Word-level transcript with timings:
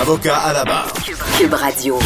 Avocat 0.00 0.36
à 0.36 0.52
la 0.52 0.64
barre. 0.64 0.92
Cube 1.38 1.54
Radio. 1.54 1.98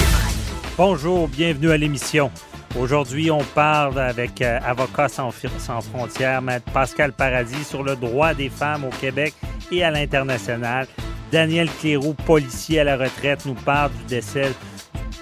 Bonjour, 0.77 1.27
bienvenue 1.27 1.71
à 1.71 1.77
l'émission. 1.79 2.31
Aujourd'hui, 2.79 3.31
on 3.31 3.43
parle 3.43 3.99
avec 3.99 4.43
euh, 4.43 4.61
Avocats 4.63 5.09
sans, 5.09 5.31
sans, 5.59 5.81
frontières, 5.81 6.43
Maître 6.43 6.71
Pascal 6.71 7.13
Paradis, 7.13 7.65
sur 7.65 7.83
le 7.83 7.97
droit 7.97 8.35
des 8.35 8.51
femmes 8.51 8.85
au 8.85 8.91
Québec 8.91 9.35
et 9.73 9.83
à 9.83 9.91
l'international. 9.91 10.87
Daniel 11.33 11.69
Cléroux, 11.81 12.15
policier 12.27 12.81
à 12.81 12.85
la 12.85 12.97
retraite, 12.99 13.47
nous 13.47 13.55
parle 13.55 13.91
du 13.93 14.05
décès 14.05 14.53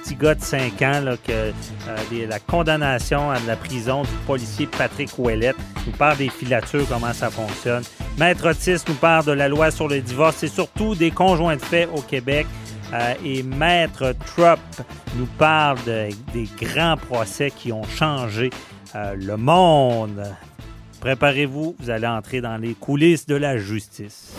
petit 0.06 0.14
gars 0.14 0.34
de 0.34 0.42
5 0.42 0.82
ans, 0.82 1.00
là, 1.00 1.16
que, 1.16 1.32
euh, 1.32 2.26
la 2.28 2.38
condamnation 2.38 3.30
à 3.30 3.38
la 3.40 3.56
prison 3.56 4.02
du 4.02 4.10
policier 4.26 4.66
Patrick 4.66 5.10
Ouellette. 5.18 5.56
nous 5.86 5.92
parle 5.92 6.18
des 6.18 6.28
filatures, 6.28 6.86
comment 6.88 7.12
ça 7.12 7.30
fonctionne. 7.30 7.82
Maître 8.18 8.48
Otis 8.50 8.82
nous 8.88 8.94
parle 8.94 9.24
de 9.24 9.32
la 9.32 9.48
loi 9.48 9.70
sur 9.70 9.88
le 9.88 10.00
divorce 10.00 10.42
et 10.42 10.48
surtout 10.48 10.94
des 10.94 11.10
conjoints 11.10 11.56
de 11.56 11.62
fait 11.62 11.88
au 11.94 12.00
Québec. 12.00 12.46
Euh, 12.92 13.14
et 13.24 13.42
Maître 13.42 14.14
Trupp 14.26 14.60
nous 15.16 15.26
parle 15.38 15.78
de, 15.84 16.08
des 16.32 16.48
grands 16.60 16.96
procès 16.96 17.50
qui 17.50 17.72
ont 17.72 17.84
changé 17.84 18.50
euh, 18.94 19.16
le 19.16 19.36
monde. 19.36 20.22
Préparez-vous, 21.00 21.74
vous 21.78 21.90
allez 21.90 22.06
entrer 22.06 22.40
dans 22.40 22.56
les 22.56 22.74
coulisses 22.74 23.26
de 23.26 23.34
la 23.34 23.58
justice. 23.58 24.34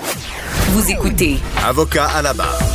Vous 0.70 0.90
écoutez. 0.90 1.38
Avocat 1.66 2.08
à 2.08 2.22
la 2.22 2.34
barre. 2.34 2.67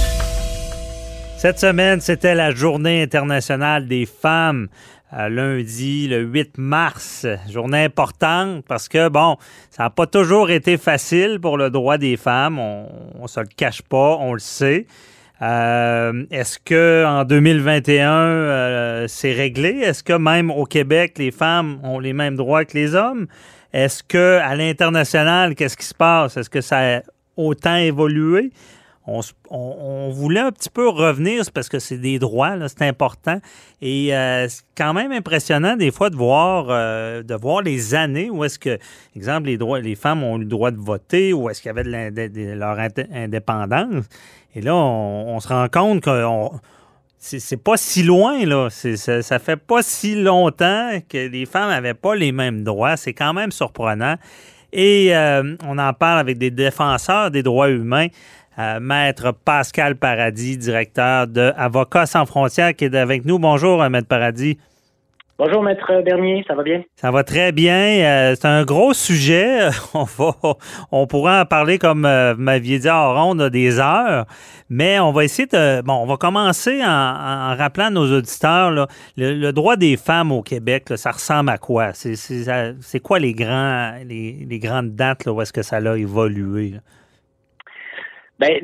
Cette 1.42 1.58
semaine, 1.58 2.00
c'était 2.00 2.36
la 2.36 2.52
journée 2.52 3.02
internationale 3.02 3.88
des 3.88 4.06
femmes. 4.06 4.68
Euh, 5.12 5.28
lundi, 5.28 6.06
le 6.06 6.20
8 6.20 6.56
mars, 6.56 7.26
journée 7.50 7.82
importante 7.82 8.64
parce 8.68 8.88
que, 8.88 9.08
bon, 9.08 9.36
ça 9.68 9.82
n'a 9.82 9.90
pas 9.90 10.06
toujours 10.06 10.52
été 10.52 10.76
facile 10.76 11.40
pour 11.40 11.58
le 11.58 11.68
droit 11.70 11.98
des 11.98 12.16
femmes. 12.16 12.60
On 12.60 12.86
ne 13.22 13.26
se 13.26 13.40
le 13.40 13.48
cache 13.56 13.82
pas, 13.82 14.18
on 14.20 14.34
le 14.34 14.38
sait. 14.38 14.86
Euh, 15.42 16.24
Est-ce 16.30 16.60
que 16.60 17.04
en 17.04 17.24
2021 17.24 18.12
euh, 18.12 19.06
c'est 19.08 19.32
réglé? 19.32 19.80
Est-ce 19.80 20.04
que 20.04 20.12
même 20.12 20.48
au 20.48 20.64
Québec 20.64 21.14
les 21.18 21.32
femmes 21.32 21.80
ont 21.82 21.98
les 21.98 22.12
mêmes 22.12 22.36
droits 22.36 22.64
que 22.64 22.78
les 22.78 22.94
hommes? 22.94 23.26
Est-ce 23.72 24.04
que 24.04 24.38
à 24.38 24.54
l'international 24.54 25.56
qu'est-ce 25.56 25.76
qui 25.76 25.86
se 25.86 25.94
passe? 25.94 26.36
Est-ce 26.36 26.50
que 26.50 26.60
ça 26.60 26.98
a 26.98 27.00
autant 27.36 27.74
évolué? 27.78 28.52
On, 29.06 30.10
voulait 30.10 30.40
un 30.40 30.52
petit 30.52 30.70
peu 30.70 30.88
revenir 30.88 31.44
parce 31.52 31.68
que 31.68 31.78
c'est 31.78 31.98
des 31.98 32.18
droits, 32.18 32.56
c'est 32.68 32.86
important. 32.86 33.38
Et 33.80 34.14
euh, 34.14 34.48
c'est 34.48 34.62
quand 34.76 34.94
même 34.94 35.10
impressionnant 35.10 35.76
des 35.76 35.90
fois 35.90 36.10
de 36.10 36.16
voir, 36.16 36.66
euh, 36.68 37.22
de 37.22 37.34
voir 37.34 37.62
les 37.62 37.94
années 37.94 38.30
où 38.30 38.44
est-ce 38.44 38.58
que, 38.58 38.78
exemple, 39.16 39.46
les 39.46 39.58
droits, 39.58 39.80
les 39.80 39.96
femmes 39.96 40.22
ont 40.22 40.36
eu 40.36 40.40
le 40.40 40.46
droit 40.46 40.70
de 40.70 40.78
voter, 40.78 41.32
ou 41.32 41.50
est-ce 41.50 41.60
qu'il 41.60 41.68
y 41.68 41.78
avait 41.78 42.10
de, 42.10 42.52
leur 42.54 42.78
indépendance. 43.12 44.04
Et 44.54 44.60
là, 44.60 44.74
on, 44.76 45.40
se 45.40 45.48
rend 45.48 45.68
compte 45.68 46.02
que 46.02 46.24
c'est 47.18 47.62
pas 47.62 47.76
si 47.76 48.02
loin, 48.02 48.44
là. 48.44 48.68
Ça, 48.70 49.22
ça 49.22 49.38
fait 49.38 49.56
pas 49.56 49.82
si 49.82 50.14
longtemps 50.14 50.90
que 51.08 51.28
les 51.28 51.46
femmes 51.46 51.70
n'avaient 51.70 51.94
pas 51.94 52.14
les 52.14 52.32
mêmes 52.32 52.62
droits. 52.62 52.96
C'est 52.96 53.14
quand 53.14 53.32
même 53.32 53.50
surprenant. 53.50 54.16
Et 54.72 55.14
euh, 55.14 55.54
on 55.66 55.78
en 55.78 55.92
parle 55.92 56.18
avec 56.18 56.38
des 56.38 56.50
défenseurs 56.50 57.30
des 57.30 57.42
droits 57.42 57.68
humains. 57.70 58.08
Euh, 58.58 58.80
Maître 58.80 59.32
Pascal 59.32 59.96
Paradis, 59.96 60.58
directeur 60.58 61.26
de 61.26 61.52
Avocats 61.56 62.04
sans 62.04 62.26
frontières, 62.26 62.74
qui 62.74 62.84
est 62.84 62.94
avec 62.94 63.24
nous. 63.24 63.38
Bonjour, 63.38 63.82
euh, 63.82 63.88
Maître 63.88 64.08
Paradis. 64.08 64.58
Bonjour, 65.38 65.62
Maître 65.62 66.02
Bernier, 66.04 66.44
ça 66.46 66.54
va 66.54 66.62
bien? 66.62 66.82
Ça 66.96 67.10
va 67.10 67.24
très 67.24 67.50
bien. 67.50 67.72
Euh, 67.72 68.34
c'est 68.34 68.46
un 68.46 68.64
gros 68.64 68.92
sujet. 68.92 69.70
On, 69.94 70.04
va, 70.04 70.34
on 70.92 71.06
pourra 71.06 71.40
en 71.40 71.44
parler, 71.46 71.78
comme 71.78 72.02
vous 72.02 72.40
m'aviez 72.42 72.78
dit 72.78 72.90
en 72.90 73.14
ronde, 73.14 73.48
des 73.48 73.80
heures. 73.80 74.26
Mais 74.68 75.00
on 75.00 75.12
va 75.12 75.24
essayer 75.24 75.46
de. 75.46 75.80
Bon, 75.80 75.94
on 75.94 76.06
va 76.06 76.18
commencer 76.18 76.84
en, 76.84 77.56
rappelant 77.56 77.86
à 77.86 77.90
nos 77.90 78.18
auditeurs 78.18 78.86
le, 79.16 79.50
droit 79.52 79.76
des 79.76 79.96
femmes 79.96 80.30
au 80.30 80.42
Québec, 80.42 80.92
ça 80.96 81.10
ressemble 81.10 81.50
à 81.50 81.58
quoi? 81.58 81.92
C'est 81.94 83.00
quoi 83.00 83.18
les, 83.18 83.32
grands, 83.32 83.94
les, 84.06 84.58
grandes 84.58 84.94
dates 84.94 85.24
là, 85.24 85.32
où 85.32 85.40
est-ce 85.40 85.52
que 85.52 85.62
ça 85.62 85.76
a 85.76 85.96
évolué? 85.96 86.74
Ben, 88.42 88.60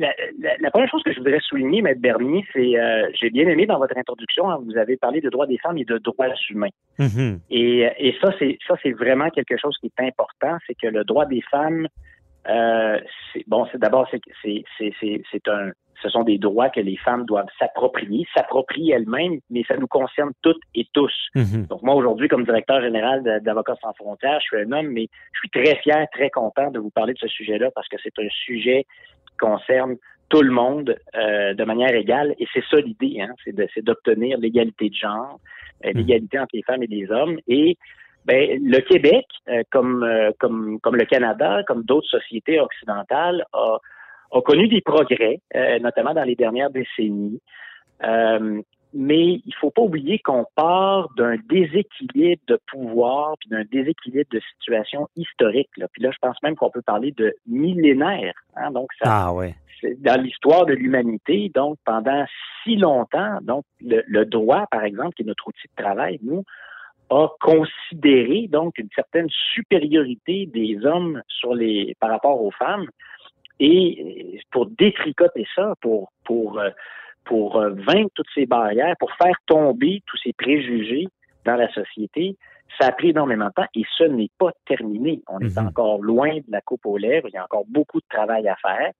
la, 0.59 0.71
première 0.71 0.89
chose 0.89 1.03
que 1.03 1.13
je 1.13 1.19
voudrais 1.19 1.39
souligner, 1.39 1.81
Maître 1.81 2.01
Bernier, 2.01 2.43
c'est 2.51 2.77
euh, 2.77 3.09
j'ai 3.13 3.29
bien 3.29 3.47
aimé 3.47 3.65
dans 3.65 3.79
votre 3.79 3.97
introduction, 3.97 4.49
hein, 4.49 4.59
vous 4.61 4.77
avez 4.77 4.97
parlé 4.97 5.21
de 5.21 5.29
droits 5.29 5.47
des 5.47 5.57
femmes 5.57 5.77
et 5.77 5.85
de 5.85 5.97
droits 5.99 6.27
humains. 6.49 6.67
Mm-hmm. 6.99 7.39
et, 7.49 7.89
et, 7.97 8.15
ça, 8.21 8.33
c'est 8.39 8.57
ça, 8.67 8.75
c'est 8.83 8.91
vraiment 8.91 9.29
quelque 9.29 9.55
chose 9.55 9.77
qui 9.79 9.87
est 9.87 10.03
important, 10.05 10.57
c'est 10.67 10.75
que 10.75 10.87
le 10.87 11.05
droit 11.05 11.25
des 11.25 11.41
femmes, 11.49 11.87
euh, 12.49 12.99
bon, 13.47 13.67
c'est 13.71 13.77
d'abord 13.77 14.05
c'est 14.11 14.19
c'est 14.43 15.47
un 15.47 15.71
ce 16.01 16.09
sont 16.09 16.23
des 16.23 16.37
droits 16.37 16.69
que 16.69 16.79
les 16.79 16.97
femmes 16.97 17.25
doivent 17.25 17.49
s'approprier, 17.57 18.25
s'approprier 18.33 18.93
elles-mêmes, 18.93 19.39
mais 19.49 19.63
ça 19.67 19.75
nous 19.77 19.87
concerne 19.87 20.31
toutes 20.41 20.61
et 20.75 20.87
tous. 20.93 21.13
Mm-hmm. 21.35 21.67
Donc 21.67 21.83
moi 21.83 21.95
aujourd'hui, 21.95 22.27
comme 22.27 22.45
directeur 22.45 22.81
général 22.81 23.23
d'Avocats 23.43 23.75
sans 23.81 23.93
frontières, 23.93 24.39
je 24.41 24.45
suis 24.45 24.65
un 24.65 24.71
homme, 24.71 24.87
mais 24.87 25.07
je 25.33 25.39
suis 25.39 25.49
très 25.49 25.75
fier, 25.77 26.05
très 26.13 26.29
content 26.29 26.71
de 26.71 26.79
vous 26.79 26.89
parler 26.89 27.13
de 27.13 27.19
ce 27.19 27.27
sujet-là 27.27 27.69
parce 27.75 27.87
que 27.87 27.97
c'est 28.01 28.17
un 28.19 28.29
sujet 28.29 28.85
concerne 29.39 29.95
tout 30.29 30.41
le 30.41 30.51
monde 30.51 30.95
euh, 31.15 31.53
de 31.53 31.63
manière 31.63 31.93
égale. 31.93 32.35
Et 32.39 32.47
c'est 32.53 32.63
ça 32.69 32.77
l'idée, 32.77 33.19
hein, 33.21 33.33
c'est 33.45 33.83
d'obtenir 33.83 34.37
l'égalité 34.37 34.89
de 34.89 34.95
genre, 34.95 35.39
euh, 35.85 35.89
mmh. 35.89 35.97
l'égalité 35.97 36.39
entre 36.39 36.55
les 36.55 36.63
femmes 36.63 36.83
et 36.83 36.87
les 36.87 37.11
hommes. 37.11 37.39
Et 37.47 37.77
ben, 38.25 38.59
le 38.61 38.79
Québec, 38.81 39.25
euh, 39.49 39.63
comme, 39.71 40.07
comme, 40.39 40.79
comme 40.81 40.95
le 40.95 41.05
Canada, 41.05 41.63
comme 41.67 41.83
d'autres 41.83 42.09
sociétés 42.09 42.59
occidentales, 42.59 43.43
a, 43.53 43.77
a, 44.31 44.41
connu 44.41 44.67
des 44.67 44.81
progrès, 44.81 45.41
notamment 45.81 46.13
dans 46.13 46.23
les 46.23 46.35
dernières 46.35 46.69
décennies. 46.69 47.41
Mais 48.93 49.41
il 49.45 49.53
faut 49.59 49.69
pas 49.69 49.83
oublier 49.83 50.19
qu'on 50.19 50.45
part 50.55 51.09
d'un 51.15 51.35
déséquilibre 51.47 52.41
de 52.47 52.59
pouvoir 52.67 53.35
puis 53.39 53.49
d'un 53.49 53.63
déséquilibre 53.71 54.29
de 54.31 54.41
situation 54.53 55.07
historique. 55.15 55.69
Là. 55.77 55.87
Puis 55.91 56.01
là, 56.01 56.09
je 56.11 56.17
pense 56.19 56.41
même 56.41 56.55
qu'on 56.55 56.71
peut 56.71 56.81
parler 56.81 57.11
de 57.11 57.35
millénaire. 57.47 58.33
Hein? 58.55 58.71
Donc, 58.71 58.89
ça, 59.01 59.27
ah, 59.27 59.33
ouais. 59.33 59.55
dans 59.99 60.19
l'histoire 60.19 60.65
de 60.65 60.73
l'humanité, 60.73 61.51
donc 61.53 61.77
pendant 61.85 62.25
si 62.63 62.77
longtemps, 62.77 63.37
donc 63.41 63.63
le, 63.81 64.23
droit, 64.25 64.65
par 64.71 64.83
exemple, 64.83 65.13
qui 65.13 65.21
est 65.21 65.27
notre 65.27 65.47
outil 65.47 65.67
de 65.67 65.83
travail, 65.83 66.19
nous, 66.23 66.43
a 67.11 67.27
considéré 67.41 68.47
donc 68.47 68.77
une 68.77 68.89
certaine 68.95 69.29
supériorité 69.53 70.47
des 70.47 70.83
hommes 70.85 71.21
sur 71.27 71.53
les 71.53 71.95
par 71.99 72.09
rapport 72.09 72.41
aux 72.41 72.51
femmes. 72.51 72.87
Et 73.59 74.39
pour 74.51 74.67
détricoter 74.67 75.45
ça, 75.55 75.73
pour 75.81 76.11
pour 76.23 76.59
euh, 76.59 76.69
pour 77.29 77.57
euh, 77.57 77.69
vaincre 77.69 78.09
toutes 78.15 78.29
ces 78.33 78.47
barrières, 78.47 78.95
pour 78.99 79.11
faire 79.13 79.35
tomber 79.45 80.01
tous 80.07 80.17
ces 80.23 80.33
préjugés 80.33 81.07
dans 81.45 81.55
la 81.55 81.71
société, 81.71 82.35
ça 82.79 82.87
a 82.87 82.91
pris 82.91 83.11
énormément 83.11 83.49
de 83.49 83.51
temps 83.51 83.67
et 83.75 83.83
ce 83.97 84.03
n'est 84.03 84.31
pas 84.39 84.51
terminé. 84.67 85.21
On 85.27 85.39
est 85.39 85.55
mhm. 85.55 85.67
encore 85.67 86.01
loin 86.01 86.37
de 86.37 86.51
la 86.51 86.61
coupe 86.61 86.87
aux 86.87 86.97
lèvres. 86.97 87.27
Il 87.29 87.35
y 87.35 87.37
a 87.37 87.43
encore 87.43 87.65
beaucoup 87.67 87.99
de 87.99 88.05
travail 88.09 88.47
à 88.47 88.55
faire. 88.55 88.91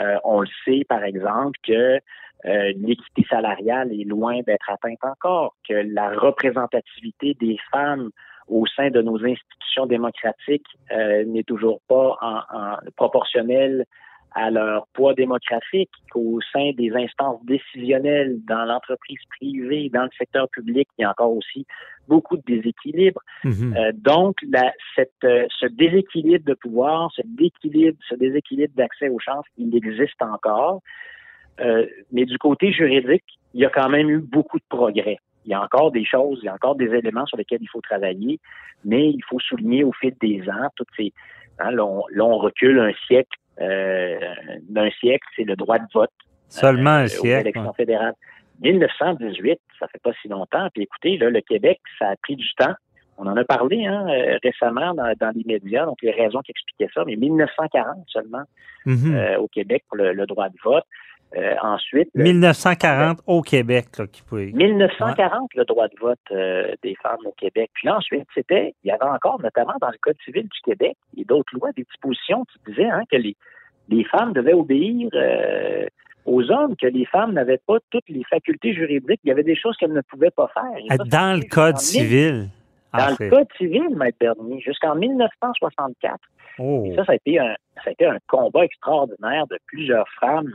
Euh, 0.00 0.16
on 0.22 0.42
le 0.42 0.48
sait, 0.64 0.84
par 0.88 1.02
exemple, 1.02 1.58
que 1.66 1.98
euh, 2.44 2.72
l'équité 2.76 3.26
salariale 3.28 3.92
est 3.92 4.04
loin 4.04 4.40
d'être 4.46 4.70
atteinte 4.70 5.02
encore, 5.02 5.56
que 5.68 5.74
la 5.74 6.10
représentativité 6.10 7.34
des 7.40 7.56
femmes 7.72 8.10
au 8.46 8.66
sein 8.66 8.90
de 8.90 9.02
nos 9.02 9.16
institutions 9.24 9.86
démocratiques 9.86 10.66
n'est 10.90 11.44
toujours 11.44 11.80
pas 11.88 12.18
en, 12.20 12.40
en 12.52 12.76
proportionnelle 12.94 13.86
à 14.34 14.50
leur 14.50 14.86
poids 14.92 15.14
démographique, 15.14 15.90
qu'au 16.10 16.40
sein 16.52 16.72
des 16.76 16.90
instances 16.92 17.44
décisionnelles 17.44 18.38
dans 18.46 18.64
l'entreprise 18.64 19.20
privée, 19.30 19.90
dans 19.92 20.02
le 20.02 20.10
secteur 20.18 20.48
public, 20.50 20.88
il 20.98 21.02
y 21.02 21.04
a 21.04 21.10
encore 21.10 21.32
aussi 21.36 21.66
beaucoup 22.08 22.36
de 22.36 22.42
déséquilibres. 22.42 23.20
Mhm. 23.44 23.74
Euh, 23.76 23.92
donc, 23.94 24.36
la, 24.50 24.72
cette, 24.96 25.12
euh, 25.24 25.46
ce 25.58 25.66
déséquilibre 25.66 26.44
de 26.44 26.54
pouvoir, 26.54 27.10
ce 27.14 27.22
déséquilibre, 27.24 27.98
ce 28.08 28.16
déséquilibre 28.16 28.74
d'accès 28.76 29.08
aux 29.08 29.20
chances, 29.20 29.46
il 29.56 29.74
existe 29.76 30.20
encore. 30.20 30.80
Euh, 31.60 31.86
mais 32.10 32.24
du 32.24 32.36
côté 32.38 32.72
juridique, 32.72 33.24
il 33.54 33.60
y 33.60 33.64
a 33.64 33.70
quand 33.70 33.88
même 33.88 34.10
eu 34.10 34.18
beaucoup 34.18 34.58
de 34.58 34.64
progrès. 34.68 35.18
Il 35.46 35.50
y 35.50 35.54
a 35.54 35.62
encore 35.62 35.92
des 35.92 36.04
choses, 36.04 36.40
il 36.42 36.46
y 36.46 36.48
a 36.48 36.54
encore 36.54 36.74
des 36.74 36.92
éléments 36.92 37.26
sur 37.26 37.36
lesquels 37.36 37.62
il 37.62 37.68
faut 37.68 37.80
travailler, 37.80 38.40
mais 38.84 39.10
il 39.10 39.22
faut 39.28 39.38
souligner 39.38 39.84
au 39.84 39.92
fil 39.92 40.14
des 40.20 40.42
ans 40.48 40.68
toutes 40.74 40.88
ces. 40.96 41.12
Hein, 41.60 41.70
là, 41.70 41.84
on, 41.84 42.02
là, 42.10 42.24
on 42.24 42.38
recule 42.38 42.80
un 42.80 42.92
siècle, 43.06 43.38
d'un 43.58 44.90
siècle, 45.00 45.26
c'est 45.36 45.44
le 45.44 45.56
droit 45.56 45.78
de 45.78 45.86
vote. 45.94 46.10
Seulement 46.48 46.90
un 46.90 47.04
euh, 47.04 47.08
siècle. 47.08 47.58
ouais. 47.58 47.68
fédérales. 47.76 48.14
1918, 48.62 49.58
ça 49.78 49.88
fait 49.88 50.00
pas 50.02 50.12
si 50.22 50.28
longtemps. 50.28 50.68
Puis 50.72 50.84
écoutez, 50.84 51.16
là, 51.18 51.30
le 51.30 51.40
Québec, 51.40 51.80
ça 51.98 52.08
a 52.10 52.16
pris 52.16 52.36
du 52.36 52.48
temps. 52.56 52.74
On 53.16 53.26
en 53.26 53.36
a 53.36 53.44
parlé 53.44 53.84
hein, 53.86 54.06
euh, 54.08 54.38
récemment 54.42 54.92
dans, 54.94 55.12
dans 55.20 55.32
les 55.36 55.44
médias, 55.44 55.84
donc 55.86 55.98
les 56.02 56.10
raisons 56.10 56.40
qui 56.40 56.50
expliquaient 56.50 56.90
ça, 56.94 57.04
mais 57.06 57.14
1940 57.16 58.04
seulement 58.08 58.42
Mhm. 58.86 59.14
euh, 59.14 59.38
au 59.38 59.48
Québec 59.48 59.84
pour 59.88 59.96
le, 59.96 60.12
le 60.12 60.26
droit 60.26 60.48
de 60.48 60.56
vote. 60.64 60.84
Euh, 61.36 61.54
ensuite, 61.62 62.08
le- 62.14 62.22
1940 62.24 63.18
au 63.26 63.42
Québec, 63.42 63.86
là, 63.98 64.06
qui 64.06 64.22
pouvait. 64.22 64.52
1940, 64.52 65.50
le 65.56 65.64
droit 65.64 65.88
de 65.88 65.94
vote 66.00 66.18
euh, 66.30 66.72
des 66.82 66.94
femmes 67.02 67.24
au 67.24 67.32
Québec. 67.32 67.70
Puis 67.74 67.88
ensuite, 67.88 68.26
c'était, 68.34 68.74
il 68.84 68.88
y 68.88 68.90
avait 68.92 69.04
encore, 69.10 69.40
notamment 69.42 69.74
dans 69.80 69.90
le 69.90 69.98
Code 70.00 70.16
civil 70.24 70.42
du 70.44 70.60
Québec 70.64 70.96
et 71.16 71.24
d'autres 71.24 71.52
lois, 71.54 71.70
des 71.76 71.82
dispositions 71.84 72.44
qui 72.44 72.70
disaient 72.72 72.88
hein, 72.90 73.02
que 73.10 73.16
les, 73.16 73.36
les 73.88 74.04
femmes 74.04 74.32
devaient 74.32 74.52
obéir 74.52 75.08
euh, 75.14 75.86
aux 76.24 76.48
hommes, 76.52 76.76
que 76.76 76.86
les 76.86 77.04
femmes 77.06 77.32
n'avaient 77.32 77.60
pas 77.66 77.78
toutes 77.90 78.08
les 78.08 78.22
facultés 78.30 78.72
juridiques. 78.72 79.20
Il 79.24 79.28
y 79.28 79.32
avait 79.32 79.42
des 79.42 79.56
choses 79.56 79.76
qu'elles 79.76 79.92
ne 79.92 80.00
pouvaient 80.02 80.30
pas 80.30 80.48
faire. 80.54 80.78
Et 80.78 80.86
Ah, 80.90 80.96
ça, 80.98 81.04
Dans 81.04 81.36
le 81.38 81.48
Code 81.48 81.78
civil. 81.78 82.48
Dans 82.96 83.16
fait. 83.16 83.24
le 83.24 83.30
Code 83.30 83.48
civil, 83.58 83.88
Maître 83.96 84.18
Bernier, 84.20 84.60
jusqu'en 84.60 84.94
1964. 84.94 86.14
Oh. 86.60 86.84
Et 86.86 86.94
ça, 86.94 87.04
ça 87.04 87.12
a 87.12 87.14
été 87.16 87.40
un, 87.40 87.56
ça 87.82 87.82
a 87.86 87.90
été 87.90 88.06
un 88.06 88.18
combat 88.28 88.64
extraordinaire 88.64 89.46
de 89.48 89.58
plusieurs 89.66 90.06
femmes 90.20 90.54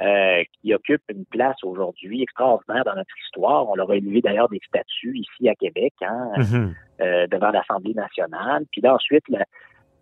euh, 0.00 0.42
qui 0.60 0.74
occupent 0.74 1.02
une 1.08 1.24
place 1.26 1.56
aujourd'hui 1.64 2.22
extraordinaire 2.22 2.84
dans 2.84 2.94
notre 2.94 3.14
histoire. 3.24 3.68
On 3.68 3.74
leur 3.74 3.90
a 3.90 3.96
élevé 3.96 4.20
d'ailleurs 4.20 4.48
des 4.48 4.60
statuts 4.66 5.16
ici 5.16 5.48
à 5.48 5.54
Québec, 5.54 5.94
hein, 6.02 6.30
Mhm. 6.36 6.74
euh, 7.00 7.26
devant 7.28 7.50
l'Assemblée 7.50 7.94
nationale. 7.94 8.64
Puis 8.70 8.80
là, 8.82 8.94
ensuite, 8.94 9.24
la, 9.28 9.44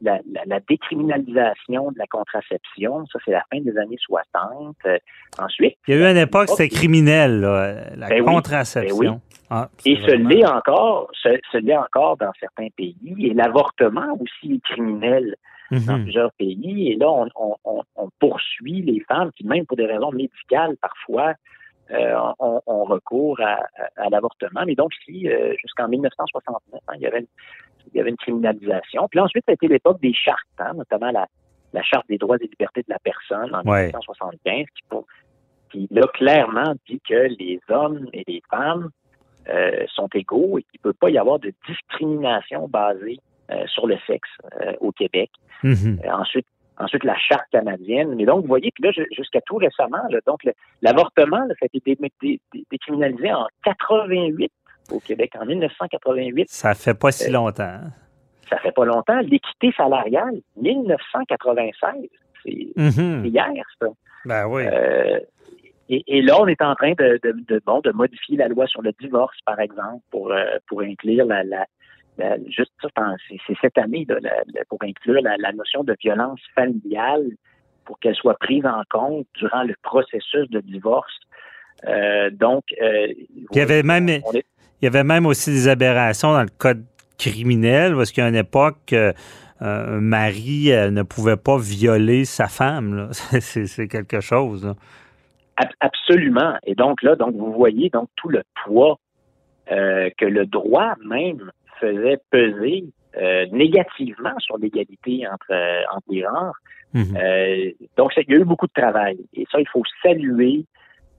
la, 0.02 0.18
la, 0.32 0.42
la 0.46 0.60
décriminalisation 0.68 1.90
de 1.92 1.98
la 1.98 2.06
contraception, 2.06 3.06
ça, 3.06 3.18
c'est 3.24 3.30
la 3.30 3.44
fin 3.52 3.60
des 3.60 3.76
années 3.78 3.96
60. 4.00 4.76
Euh, 4.86 4.98
ensuite, 5.38 5.76
Il 5.86 5.94
y 5.94 6.02
a 6.02 6.08
eu 6.08 6.10
une 6.10 6.16
époque, 6.18 6.48
c'était 6.48 6.68
criminel, 6.68 7.40
là, 7.40 7.94
la 7.96 8.08
Ben 8.08 8.20
oui, 8.20 8.34
contraception. 8.34 8.98
ben 8.98 9.10
oui. 9.12 9.46
Ah, 9.50 9.68
Et 9.86 9.96
ce 9.96 10.10
l'est 10.10 10.44
encore, 10.46 11.10
ce, 11.22 11.28
ce 11.52 11.58
l'est 11.58 11.76
encore 11.76 12.16
dans 12.16 12.32
certains 12.40 12.68
pays. 12.76 12.96
Et 13.20 13.34
l'avortement 13.34 14.18
aussi 14.20 14.54
est 14.54 14.64
criminel 14.64 15.36
dans 15.70 15.96
Mhm. 15.98 16.02
plusieurs 16.04 16.32
pays. 16.32 16.92
Et 16.92 16.96
là, 16.96 17.10
on, 17.10 17.28
on- 17.36 17.56
on- 17.64 17.82
on 17.96 18.08
poursuit 18.18 18.82
les 18.82 19.00
femmes 19.00 19.30
qui, 19.32 19.46
même 19.46 19.66
pour 19.66 19.76
des 19.76 19.86
raisons 19.86 20.10
médicales, 20.12 20.76
parfois, 20.80 21.34
euh, 21.90 22.14
ont, 22.38 22.60
ont 22.66 22.84
recours 22.84 23.40
à, 23.40 23.54
à- 23.76 24.06
à 24.06 24.08
l'avortement. 24.10 24.62
Mais 24.66 24.74
donc, 24.74 24.92
ici, 25.00 25.28
euh, 25.28 25.54
jusqu'en 25.60 25.86
1969, 25.88 26.80
hein, 26.88 26.92
il, 26.96 27.02
y 27.02 27.06
avait 27.06 27.20
une, 27.20 27.26
il 27.92 27.96
y 27.98 28.00
avait 28.00 28.10
une 28.10 28.16
criminalisation. 28.16 29.06
Puis 29.08 29.18
là, 29.18 29.24
ensuite, 29.24 29.44
ça 29.46 29.52
a 29.52 29.54
été 29.54 29.68
l'époque 29.68 30.00
des 30.00 30.14
chartes, 30.14 30.38
hein, 30.58 30.72
notamment 30.74 31.10
la, 31.10 31.26
la 31.72 31.82
Charte 31.82 32.06
des 32.08 32.18
droits 32.18 32.36
et 32.40 32.46
libertés 32.46 32.80
de 32.82 32.90
la 32.90 32.98
personne 33.00 33.54
en 33.54 33.62
Ouais. 33.68 33.86
1975, 33.88 34.64
qui, 34.74 34.82
pour- 34.88 35.06
qui 35.70 35.88
là, 35.90 36.06
clairement 36.14 36.74
dit 36.88 37.00
que 37.06 37.26
les 37.38 37.60
hommes 37.68 38.08
et 38.12 38.22
les 38.26 38.42
femmes 38.50 38.90
euh, 39.48 39.84
sont 39.88 40.08
égaux 40.14 40.56
et 40.58 40.62
qu'il 40.62 40.78
ne 40.82 40.90
peut 40.90 40.96
pas 40.98 41.10
y 41.10 41.18
avoir 41.18 41.38
de 41.38 41.52
discrimination 41.68 42.66
basée 42.68 43.18
euh, 43.18 43.33
sur 43.66 43.86
le 43.86 43.96
sexe 44.06 44.28
euh, 44.60 44.72
au 44.80 44.92
Québec. 44.92 45.30
Mhm. 45.62 46.00
Euh, 46.04 46.10
ensuite, 46.12 46.46
ensuite 46.78 47.04
la 47.04 47.16
charte 47.16 47.44
canadienne. 47.52 48.14
Mais 48.16 48.24
donc, 48.24 48.42
vous 48.42 48.48
voyez, 48.48 48.70
puis 48.74 48.84
là, 48.84 48.90
ju- 48.92 49.06
jusqu'à 49.16 49.40
tout 49.42 49.56
récemment, 49.56 50.02
là, 50.10 50.18
donc 50.26 50.40
l'avortement, 50.82 51.46
ça 51.48 51.54
a 51.62 51.66
été 51.72 51.80
dé- 51.94 52.10
dé- 52.22 52.40
dé- 52.52 52.64
décriminalisé 52.70 53.32
en 53.32 53.46
88 53.64 54.50
au 54.92 54.98
Québec, 55.00 55.32
en 55.40 55.46
1988. 55.46 56.48
Ça 56.50 56.74
fait 56.74 56.94
pas 56.98 57.12
si 57.12 57.28
Euh, 57.30 57.32
longtemps. 57.32 57.80
Ça 58.50 58.58
fait 58.58 58.72
pas 58.72 58.84
longtemps. 58.84 59.18
L'équité 59.20 59.72
salariale, 59.76 60.40
1996. 60.56 62.08
C'est 62.44 62.68
Mhm. 62.76 63.22
c'est 63.22 63.28
hier, 63.28 63.64
ça. 63.80 63.86
Ben 64.26 64.46
oui. 64.46 64.64
Euh, 64.66 65.20
et, 65.88 66.02
et 66.06 66.22
là, 66.22 66.40
on 66.40 66.46
est 66.46 66.60
en 66.62 66.74
train 66.74 66.92
de, 66.92 67.18
de, 67.22 67.32
de, 67.48 67.62
bon, 67.64 67.80
de 67.80 67.90
modifier 67.92 68.36
la 68.36 68.48
loi 68.48 68.66
sur 68.66 68.82
le 68.82 68.92
divorce, 69.00 69.36
par 69.46 69.60
exemple, 69.60 70.02
pour, 70.10 70.32
euh, 70.32 70.44
pour 70.68 70.80
inclure 70.82 71.26
la, 71.26 71.44
la, 71.44 71.66
la- 72.18 72.36
juste 72.48 72.72
ça, 72.80 72.88
en- 72.96 73.16
c'est 73.28 73.56
cette 73.60 73.78
année, 73.78 74.06
la- 74.08 74.64
pour 74.68 74.78
inclure 74.82 75.20
la, 75.22 75.52
notion 75.52 75.84
de 75.84 75.96
violence 76.00 76.40
familiale, 76.54 77.24
pour 77.84 77.98
qu'elle 77.98 78.14
soit 78.14 78.38
prise 78.38 78.64
en 78.64 78.82
compte 78.90 79.26
durant 79.38 79.62
le 79.62 79.74
processus 79.82 80.48
de 80.50 80.60
divorce. 80.60 81.12
Euh, 81.86 82.30
donc, 82.30 82.64
euh, 82.80 83.08
Il 83.52 83.56
y 83.56 83.60
avait 83.60 83.82
même, 83.82 84.08
est- 84.08 84.22
il 84.80 84.84
y 84.84 84.86
avait 84.86 85.04
même 85.04 85.26
aussi 85.26 85.50
des 85.50 85.68
aberrations 85.68 86.32
dans 86.32 86.42
le 86.42 86.48
code 86.56 86.84
criminel, 87.18 87.94
parce 87.94 88.10
qu'à 88.12 88.26
une 88.28 88.36
époque, 88.36 88.92
euh, 88.92 89.12
un 89.60 90.00
mari 90.00 90.72
euh, 90.72 90.90
ne 90.90 91.02
pouvait 91.02 91.36
pas 91.36 91.58
violer 91.58 92.24
sa 92.24 92.46
femme. 92.48 93.10
C'est 93.40 93.88
quelque 93.88 94.20
chose. 94.20 94.64
là. 94.64 94.74
Absolument. 95.80 96.54
Et 96.66 96.74
donc 96.74 97.02
là, 97.02 97.14
donc 97.16 97.34
vous 97.36 97.52
voyez 97.52 97.88
donc 97.90 98.08
tout 98.16 98.28
le 98.28 98.42
poids 98.64 98.98
euh, 99.70 100.10
que 100.18 100.24
le 100.26 100.46
droit 100.46 100.94
même 101.04 101.50
faisait 101.84 102.18
peser 102.30 102.84
euh, 103.16 103.46
négativement 103.52 104.36
sur 104.38 104.56
l'égalité 104.58 105.14
entre, 105.32 105.50
euh, 105.52 105.82
entre 105.94 106.06
les 106.10 106.22
genres. 106.22 106.56
Mhm. 106.92 107.16
Euh, 107.16 107.70
donc 107.96 108.12
il 108.16 108.24
y 108.28 108.36
a 108.36 108.40
eu 108.40 108.44
beaucoup 108.44 108.66
de 108.66 108.72
travail. 108.82 109.18
Et 109.34 109.44
ça, 109.50 109.58
il 109.60 109.68
faut 109.68 109.82
saluer 110.02 110.64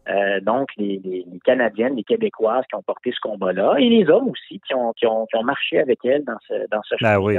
euh, 0.08 0.40
donc 0.42 0.68
les, 0.78 1.00
les- 1.04 1.26
les 1.32 1.40
Canadiennes, 1.44 1.96
les 1.96 2.04
Québécoises 2.04 2.64
qui 2.70 2.76
ont 2.76 2.84
porté 2.84 3.12
ce 3.12 3.20
combat-là, 3.28 3.76
et 3.80 3.90
les 3.90 4.08
hommes 4.10 4.30
aussi 4.30 4.60
qui 4.66 4.74
ont, 4.76 4.94
qui 4.94 5.06
ont, 5.08 5.26
qui 5.26 5.36
ont 5.36 5.44
marché 5.44 5.80
avec 5.80 6.00
elles 6.06 6.24
dans 6.24 6.38
ce, 6.48 6.54
dans 6.70 6.82
ce 6.84 6.96
Ben 7.02 7.18
oui. 7.20 7.38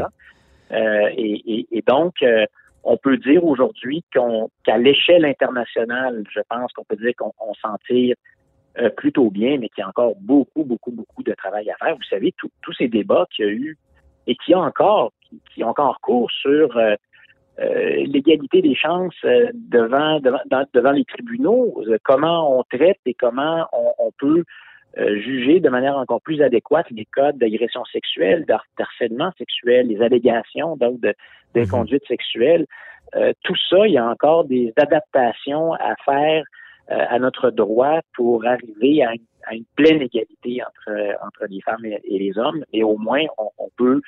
Euh, 0.73 1.09
et, 1.17 1.35
et- 1.55 1.67
et 1.71 1.83
donc, 1.87 2.15
euh, 2.23 2.45
on 2.83 2.97
peut 2.97 3.17
dire 3.19 3.45
aujourd'hui 3.45 4.05
qu'à 4.13 4.79
l'échelle 4.79 5.25
internationale, 5.25 6.25
je 6.35 6.41
pense 6.49 6.73
qu'on 6.73 6.85
peut 6.85 6.97
dire 6.97 7.13
qu'on 7.19 7.33
on 7.41 7.55
s'en 7.55 7.77
tire 7.87 8.17
euh, 8.79 8.91
plutôt 8.91 9.31
bien, 9.31 9.59
mais 9.59 9.69
qu'il 9.69 9.83
y 9.83 9.85
a 9.85 9.89
encore 9.89 10.15
beaucoup, 10.21 10.65
beaucoup, 10.65 10.91
beaucoup 10.93 11.23
de 11.23 11.33
travail 11.33 11.71
à 11.71 11.77
faire. 11.77 11.95
Vous 11.97 12.03
savez, 12.11 12.33
tous 12.63 12.73
ces 12.75 12.89
débats 12.89 13.27
qu'il 13.31 13.45
y 13.45 13.49
a 13.49 13.53
eu 13.53 13.79
et 14.27 14.35
qui 14.37 14.55
ont 14.55 14.61
encore, 14.61 15.13
qui, 15.23 15.41
qui 15.55 15.65
ont 15.65 15.69
encore 15.69 16.01
cours 16.01 16.31
sur 16.31 16.77
euh, 16.77 16.95
euh, 17.59 18.05
l'égalité 18.07 18.61
des 18.61 18.75
chances 18.75 19.15
euh, 19.25 19.49
devant, 19.55 20.21
devant, 20.21 20.41
dans- 20.47 20.67
devant 20.75 20.91
les 20.93 21.05
tribunaux, 21.05 21.83
euh, 21.87 21.97
comment 22.05 22.59
on 22.59 22.63
traite 22.65 22.99
et 23.07 23.15
comment 23.15 23.67
on, 23.73 23.93
on 23.99 24.11
peut 24.19 24.45
euh, 24.99 25.19
juger 25.21 25.61
de 25.61 25.69
manière 25.71 25.97
encore 25.97 26.21
plus 26.21 26.43
adéquate 26.43 26.87
les 26.91 27.07
cas 27.07 27.33
d'agression 27.33 27.85
sexuelle, 27.87 28.45
d'har- 28.47 28.65
d'harcèlement 28.79 29.31
sexuel, 29.39 29.89
les 29.89 30.03
allégations 30.03 30.77
donc 30.77 31.01
de- 31.01 31.15
d'inconduite 31.55 32.07
sexuelle. 32.07 32.67
Euh, 33.15 33.33
tout 33.45 33.57
ça, 33.71 33.87
il 33.87 33.93
y 33.93 33.99
a 33.99 34.07
encore 34.07 34.45
des 34.45 34.73
adaptations 34.77 35.73
à 35.75 35.95
faire 36.05 36.45
à 36.89 37.19
notre 37.19 37.51
droit 37.51 38.01
pour 38.15 38.45
arriver 38.47 39.03
à 39.05 39.13
une, 39.15 39.23
à 39.47 39.55
une 39.55 39.65
pleine 39.77 40.03
égalité 40.03 40.61
entre, 40.63 40.89
euh, 40.91 41.13
entre 41.27 41.45
les 41.49 41.61
femmes 41.63 41.85
et, 41.85 41.99
et 42.05 42.19
les 42.19 42.37
hommes. 42.39 42.65
Et 42.73 42.83
au 42.85 42.97
moins, 42.97 43.23
on, 43.39 43.49
on 43.59 43.69
peut 43.77 44.01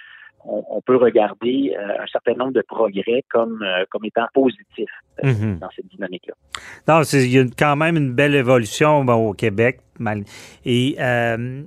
on, 0.44 0.62
on 0.70 0.80
peut 0.80 0.94
regarder 0.96 1.74
euh, 1.76 2.00
un 2.02 2.06
certain 2.06 2.34
nombre 2.34 2.52
de 2.52 2.62
progrès 2.62 3.24
comme, 3.28 3.60
euh, 3.62 3.84
comme 3.90 4.04
étant 4.04 4.26
positifs 4.32 4.88
euh, 5.24 5.28
Mhm. 5.32 5.58
dans 5.58 5.68
cette 5.74 5.88
dynamique-là. 5.88 6.34
Non, 6.86 7.02
c'est- 7.02 7.24
il 7.24 7.32
y 7.32 7.38
a 7.40 7.44
quand 7.58 7.74
même 7.74 7.96
une 7.96 8.12
belle 8.14 8.36
évolution 8.36 9.04
bon, 9.04 9.30
au 9.30 9.32
Québec. 9.32 9.80
mal- 9.98 10.22
Et 10.64 10.94
euh, 11.00 11.62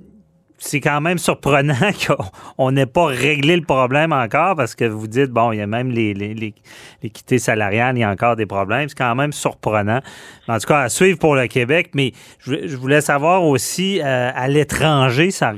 c'est 0.64 0.80
quand 0.80 1.00
même 1.00 1.18
surprenant 1.18 1.74
qu'on 2.56 2.70
n'ait 2.70 2.86
pas 2.86 3.06
réglé 3.06 3.56
le 3.56 3.64
problème 3.64 4.12
encore 4.12 4.54
parce 4.54 4.76
que 4.76 4.84
vous 4.84 5.08
dites, 5.08 5.30
bon, 5.30 5.50
il 5.50 5.58
y 5.58 5.60
a 5.60 5.66
même 5.66 5.90
les, 5.90 6.14
les, 6.14 6.34
les- 6.34 6.54
l'équité 7.02 7.40
salariale, 7.40 7.96
il 7.96 8.00
y 8.00 8.04
a 8.04 8.10
encore 8.10 8.36
des 8.36 8.46
problèmes. 8.46 8.88
C'est 8.88 8.96
quand 8.96 9.16
même 9.16 9.32
surprenant. 9.32 10.00
En 10.46 10.58
tout 10.58 10.68
cas, 10.68 10.82
à 10.82 10.88
suivre 10.88 11.18
pour 11.18 11.34
le 11.34 11.48
Québec. 11.48 11.90
Mais 11.94 12.12
je, 12.38 12.76
voulais 12.76 13.00
savoir 13.00 13.42
aussi, 13.42 14.00
euh, 14.00 14.30
à 14.32 14.46
l'étranger, 14.46 15.32
ça, 15.32 15.52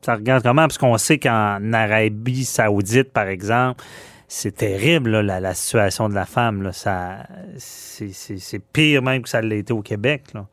ça 0.00 0.14
regarde 0.14 0.42
comment? 0.42 0.62
Parce 0.62 0.78
qu'on 0.78 0.96
sait 0.96 1.18
qu'en 1.18 1.72
Arabie 1.74 2.44
saoudite, 2.46 3.12
par 3.12 3.26
exemple, 3.28 3.84
c'est 4.26 4.56
terrible, 4.56 5.10
là, 5.10 5.22
la, 5.22 5.38
la 5.38 5.52
situation 5.52 6.08
de 6.08 6.14
la 6.14 6.24
femme. 6.24 6.62
Là. 6.62 6.72
Ça, 6.72 7.26
c'est, 7.58 8.58
pire 8.72 9.02
même 9.02 9.20
que 9.20 9.28
ça 9.28 9.42
été 9.42 9.74
au 9.74 9.82
Québec. 9.82 10.22
Là. 10.32 10.46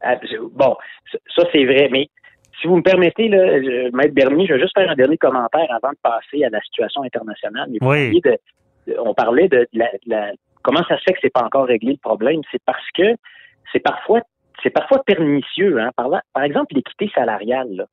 Ah, 0.00 0.14
Bon, 0.52 0.76
ça 1.34 1.42
c'est 1.52 1.64
vrai, 1.64 1.88
mais 1.90 2.08
si 2.60 2.66
vous 2.66 2.76
me 2.76 2.82
permettez, 2.82 3.28
là, 3.28 3.60
je- 3.62 3.90
Maître 3.96 4.14
Bernier, 4.14 4.46
je 4.46 4.54
vais 4.54 4.60
juste 4.60 4.76
faire 4.76 4.90
un 4.90 4.94
dernier 4.94 5.16
commentaire 5.16 5.66
avant 5.70 5.90
de 5.92 5.98
passer 6.02 6.44
à 6.44 6.50
la 6.50 6.60
situation 6.60 7.02
internationale. 7.02 7.68
Mais 7.70 7.78
Oui. 7.80 8.20
de- 8.20 8.38
on 8.98 9.14
parlait 9.14 9.48
de 9.48 9.66
la, 9.72 9.86
de 9.86 9.98
la 10.10 10.32
comment 10.62 10.82
ça 10.88 10.96
se 10.98 11.02
fait 11.06 11.12
que 11.12 11.18
c'est 11.22 11.32
pas 11.32 11.44
encore 11.44 11.66
réglé 11.66 11.92
le 11.92 11.98
problème? 11.98 12.40
C'est 12.50 12.62
parce 12.64 12.86
que 12.94 13.14
c'est 13.72 13.80
parfois 13.80 14.20
c'est 14.62 14.70
parfois 14.70 15.02
pernicieux. 15.04 15.78
Hein? 15.80 15.90
Par, 15.96 16.10
par 16.32 16.42
exemple, 16.42 16.74
l'équité 16.74 17.10
salariale. 17.14 17.86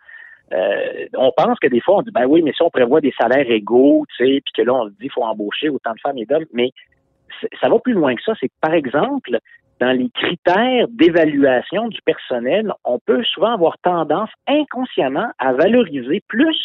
Euh, 0.53 1.05
on 1.15 1.31
pense 1.35 1.59
que 1.59 1.67
des 1.67 1.79
fois, 1.79 1.97
on 1.97 2.01
dit, 2.01 2.11
ben 2.11 2.25
oui, 2.25 2.41
mais 2.41 2.53
si 2.53 2.61
on 2.63 2.69
prévoit 2.71 3.01
des 3.01 3.13
salaires 3.19 3.49
égaux, 3.49 4.05
tu 4.17 4.25
sais, 4.25 4.41
puis 4.43 4.51
que 4.55 4.61
là, 4.63 4.73
on 4.73 4.85
dit 4.87 4.95
qu'il 4.99 5.11
faut 5.11 5.23
embaucher 5.23 5.69
autant 5.69 5.93
de 5.93 5.99
femmes 5.99 6.17
et 6.17 6.25
d'hommes, 6.25 6.45
mais 6.53 6.71
ça 7.61 7.69
va 7.69 7.77
plus 7.79 7.93
loin 7.93 8.15
que 8.15 8.21
ça. 8.23 8.33
C'est 8.39 8.47
que, 8.47 8.53
par 8.61 8.73
exemple, 8.73 9.37
dans 9.85 9.91
les 9.91 10.09
critères 10.09 10.87
d'évaluation 10.89 11.89
du 11.89 12.01
personnel, 12.01 12.73
on 12.85 12.97
peut 13.05 13.23
souvent 13.23 13.53
avoir 13.53 13.77
tendance 13.83 14.31
inconsciemment 14.47 15.29
à 15.37 15.53
valoriser 15.53 16.23
plus 16.27 16.57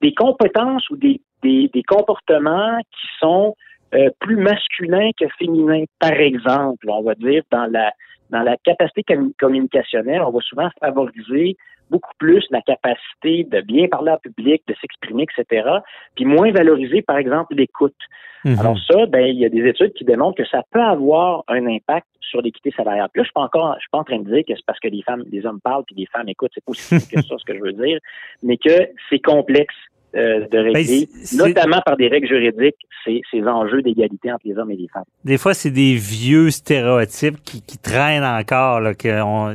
des 0.00 0.14
compétences 0.14 0.88
ou 0.90 0.96
des, 0.96 1.20
des, 1.42 1.82
comportements 1.86 2.78
qui 2.78 3.06
sont 3.20 3.54
euh, 3.94 4.10
plus 4.18 4.36
masculins 4.36 5.10
que 5.18 5.26
féminins. 5.38 5.84
Par 6.00 6.12
exemple, 6.12 6.90
on 6.90 7.02
va 7.02 7.14
dire 7.14 7.42
dans 7.52 7.66
la 7.66 7.92
dans 8.30 8.42
la 8.42 8.56
capacité 8.56 9.04
communicationnelle, 9.38 10.22
on 10.22 10.30
va 10.30 10.40
souvent 10.40 10.68
favoriser 10.80 11.56
beaucoup 11.90 12.12
plus 12.18 12.46
la 12.50 12.62
capacité 12.62 13.44
de 13.44 13.60
bien 13.60 13.88
parler 13.88 14.12
en 14.12 14.18
public, 14.18 14.62
de 14.68 14.74
s'exprimer, 14.80 15.24
etc., 15.24 15.68
puis 16.14 16.24
moins 16.24 16.52
valoriser, 16.52 17.02
par 17.02 17.18
exemple, 17.18 17.54
l'écoute. 17.54 17.96
Mhm. 18.44 18.58
Alors 18.58 18.78
ça, 18.78 19.06
ben, 19.06 19.26
il 19.26 19.38
y 19.38 19.44
a 19.44 19.48
des 19.48 19.68
études 19.68 19.92
qui 19.94 20.04
démontrent 20.04 20.36
que 20.36 20.48
ça 20.48 20.62
peut 20.70 20.80
avoir 20.80 21.44
un 21.48 21.66
impact 21.66 22.06
sur 22.20 22.40
l'équité 22.40 22.70
salariale. 22.70 23.08
Puis 23.12 23.20
là, 23.20 23.24
je 23.24 23.28
suis 23.28 23.34
pas 23.34 23.42
encore, 23.42 23.74
je 23.74 23.80
suis 23.80 23.90
pas 23.90 23.98
en 23.98 24.04
train 24.04 24.18
de 24.18 24.32
dire 24.32 24.44
que 24.46 24.54
c'est 24.54 24.64
parce 24.64 24.78
que 24.78 24.88
les 24.88 25.02
femmes, 25.02 25.24
les 25.30 25.44
hommes 25.44 25.60
parlent 25.60 25.84
puis 25.84 25.96
les 25.96 26.06
femmes 26.06 26.28
écoutent, 26.28 26.52
c'est 26.54 26.64
pas 26.64 26.70
aussi 26.70 27.08
que 27.08 27.20
ça 27.20 27.34
ce 27.36 27.44
que 27.44 27.54
je 27.54 27.60
veux 27.60 27.72
dire, 27.72 27.98
mais 28.42 28.56
que 28.56 28.88
c'est 29.10 29.18
complexe 29.18 29.74
euh, 30.16 30.40
de 30.48 30.72
ben, 30.72 31.06
notamment 31.36 31.80
par 31.84 31.96
des 31.96 32.08
règles 32.08 32.26
juridiques, 32.26 32.76
ces, 33.04 33.20
ces 33.30 33.42
enjeux 33.42 33.82
d'égalité 33.82 34.32
entre 34.32 34.42
les 34.44 34.56
hommes 34.56 34.70
et 34.70 34.76
les 34.76 34.88
femmes. 34.88 35.04
Des 35.24 35.38
fois, 35.38 35.54
c'est 35.54 35.70
des 35.70 35.94
vieux 35.94 36.50
stéréotypes 36.50 37.42
qui, 37.44 37.62
qui 37.62 37.78
traînent 37.78 38.24
encore, 38.24 38.80
là, 38.80 38.94
que 38.94 39.22
on, 39.22 39.54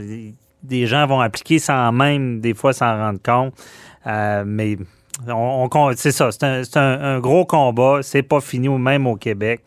des 0.63 0.87
gens 0.87 1.05
vont 1.07 1.19
appliquer 1.19 1.59
sans 1.59 1.91
même 1.91 2.39
des 2.39 2.53
fois 2.53 2.73
s'en 2.73 2.97
rendre 2.97 3.19
compte. 3.21 3.53
Euh, 4.07 4.43
mais 4.45 4.77
on, 5.27 5.69
c'est 5.95 6.11
ça, 6.11 6.31
c'est 6.31 6.77
un, 6.77 7.01
un, 7.01 7.19
gros 7.19 7.45
combat. 7.45 7.99
C'est 8.01 8.23
pas 8.23 8.41
fini, 8.41 8.69
même 8.69 9.07
au 9.07 9.15
Québec. 9.15 9.61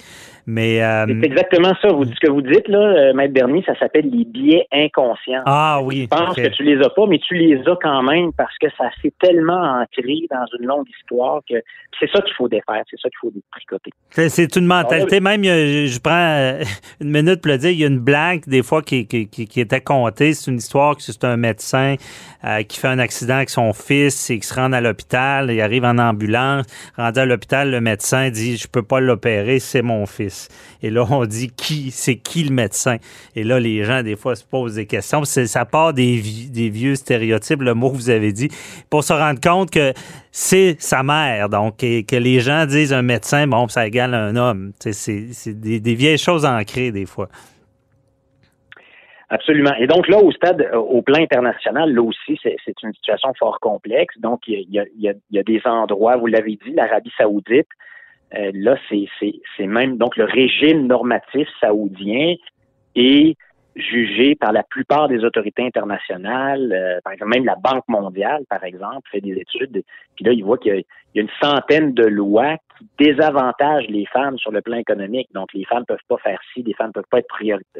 Mais 0.50 0.82
euh, 0.82 1.04
c'est 1.06 1.26
exactement 1.26 1.74
ça. 1.82 1.88
Vous, 1.88 2.06
ce 2.06 2.20
que 2.26 2.30
vous 2.30 2.40
dites 2.40 2.68
là, 2.68 2.78
euh, 2.78 3.12
Maître 3.12 3.34
Bernier, 3.34 3.62
ça 3.66 3.78
s'appelle 3.78 4.08
les 4.08 4.24
biais 4.24 4.66
inconscients. 4.72 5.42
Ah 5.44 5.78
oui. 5.82 6.08
Je 6.10 6.16
pense 6.16 6.34
que 6.34 6.48
tu 6.48 6.62
les 6.62 6.82
as 6.82 6.88
pas, 6.88 7.06
mais 7.06 7.18
tu 7.18 7.34
les 7.34 7.60
as 7.68 7.76
quand 7.82 8.02
même 8.02 8.32
parce 8.32 8.56
que 8.56 8.66
ça 8.78 8.84
s'est 9.02 9.12
tellement 9.20 9.60
ancré 9.82 10.14
dans 10.30 10.46
une 10.58 10.66
longue 10.66 10.86
histoire 10.98 11.42
que 11.46 11.56
c'est 12.00 12.10
ça 12.10 12.22
qu'il 12.22 12.32
faut 12.34 12.48
défaire, 12.48 12.82
c'est 12.88 12.98
ça 12.98 13.10
qu'il 13.10 13.18
faut 13.20 13.30
détricoter. 13.30 13.90
C'est 14.08 14.56
une 14.56 14.64
mentalité. 14.64 15.20
Même, 15.20 15.44
je 15.44 16.00
prends 16.00 16.12
euh, 16.14 16.62
une 17.02 17.10
minute 17.10 17.42
pour 17.42 17.52
le 17.52 17.58
dire. 17.58 17.70
Il 17.70 17.80
y 17.80 17.84
a 17.84 17.88
une 17.88 17.98
blague 17.98 18.46
des 18.46 18.62
fois 18.62 18.80
qui, 18.80 19.06
qui, 19.06 19.28
qui, 19.28 19.60
était 19.60 19.82
contée. 19.82 20.32
C'est 20.32 20.50
une 20.50 20.56
histoire 20.56 20.96
que 20.96 21.02
c'est 21.02 21.24
un 21.24 21.36
médecin 21.36 21.96
qui 22.66 22.80
fait 22.80 22.88
un 22.88 23.00
accident 23.00 23.34
avec 23.34 23.50
son 23.50 23.74
fils 23.74 24.30
et 24.30 24.38
qui 24.38 24.46
se 24.46 24.54
rend 24.54 24.72
à 24.72 24.80
l'hôpital. 24.80 25.50
Il 25.50 25.60
arrive 25.60 25.84
en 25.84 25.98
ambulance. 25.98 26.64
Rendu 26.96 27.18
à 27.18 27.26
l'hôpital, 27.26 27.70
le 27.70 27.82
médecin 27.82 28.30
dit 28.30 28.56
je 28.56 28.66
peux 28.66 28.82
pas 28.82 29.00
l'opérer, 29.00 29.58
c'est 29.58 29.82
mon 29.82 30.06
fils. 30.06 30.37
Et 30.82 30.90
là, 30.90 31.04
on 31.10 31.24
dit 31.24 31.48
qui, 31.48 31.90
c'est 31.90 32.16
qui 32.16 32.44
le 32.44 32.54
médecin? 32.54 32.96
Et 33.34 33.44
là, 33.44 33.58
les 33.58 33.84
gens, 33.84 34.02
des 34.02 34.16
fois, 34.16 34.36
se 34.36 34.44
posent 34.44 34.74
des 34.74 34.86
questions. 34.86 35.24
Ça 35.24 35.64
part 35.64 35.92
des, 35.92 36.20
vieux 36.20 36.94
stéréotypes, 36.94 37.62
le 37.62 37.74
mot 37.74 37.90
que 37.90 37.96
vous 37.96 38.10
avez 38.10 38.32
dit, 38.32 38.48
pour 38.90 39.04
se 39.04 39.12
rendre 39.12 39.40
compte 39.40 39.70
que 39.70 39.92
c'est 40.30 40.76
sa 40.78 41.02
mère. 41.02 41.48
Donc, 41.48 41.78
que 41.78 42.16
les 42.16 42.40
gens 42.40 42.66
disent 42.66 42.92
un 42.92 43.02
médecin, 43.02 43.46
bon, 43.46 43.68
ça 43.68 43.86
égale 43.86 44.14
un 44.14 44.36
homme. 44.36 44.72
C'est 44.78 45.60
des, 45.60 45.94
vieilles 45.94 46.18
choses 46.18 46.44
ancrées, 46.44 46.92
des 46.92 47.06
fois. 47.06 47.28
Absolument. 49.30 49.74
Et 49.78 49.86
donc 49.86 50.08
là, 50.08 50.18
au 50.18 50.32
stade, 50.32 50.62
euh, 50.62 50.78
au 50.78 51.02
plan 51.02 51.18
international, 51.18 51.92
là 51.92 52.02
aussi, 52.02 52.38
c'est 52.42 52.82
une 52.82 52.94
situation 52.94 53.30
fort 53.38 53.60
complexe. 53.60 54.18
Donc, 54.20 54.40
il 54.46 54.66
y 54.70 55.38
a 55.38 55.42
des 55.42 55.60
endroits, 55.66 56.16
vous 56.16 56.28
l'avez 56.28 56.58
dit, 56.64 56.72
l'Arabie 56.72 57.12
saoudite, 57.18 57.68
euh, 58.36 58.50
là, 58.54 58.76
c'est 58.88 59.66
même 59.66 59.96
donc 59.96 60.16
le 60.16 60.24
régime 60.24 60.86
normatif 60.86 61.48
saoudien 61.60 62.34
est 62.94 63.36
jugé 63.78 64.34
par 64.34 64.52
la 64.52 64.62
plupart 64.64 65.08
des 65.08 65.24
autorités 65.24 65.64
internationales, 65.64 66.72
euh, 66.72 67.00
par 67.04 67.12
exemple 67.12 67.30
même 67.30 67.44
la 67.44 67.54
Banque 67.54 67.86
mondiale, 67.88 68.44
par 68.50 68.64
exemple, 68.64 69.08
fait 69.10 69.20
des 69.20 69.34
études, 69.34 69.82
puis 70.16 70.24
là, 70.24 70.32
il 70.32 70.42
voit 70.42 70.58
qu'il 70.58 70.84
y, 71.14 71.18
a 71.18 71.22
une 71.22 71.28
centaine 71.40 71.94
de 71.94 72.04
lois 72.04 72.56
qui 72.76 72.86
désavantagent 72.98 73.86
les 73.88 74.04
femmes 74.06 74.36
sur 74.38 74.50
le 74.50 74.60
plan 74.60 74.76
économique. 74.76 75.28
Donc, 75.32 75.52
les 75.52 75.64
femmes 75.64 75.84
peuvent 75.86 75.98
pas 76.08 76.18
faire 76.18 76.40
ci, 76.52 76.62
les 76.62 76.74
femmes 76.74 76.92
peuvent 76.92 77.08
pas 77.10 77.18
être 77.18 77.28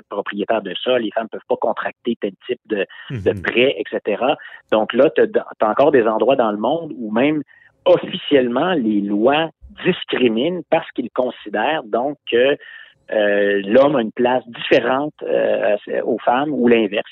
propriétaires 0.08 0.62
de 0.62 0.74
ça, 0.82 0.98
les 0.98 1.10
femmes 1.10 1.28
peuvent 1.28 1.40
pas 1.48 1.56
contracter 1.56 2.16
tel 2.20 2.32
type 2.46 2.60
de, 2.66 2.86
de 3.10 3.30
mhm. 3.32 3.42
prêt, 3.42 3.76
etc. 3.78 4.22
Donc 4.70 4.92
là, 4.92 5.10
tu 5.10 5.22
as 5.22 5.68
encore 5.68 5.90
des 5.90 6.06
endroits 6.06 6.36
dans 6.36 6.52
le 6.52 6.58
monde 6.58 6.92
où 6.96 7.10
même 7.10 7.42
officiellement, 7.85 8.73
les 8.73 9.00
lois 9.00 9.50
discriminent 9.85 10.62
parce 10.70 10.90
qu'ils 10.92 11.11
considèrent 11.11 11.82
donc 11.85 12.16
que 12.30 12.56
euh, 13.11 13.62
l'homme 13.64 13.97
a 13.97 14.02
une 14.02 14.12
place 14.12 14.44
différente 14.49 15.14
euh, 15.23 15.76
aux 16.04 16.18
femmes 16.18 16.52
ou 16.52 16.68
l'inverse 16.68 17.11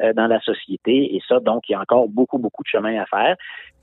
euh, 0.00 0.12
dans 0.12 0.26
la 0.26 0.40
société. 0.40 1.14
Et 1.14 1.22
ça, 1.26 1.40
donc, 1.40 1.68
il 1.68 1.72
y 1.72 1.74
a 1.74 1.80
encore 1.80 2.08
beaucoup, 2.08 2.38
beaucoup 2.38 2.62
de 2.62 2.68
chemin 2.68 3.00
à 3.00 3.06
faire. 3.06 3.36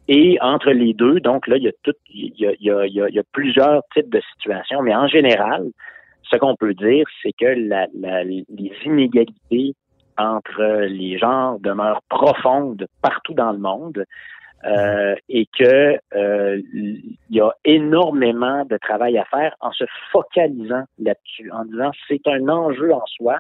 Et 0.07 0.37
entre 0.41 0.69
les 0.69 0.93
deux, 0.93 1.19
donc 1.19 1.47
là, 1.47 1.57
il 1.57 1.63
y 1.63 1.67
a 1.67 1.71
tout, 1.81 1.93
il 2.13 2.33
y 2.37 2.45
a, 2.45 2.53
il 2.59 2.65
y 2.65 2.71
a, 2.71 2.85
il 2.85 3.15
y 3.15 3.19
a 3.19 3.23
plusieurs 3.31 3.81
types 3.95 4.09
de 4.09 4.21
situations, 4.33 4.83
mais 4.83 4.95
en 4.95 5.07
général, 5.07 5.63
ce 6.31 6.37
qu'on 6.37 6.55
peut 6.55 6.75
dire, 6.75 7.05
c'est 7.23 7.31
que 7.31 7.45
la, 7.45 7.87
la, 7.99 8.23
les 8.23 8.45
inégalités 8.85 9.73
entre 10.17 10.85
les 10.85 11.17
genres 11.17 11.59
demeurent 11.59 12.01
profondes 12.09 12.85
partout 13.01 13.33
dans 13.33 13.51
le 13.51 13.57
monde. 13.57 14.05
Euh, 14.63 15.15
et 15.29 15.45
que 15.59 15.99
euh, 16.15 16.59
il 16.73 17.17
y 17.29 17.39
a 17.39 17.51
énormément 17.65 18.65
de 18.65 18.77
travail 18.77 19.15
à 19.17 19.25
faire 19.25 19.55
en 19.59 19.71
se 19.71 19.83
focalisant 20.11 20.85
là-dessus, 20.97 21.51
en 21.51 21.65
disant 21.65 21.91
c'est 22.07 22.25
un 22.27 22.49
enjeu 22.49 22.91
en 22.91 23.05
soi, 23.05 23.37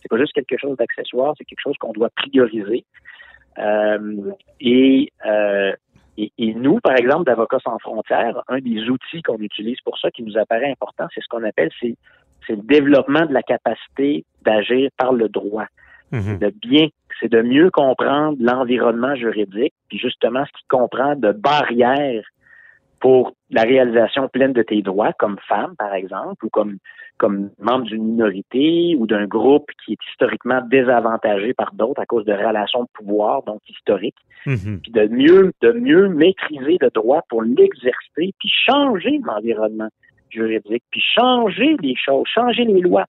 c'est 0.00 0.08
pas 0.08 0.18
juste 0.18 0.34
quelque 0.34 0.56
chose 0.56 0.76
d'accessoire, 0.76 1.34
c'est 1.36 1.44
quelque 1.44 1.62
chose 1.62 1.76
qu'on 1.78 1.92
doit 1.92 2.10
prioriser. 2.10 2.84
Euh, 3.58 4.30
et, 4.60 5.12
et, 6.16 6.32
et, 6.38 6.54
nous, 6.54 6.78
par 6.78 6.96
exemple, 6.96 7.24
d'Avocats 7.24 7.58
sans 7.64 7.78
frontières, 7.80 8.40
un 8.46 8.60
des 8.60 8.88
outils 8.88 9.22
qu'on 9.22 9.38
utilise 9.38 9.80
pour 9.80 9.98
ça 9.98 10.12
qui 10.12 10.22
nous 10.22 10.38
apparaît 10.38 10.70
important, 10.70 11.08
c'est 11.12 11.22
ce 11.22 11.28
qu'on 11.28 11.42
appelle 11.42 11.70
c'est 11.80 11.96
le 12.50 12.62
développement 12.62 13.26
de 13.26 13.32
la 13.32 13.42
capacité 13.42 14.24
d'agir 14.42 14.90
par 14.96 15.12
le 15.12 15.28
droit. 15.28 15.66
Mhm. 16.10 16.38
de 16.38 16.50
bien, 16.62 16.88
c'est 17.20 17.30
de 17.30 17.42
mieux 17.42 17.70
comprendre 17.70 18.36
l'environnement 18.40 19.14
juridique, 19.14 19.74
puis 19.88 19.98
justement 19.98 20.44
ce 20.44 20.52
qui 20.52 20.66
comprend 20.68 21.16
de 21.16 21.32
barrières 21.32 22.24
pour 23.00 23.32
la 23.50 23.62
réalisation 23.62 24.28
pleine 24.28 24.52
de 24.52 24.62
tes 24.62 24.82
droits 24.82 25.12
comme 25.12 25.36
femme, 25.48 25.74
par 25.78 25.94
exemple, 25.94 26.44
ou 26.44 26.48
comme, 26.48 26.78
comme 27.16 27.50
membre 27.58 27.84
d'une 27.84 28.04
minorité 28.04 28.96
ou 28.98 29.06
d'un 29.06 29.26
groupe 29.26 29.70
qui 29.84 29.92
est 29.92 29.98
historiquement 30.10 30.60
désavantagé 30.68 31.54
par 31.54 31.72
d'autres 31.74 32.00
à 32.00 32.06
cause 32.06 32.24
de 32.24 32.32
relations 32.32 32.82
de 32.82 32.88
pouvoir, 32.92 33.42
donc 33.44 33.60
historiques, 33.68 34.16
mhm. 34.46 34.80
puis 34.82 34.92
de 34.92 35.06
mieux, 35.06 35.52
de 35.62 35.72
mieux 35.72 36.08
maîtriser 36.08 36.78
le 36.80 36.90
droit 36.90 37.22
pour 37.28 37.42
l'exercer, 37.42 38.34
puis 38.38 38.50
changer 38.66 39.20
l'environnement 39.24 39.88
juridique, 40.30 40.82
puis 40.90 41.02
changer 41.14 41.76
les 41.80 41.94
choses, 41.96 42.26
changer 42.26 42.64
les 42.64 42.80
lois. 42.80 43.06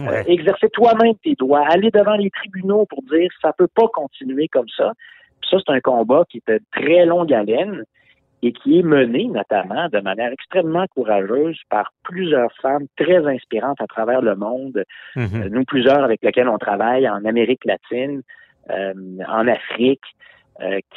Euh, 0.00 0.22
exercer 0.26 0.68
toi-même 0.68 1.14
tes 1.24 1.34
droits, 1.34 1.66
aller 1.66 1.90
devant 1.90 2.16
les 2.16 2.30
tribunaux 2.30 2.84
pour 2.86 3.02
dire 3.04 3.30
ça 3.40 3.52
peut 3.56 3.68
pas 3.74 3.88
continuer 3.88 4.48
comme 4.48 4.68
ça. 4.76 4.92
Puis 5.40 5.50
ça, 5.50 5.56
c'est 5.64 5.72
un 5.72 5.80
combat 5.80 6.24
qui 6.28 6.38
est 6.38 6.52
de 6.52 6.60
très 6.72 7.06
longue 7.06 7.32
haleine 7.32 7.84
et 8.42 8.52
qui 8.52 8.78
est 8.78 8.82
mené 8.82 9.24
notamment 9.24 9.88
de 9.88 9.98
manière 10.00 10.30
extrêmement 10.30 10.86
courageuse 10.94 11.58
par 11.70 11.92
plusieurs 12.02 12.52
femmes 12.60 12.86
très 12.96 13.26
inspirantes 13.26 13.80
à 13.80 13.86
travers 13.86 14.20
le 14.20 14.36
monde. 14.36 14.84
Mm-hmm. 15.16 15.46
Euh, 15.46 15.48
nous, 15.50 15.64
plusieurs 15.64 16.04
avec 16.04 16.22
lesquels 16.22 16.48
on 16.48 16.58
travaille 16.58 17.08
en 17.08 17.24
Amérique 17.24 17.64
latine, 17.64 18.22
euh, 18.70 18.92
en 19.26 19.48
Afrique, 19.48 20.02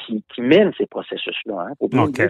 qui, 0.07 0.23
qui, 0.33 0.41
mènent 0.41 0.71
ces 0.75 0.87
processus-là. 0.87 1.67
Hein. 1.69 1.73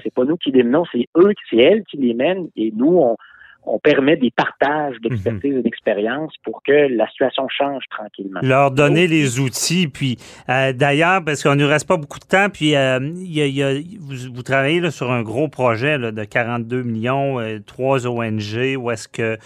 C'est 0.03 0.13
pas 0.13 0.25
nous 0.25 0.36
qui 0.36 0.51
les 0.51 0.63
menons, 0.63 0.84
c'est 0.91 1.08
eux, 1.15 1.34
c'est 1.50 1.60
elles 1.60 1.86
qui 1.86 1.96
les 1.96 2.13
mènent 2.13 2.50
et 2.58 2.74
nous, 2.75 2.98
on, 2.98 3.15
on 3.63 3.80
permet 3.80 4.18
des 4.18 4.32
partages 4.32 4.96
d'expertise 5.01 5.58
et 5.58 5.62
d'expérience 5.62 6.34
pour 6.44 6.63
que 6.63 6.72
la 6.72 7.08
situation 7.10 7.48
change 7.50 7.84
tranquillement. 7.89 8.39
Leur 8.41 8.72
donner 8.72 9.08
les 9.08 9.39
outils, 9.39 9.88
puis 9.88 10.18
euh, 10.50 10.74
d'ailleurs, 10.74 11.24
parce 11.24 11.44
qu'on 11.44 11.56
ne 11.56 11.65
reste 11.65 11.88
pas 11.88 11.98
beaucoup 11.98 12.20
de 12.20 12.25
temps, 12.25 12.50
puis 12.50 12.75
euh, 12.75 13.00
vous, 13.00 14.44
travaillez 14.44 14.89
sur 14.89 15.12
un 15.12 15.22
gros 15.22 15.48
projet 15.48 16.00
de 16.00 16.24
42 16.24 16.82
millions, 16.82 17.39
euh, 17.39 17.60
trois 17.65 18.08
ONG, 18.08 18.77
où 18.77 18.89
est-ce 18.91 19.08
que 19.08 19.38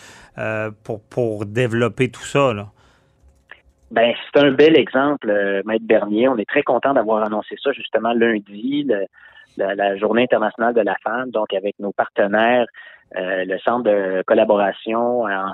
pour, 0.84 1.01
pour 1.01 1.45
développer 1.45 2.10
tout 2.10 2.24
ça? 2.24 2.53
Là? 2.53 2.67
Ben, 3.91 4.13
c'est 4.34 4.41
un 4.41 4.51
bel 4.51 4.77
exemple, 4.77 5.27
Maître 5.65 5.86
Bernier. 5.86 6.27
On 6.27 6.38
est 6.38 6.50
très 6.50 6.63
content 6.63 6.93
d'avoir 6.93 7.24
annoncé 7.24 7.55
ça 7.62 7.72
justement 7.72 8.13
lundi. 8.13 8.88
La, 9.57 9.97
Journée 9.97 10.24
internationale 10.24 10.74
de 10.74 10.81
la 10.81 10.95
femme, 11.03 11.31
donc 11.31 11.53
avec 11.53 11.75
nos 11.79 11.91
partenaires, 11.91 12.65
euh, 13.15 13.45
le 13.45 13.57
Centre 13.59 13.83
de 13.83 14.24
collaboration 14.25 15.24
en, 15.24 15.53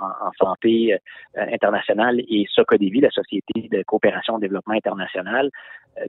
en, 0.00 0.32
santé 0.38 0.96
internationale 1.36 2.20
et 2.20 2.46
SOCODEVI, 2.54 3.00
la 3.00 3.10
Société 3.10 3.68
de 3.70 3.82
coopération 3.82 4.38
et 4.38 4.40
développement 4.40 4.74
international. 4.74 5.50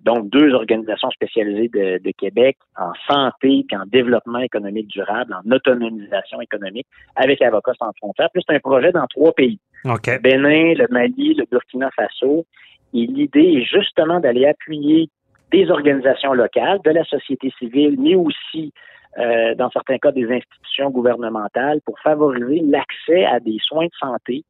donc, 0.03 0.29
deux 0.29 0.53
organisations 0.53 1.09
spécialisées 1.11 1.69
de, 1.69 1.99
de 2.03 2.11
Québec 2.11 2.57
en 2.77 2.93
santé 3.09 3.65
et 3.69 3.75
en 3.75 3.85
développement 3.85 4.39
économique 4.39 4.87
durable, 4.87 5.33
en 5.33 5.51
autonomisation 5.51 6.39
économique, 6.41 6.87
avec 7.15 7.41
Avocats 7.41 7.73
sans 7.79 7.91
frontières. 7.97 8.29
Plus, 8.31 8.43
c'est 8.47 8.55
un 8.55 8.59
projet 8.59 8.91
dans 8.91 9.07
trois 9.07 9.33
pays. 9.33 9.59
Okay. 9.85 10.17
Bénin, 10.19 10.73
le 10.73 10.87
Mali, 10.89 11.35
le 11.35 11.45
Burkina 11.49 11.89
Faso. 11.95 12.45
Et 12.93 13.05
l'idée 13.05 13.59
est 13.59 13.65
justement 13.65 14.19
d'aller 14.19 14.45
appuyer 14.47 15.09
des 15.55 15.71
organisations 15.71 16.33
locales, 16.33 16.79
de 16.83 16.91
la 16.91 17.05
société 17.05 17.49
civile, 17.57 17.95
mais 17.97 18.15
aussi, 18.15 18.73
euh, 19.17 19.55
dans 19.55 19.69
certains 19.69 19.97
cas, 19.97 20.11
des 20.11 20.29
institutions 20.29 20.89
gouvernementales 20.89 21.79
pour 21.85 21.97
favoriser 21.99 22.59
l'accès 22.65 23.23
à 23.25 23.39
des 23.39 23.57
soins 23.61 23.85
de 23.85 23.95
santé 23.97 24.43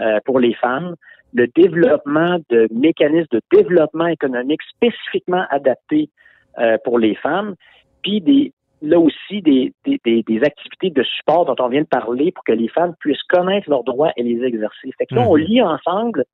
euh, 0.00 0.18
pour 0.26 0.38
les 0.38 0.52
femmes, 0.54 0.96
le 1.32 1.46
développement 1.46 2.38
de 2.50 2.68
mécanismes 2.70 3.28
de 3.32 3.40
développement 3.50 4.06
économique 4.06 4.60
spécifiquement 4.74 5.44
adaptés 5.48 6.10
euh, 6.58 6.76
pour 6.84 6.98
les 6.98 7.14
femmes, 7.14 7.54
puis 8.02 8.20
des, 8.20 8.52
là 8.82 9.00
aussi 9.00 9.40
des, 9.40 9.72
des, 9.86 10.22
des, 10.22 10.42
activités 10.42 10.90
de 10.90 11.02
support 11.02 11.46
dont 11.46 11.56
on 11.58 11.68
vient 11.68 11.82
de 11.82 11.86
parler 11.86 12.32
pour 12.32 12.44
que 12.44 12.52
les 12.52 12.68
femmes 12.68 12.94
puissent 13.00 13.28
connaître 13.30 13.70
leurs 13.70 13.84
droits 13.84 14.12
et 14.18 14.22
les 14.22 14.44
exercer. 14.44 14.90
Fait 14.98 15.06
que 15.06 15.14
là, 15.14 15.22
on 15.22 15.38
mhm. 15.38 15.44
lit 15.44 15.62
ensemble 15.62 16.24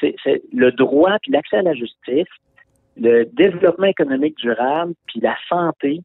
c'est 0.00 0.42
le 0.52 0.70
droit 0.70 1.16
puis 1.22 1.32
l'accès 1.32 1.56
à 1.56 1.62
la 1.62 1.74
justice, 1.74 2.28
le 3.00 3.24
développement 3.24 3.86
économique 3.86 4.36
durable 4.38 4.94
puis 5.06 5.20
la 5.20 5.36
santé 5.48 6.02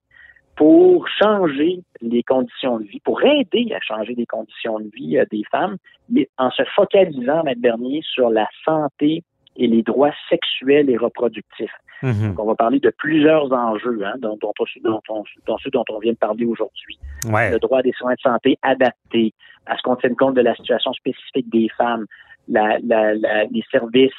pour 0.55 1.07
changer 1.07 1.79
les 2.01 2.23
conditions 2.23 2.79
de 2.79 2.85
vie, 2.85 2.99
pour 2.99 3.23
aider 3.23 3.73
à 3.75 3.79
changer 3.79 4.13
les 4.15 4.25
conditions 4.25 4.79
de 4.79 4.89
vie 4.93 5.17
euh, 5.17 5.25
des 5.31 5.43
femmes, 5.51 5.77
mais 6.09 6.29
en 6.37 6.51
se 6.51 6.63
focalisant, 6.75 7.43
Maître 7.43 7.61
Bernier, 7.61 8.01
sur 8.03 8.29
la 8.29 8.47
santé 8.63 9.23
et 9.55 9.67
les 9.67 9.81
droits 9.81 10.13
sexuels 10.29 10.89
et 10.89 10.97
reproductifs. 10.97 11.73
Mhm. 12.01 12.35
on 12.37 12.45
va 12.45 12.55
parler 12.55 12.81
de 12.81 12.89
plusieurs 12.89 13.51
enjeux, 13.53 14.01
hein, 14.03 14.15
dont, 14.19 14.37
dont, 14.41 14.51
dont, 14.83 15.57
ceux 15.57 15.69
dont 15.69 15.85
on 15.89 15.99
vient 15.99 16.11
de 16.11 16.17
parler 16.17 16.43
aujourd'hui. 16.43 16.99
Le 17.23 17.57
droit 17.59 17.81
des 17.81 17.93
soins 17.93 18.13
de 18.13 18.19
santé 18.19 18.57
adaptés, 18.61 19.33
à 19.67 19.77
ce 19.77 19.81
qu'on 19.83 19.95
tienne 19.95 20.15
compte 20.17 20.35
de 20.35 20.41
la 20.41 20.53
situation 20.55 20.91
spécifique 20.91 21.49
des 21.49 21.69
femmes, 21.77 22.05
la, 22.49 22.77
la, 22.83 23.13
les 23.13 23.63
services 23.71 24.11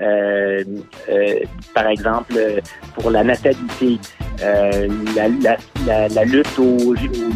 euh, 0.00 0.64
euh, 1.08 1.34
par 1.74 1.86
exemple, 1.86 2.34
pour 2.94 3.10
la 3.10 3.22
natalité, 3.22 3.98
euh, 4.42 4.88
la, 5.14 5.56
la, 5.86 6.08
la, 6.08 6.24
lutte 6.24 6.58
aux, 6.58 6.94
aux 6.94 7.34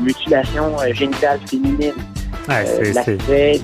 mutilations 0.00 0.76
génitales 0.92 1.40
féminines, 1.46 1.92
l'accès 2.48 3.60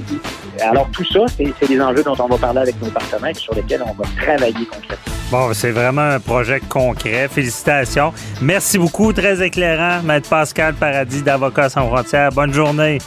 alors 0.60 0.88
tout 0.90 1.04
ça, 1.04 1.20
c'est 1.36 1.66
des 1.66 1.80
enjeux 1.80 2.02
dont 2.02 2.16
on 2.18 2.26
va 2.26 2.36
parler 2.36 2.60
avec 2.60 2.80
nos 2.82 2.90
partenaires 2.90 3.36
sur 3.36 3.54
lesquels 3.54 3.82
on 3.82 3.92
va 3.94 4.04
travailler 4.20 4.66
concrètement. 4.66 5.14
Bon, 5.30 5.54
c'est 5.54 5.70
vraiment 5.70 6.02
un 6.02 6.20
projet 6.20 6.60
concret. 6.60 7.28
Félicitations. 7.28 8.12
Merci 8.42 8.78
beaucoup, 8.78 9.12
très 9.12 9.42
éclairant, 9.44 10.02
Maître 10.02 10.28
Pascal 10.28 10.74
Paradis 10.74 11.22
d'Avocats 11.22 11.70
sans 11.70 11.88
frontières. 11.88 12.30
Bonne 12.32 12.52
journée. 12.52 12.98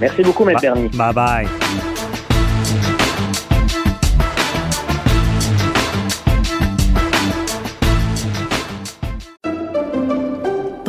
Merci 0.00 0.22
beaucoup, 0.22 0.44
Maître 0.44 0.62
Bernier. 0.62 0.88
Bye 0.94 1.12
bye. 1.12 1.91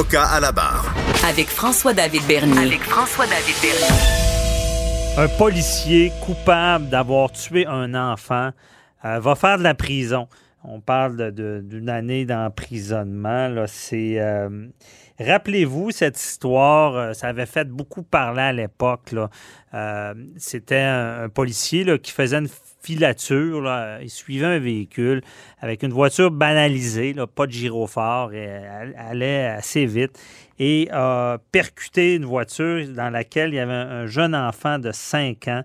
Avocat 0.00 0.24
à 0.24 0.40
la 0.40 0.50
barre. 0.50 0.94
Avec 1.28 1.48
François-David 1.48 2.22
Bernier. 2.26 2.56
Avec 2.56 2.80
François-David 2.80 3.54
Bernier. 3.60 5.18
Un 5.18 5.28
policier 5.36 6.10
coupable 6.24 6.88
d'avoir 6.88 7.30
tué 7.32 7.66
un 7.66 7.94
enfant 7.94 8.52
euh, 9.04 9.20
va 9.20 9.34
faire 9.34 9.58
de 9.58 9.62
la 9.62 9.74
prison. 9.74 10.26
On 10.64 10.80
parle 10.80 11.32
d'une 11.32 11.90
année 11.90 12.24
d'emprisonnement. 12.24 13.66
C'est 13.66 14.18
euh, 14.18 14.68
Rappelez-vous 15.20 15.90
cette 15.90 16.18
histoire, 16.18 16.96
euh, 16.96 17.12
ça 17.12 17.28
avait 17.28 17.44
fait 17.44 17.68
beaucoup 17.68 18.02
parler 18.02 18.40
à 18.40 18.52
l'époque. 18.54 19.14
Euh, 19.74 20.14
c'était 20.38 20.80
un, 20.80 21.28
policier 21.28 21.98
qui 21.98 22.10
faisait 22.10 22.38
une 22.38 22.48
filature, 22.82 23.70
il 24.00 24.10
suivait 24.10 24.46
un 24.46 24.58
véhicule 24.58 25.22
avec 25.60 25.82
une 25.82 25.92
voiture 25.92 26.30
banalisée, 26.30 27.14
pas 27.34 27.46
de 27.46 27.52
gyrophare, 27.52 28.32
elle 28.32 28.94
allait 28.96 29.46
assez 29.46 29.86
vite 29.86 30.18
et 30.58 30.88
a 30.92 31.38
percuté 31.52 32.14
une 32.14 32.24
voiture 32.24 32.88
dans 32.88 33.10
laquelle 33.10 33.50
il 33.50 33.56
y 33.56 33.60
avait 33.60 33.72
un, 33.72 34.06
jeune 34.06 34.34
enfant 34.34 34.78
de 34.78 34.92
5 34.92 35.48
ans 35.48 35.62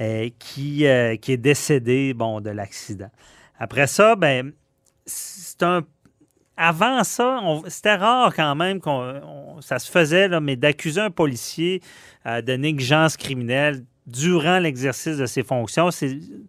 euh, 0.00 0.28
qui, 0.38 0.84
qui 1.20 1.32
est 1.32 1.36
décédé 1.36 2.14
bon, 2.14 2.40
de 2.40 2.50
l'accident. 2.50 3.10
Après 3.58 3.86
ça, 3.86 4.16
ben, 4.16 4.52
c'est 5.06 5.62
un 5.62 5.82
avant 6.56 7.02
ça, 7.02 7.40
c'était 7.68 7.94
rare 7.94 8.34
quand 8.34 8.54
même 8.54 8.80
qu'on 8.80 9.60
ça 9.60 9.78
se 9.78 9.90
faisait, 9.90 10.28
là, 10.28 10.40
mais 10.40 10.56
d'accuser 10.56 11.00
un 11.00 11.10
policier 11.10 11.80
euh, 12.26 12.42
de 12.42 12.52
négligence 12.54 13.16
criminelle 13.16 13.84
durant 14.06 14.58
l'exercice 14.58 15.16
de 15.16 15.26
ses 15.26 15.42
fonctions, 15.42 15.90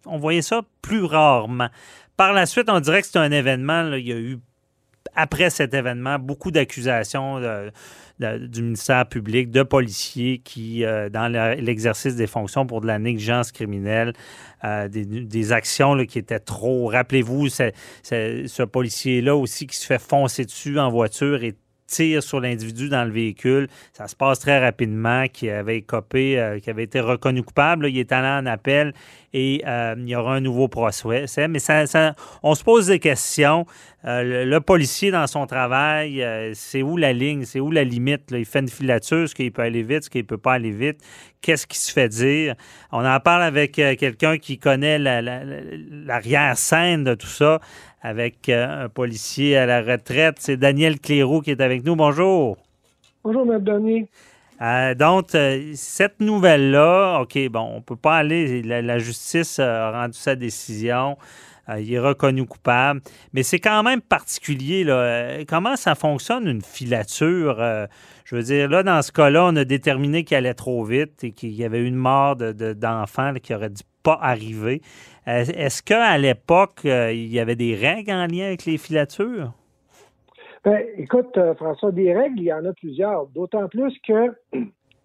on 0.06 0.18
voyait 0.18 0.42
ça 0.42 0.62
plus 0.82 1.04
rarement. 1.04 1.68
Par 2.16 2.32
la 2.32 2.46
suite, 2.46 2.68
on 2.68 2.80
dirait 2.80 3.02
que 3.02 3.08
c'est 3.08 3.18
un 3.18 3.30
événement, 3.30 3.92
il 3.94 4.06
y 4.06 4.12
a 4.12 4.16
eu, 4.16 4.38
après 5.14 5.50
cet 5.50 5.74
événement, 5.74 6.18
beaucoup 6.18 6.50
d'accusations 6.50 7.40
du 8.18 8.62
ministère 8.62 9.06
public, 9.06 9.50
de 9.50 9.62
policiers 9.62 10.38
qui, 10.38 10.84
euh, 10.84 11.08
dans 11.08 11.28
l'exercice 11.28 12.14
des 12.14 12.28
fonctions 12.28 12.66
pour 12.66 12.80
de 12.80 12.86
la 12.86 12.98
négligence 12.98 13.50
criminelle, 13.50 14.12
euh, 14.64 14.88
des, 14.88 15.52
actions 15.52 15.96
qui 16.06 16.18
étaient 16.18 16.38
trop. 16.38 16.86
Rappelez-vous, 16.86 17.48
ce 17.48 18.62
policier-là 18.62 19.34
aussi 19.36 19.66
qui 19.66 19.76
se 19.76 19.86
fait 19.86 20.00
foncer 20.00 20.44
dessus 20.44 20.78
en 20.78 20.90
voiture 20.90 21.42
et 21.42 21.54
tire 21.86 22.22
sur 22.22 22.40
l'individu 22.40 22.88
dans 22.88 23.04
le 23.04 23.10
véhicule. 23.10 23.68
Ça 23.92 24.08
se 24.08 24.16
passe 24.16 24.38
très 24.38 24.58
rapidement, 24.58 25.26
qui 25.28 25.50
avait 25.50 25.82
copé, 25.82 26.38
euh, 26.38 26.58
qui 26.58 26.70
avait 26.70 26.84
été 26.84 27.00
reconnu 27.00 27.42
coupable. 27.42 27.88
il 27.88 27.98
est 27.98 28.12
allé 28.12 28.28
en 28.28 28.46
appel 28.46 28.94
et 29.32 29.62
euh, 29.66 29.94
il 29.98 30.08
y 30.08 30.16
aura 30.16 30.34
un 30.34 30.40
nouveau 30.40 30.68
procès. 30.68 31.26
Mais 31.48 31.58
ça, 31.58 32.14
on 32.42 32.54
se 32.54 32.64
pose 32.64 32.86
des 32.86 32.98
questions. 32.98 33.66
Euh, 34.04 34.44
le, 34.44 34.60
policier, 34.60 35.10
dans 35.10 35.26
son 35.26 35.46
travail, 35.46 36.24
c'est 36.54 36.82
où 36.82 36.96
la 36.96 37.12
ligne, 37.12 37.44
c'est 37.44 37.60
où 37.60 37.70
la 37.70 37.84
limite? 37.84 38.30
Il 38.30 38.44
fait 38.44 38.60
une 38.60 38.68
filature, 38.68 39.28
ce 39.28 39.34
qu'il 39.34 39.50
peut 39.50 39.62
aller 39.62 39.82
vite, 39.82 40.04
ce 40.04 40.10
qu'il 40.10 40.22
ne 40.22 40.26
peut 40.26 40.38
pas 40.38 40.54
aller 40.54 40.70
vite? 40.70 40.98
Qu'est-ce 41.40 41.66
qui 41.66 41.78
se 41.78 41.92
fait 41.92 42.08
dire? 42.08 42.54
On 42.92 43.04
en 43.04 43.20
parle 43.20 43.42
avec 43.42 43.72
quelqu'un 43.72 44.38
qui 44.38 44.58
connaît 44.58 44.98
l'arrière-scène 44.98 47.04
de 47.04 47.14
tout 47.14 47.26
ça 47.26 47.60
avec 48.04 48.50
euh, 48.50 48.84
un 48.84 48.88
policier 48.90 49.56
à 49.56 49.64
la 49.64 49.80
retraite. 49.80 50.36
C'est 50.38 50.58
Daniel 50.58 51.00
Cléroux 51.00 51.40
qui 51.40 51.50
est 51.50 51.60
avec 51.62 51.84
nous. 51.84 51.96
Bonjour. 51.96 52.58
Bonjour, 53.24 53.50
M. 53.50 53.64
Daniel. 53.64 54.06
Euh, 54.60 54.94
donc, 54.94 55.34
euh, 55.34 55.72
cette 55.74 56.20
nouvelle-là, 56.20 57.22
OK, 57.22 57.38
bon, 57.48 57.60
on 57.72 57.76
ne 57.76 57.80
peut 57.80 57.96
pas 57.96 58.18
aller, 58.18 58.62
la, 58.62 58.98
justice 58.98 59.58
a 59.58 59.90
rendu 59.90 60.16
sa 60.16 60.36
décision, 60.36 61.16
il 61.76 61.92
est 61.92 61.98
reconnu 61.98 62.46
coupable, 62.46 63.00
mais 63.32 63.42
c'est 63.42 63.58
quand 63.58 63.82
même 63.82 64.02
particulier, 64.02 64.84
là. 64.84 65.42
Comment 65.48 65.76
ça 65.76 65.94
fonctionne, 65.94 66.46
une 66.46 66.60
filature? 66.60 67.56
je 68.26 68.36
veux 68.36 68.42
dire, 68.42 68.68
là, 68.68 68.82
dans 68.82 69.00
ce 69.02 69.10
cas-là, 69.12 69.46
on 69.46 69.56
a 69.56 69.64
déterminé 69.64 70.24
qu'il 70.24 70.36
allait 70.36 70.54
trop 70.54 70.84
vite 70.84 71.24
et 71.24 71.32
qu'il 71.32 71.52
y 71.52 71.64
avait 71.64 71.82
une 71.82 71.96
mort 71.96 72.36
d'enfant 72.36 73.32
de, 73.32 73.38
qui 73.38 73.54
aurait 73.54 73.70
dû 73.70 73.82
pas 74.04 74.18
arriver. 74.20 74.80
Euh, 75.26 75.44
est-ce 75.56 75.82
qu'à 75.82 76.16
l'époque, 76.18 76.82
euh, 76.84 77.12
il 77.12 77.32
y 77.32 77.40
avait 77.40 77.56
des 77.56 77.74
règles 77.74 78.12
en 78.12 78.26
lien 78.26 78.46
avec 78.46 78.66
les 78.66 78.78
filatures? 78.78 79.52
Ben, 80.64 80.84
écoute, 80.96 81.36
euh, 81.36 81.54
François, 81.54 81.90
des 81.90 82.14
règles, 82.14 82.38
il 82.38 82.44
y 82.44 82.52
en 82.52 82.64
a 82.64 82.72
plusieurs. 82.72 83.26
D'autant 83.28 83.66
plus 83.68 83.92
que 84.06 84.34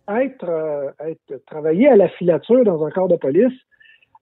être, 0.09 0.93
être 0.99 1.45
travailler 1.47 1.87
à 1.87 1.95
la 1.95 2.09
filature 2.09 2.63
dans 2.63 2.85
un 2.85 2.91
corps 2.91 3.07
de 3.07 3.15
police, 3.15 3.53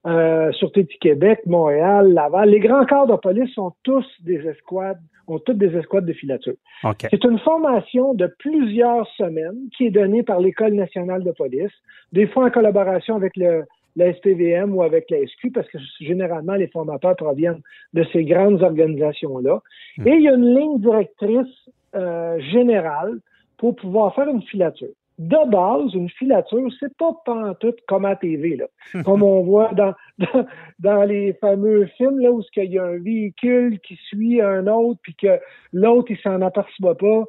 euh, 0.06 0.52
Sûreté 0.52 0.84
du 0.84 0.96
Québec, 0.98 1.40
Montréal, 1.44 2.12
Laval, 2.12 2.50
les 2.50 2.60
grands 2.60 2.86
corps 2.86 3.08
de 3.08 3.16
police 3.16 3.52
sont 3.54 3.72
tous 3.82 4.06
des 4.20 4.38
escouades, 4.46 5.00
ont 5.26 5.40
toutes 5.40 5.58
des 5.58 5.76
escouades 5.76 6.06
de 6.06 6.12
filature. 6.12 6.54
C'est 7.10 7.24
une 7.24 7.38
formation 7.40 8.14
de 8.14 8.32
plusieurs 8.38 9.06
semaines 9.16 9.58
qui 9.76 9.86
est 9.86 9.90
donnée 9.90 10.22
par 10.22 10.38
l'École 10.38 10.74
nationale 10.74 11.24
de 11.24 11.32
police, 11.32 11.72
des 12.12 12.28
fois 12.28 12.46
en 12.46 12.50
collaboration 12.50 13.16
avec 13.16 13.36
le, 13.36 13.64
la 13.98 14.12
SPVM 14.14 14.74
ou 14.74 14.82
avec 14.82 15.10
la 15.10 15.18
SQ, 15.26 15.50
parce 15.52 15.68
que 15.68 15.78
généralement, 16.00 16.54
les 16.54 16.68
formateurs 16.68 17.16
proviennent 17.16 17.60
de 17.94 18.04
ces 18.12 18.24
grandes 18.24 18.62
organisations-là. 18.62 19.60
Hmm. 19.98 20.06
Et 20.06 20.12
il 20.12 20.22
y 20.22 20.28
a 20.28 20.34
une 20.34 20.54
ligne 20.54 20.78
directrice 20.78 21.68
euh, 21.96 22.38
générale 22.38 23.18
pour 23.56 23.74
pouvoir 23.74 24.14
faire 24.14 24.28
une 24.28 24.42
filature. 24.42 24.94
De 25.18 25.50
base, 25.50 25.94
une 25.94 26.08
filature, 26.10 26.68
c'est 26.78 26.96
pas 26.96 27.12
tout 27.58 27.74
comme 27.88 28.04
à 28.04 28.14
TV, 28.14 28.54
là. 28.54 28.66
comme 29.04 29.24
on 29.24 29.42
voit 29.42 29.72
dans, 29.72 29.92
dans, 30.78 31.02
les 31.02 31.32
fameux 31.40 31.86
films 31.96 32.20
là, 32.20 32.30
où 32.30 32.40
il 32.56 32.70
y 32.70 32.78
a 32.78 32.84
un 32.84 32.98
véhicule 32.98 33.80
qui 33.80 33.96
suit 33.96 34.40
un 34.40 34.68
autre, 34.68 35.00
puis 35.02 35.16
que 35.16 35.40
l'autre, 35.72 36.12
il 36.12 36.18
s'en 36.18 36.40
aperçoit 36.40 36.96
pas. 36.96 37.24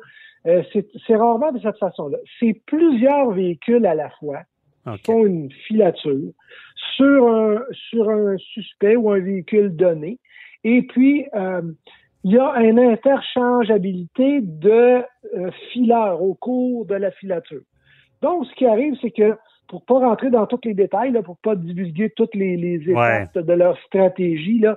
Euh, 0.46 0.62
c'est 0.72 1.16
rarement 1.16 1.52
de 1.52 1.60
cette 1.60 1.80
façon-là. 1.80 2.20
C'est 2.40 2.62
plusieurs 2.68 3.32
véhicules 3.32 3.86
à 3.88 3.96
la 3.96 4.12
fois 4.12 4.44
font 5.06 5.26
une 5.26 5.52
filature 5.68 6.32
sur 6.96 7.28
un, 7.28 7.64
sur 7.90 8.10
un 8.10 8.38
suspect 8.38 8.96
ou 8.96 9.12
un 9.12 9.20
véhicule 9.20 9.76
donné. 9.76 10.20
Et 10.64 10.82
puis, 10.84 11.26
euh, 11.34 11.62
il 12.24 12.34
y 12.34 12.38
a 12.38 12.62
une 12.62 12.80
interchangeabilité 12.80 14.42
de 14.42 15.02
euh, 15.38 15.52
fileurs 15.72 16.22
au 16.22 16.34
cours 16.34 16.86
de 16.86 16.96
la 16.96 17.12
filature. 17.12 17.62
Donc, 18.22 18.46
ce 18.46 18.56
qui 18.56 18.66
arrive, 18.66 18.96
c'est 19.02 19.12
que 19.12 19.36
pour 19.70 19.86
pas 19.86 20.00
rentrer 20.00 20.30
dans 20.30 20.46
tous 20.46 20.60
les 20.66 20.74
détails, 20.74 21.12
là, 21.12 21.22
pour 21.22 21.38
pas 21.38 21.56
divulguer 21.56 22.10
toutes 22.16 22.36
les, 22.36 22.58
les 22.58 22.90
étapes 22.90 23.38
de 23.38 23.54
leur 23.54 23.78
stratégie, 23.84 24.60
là, 24.60 24.76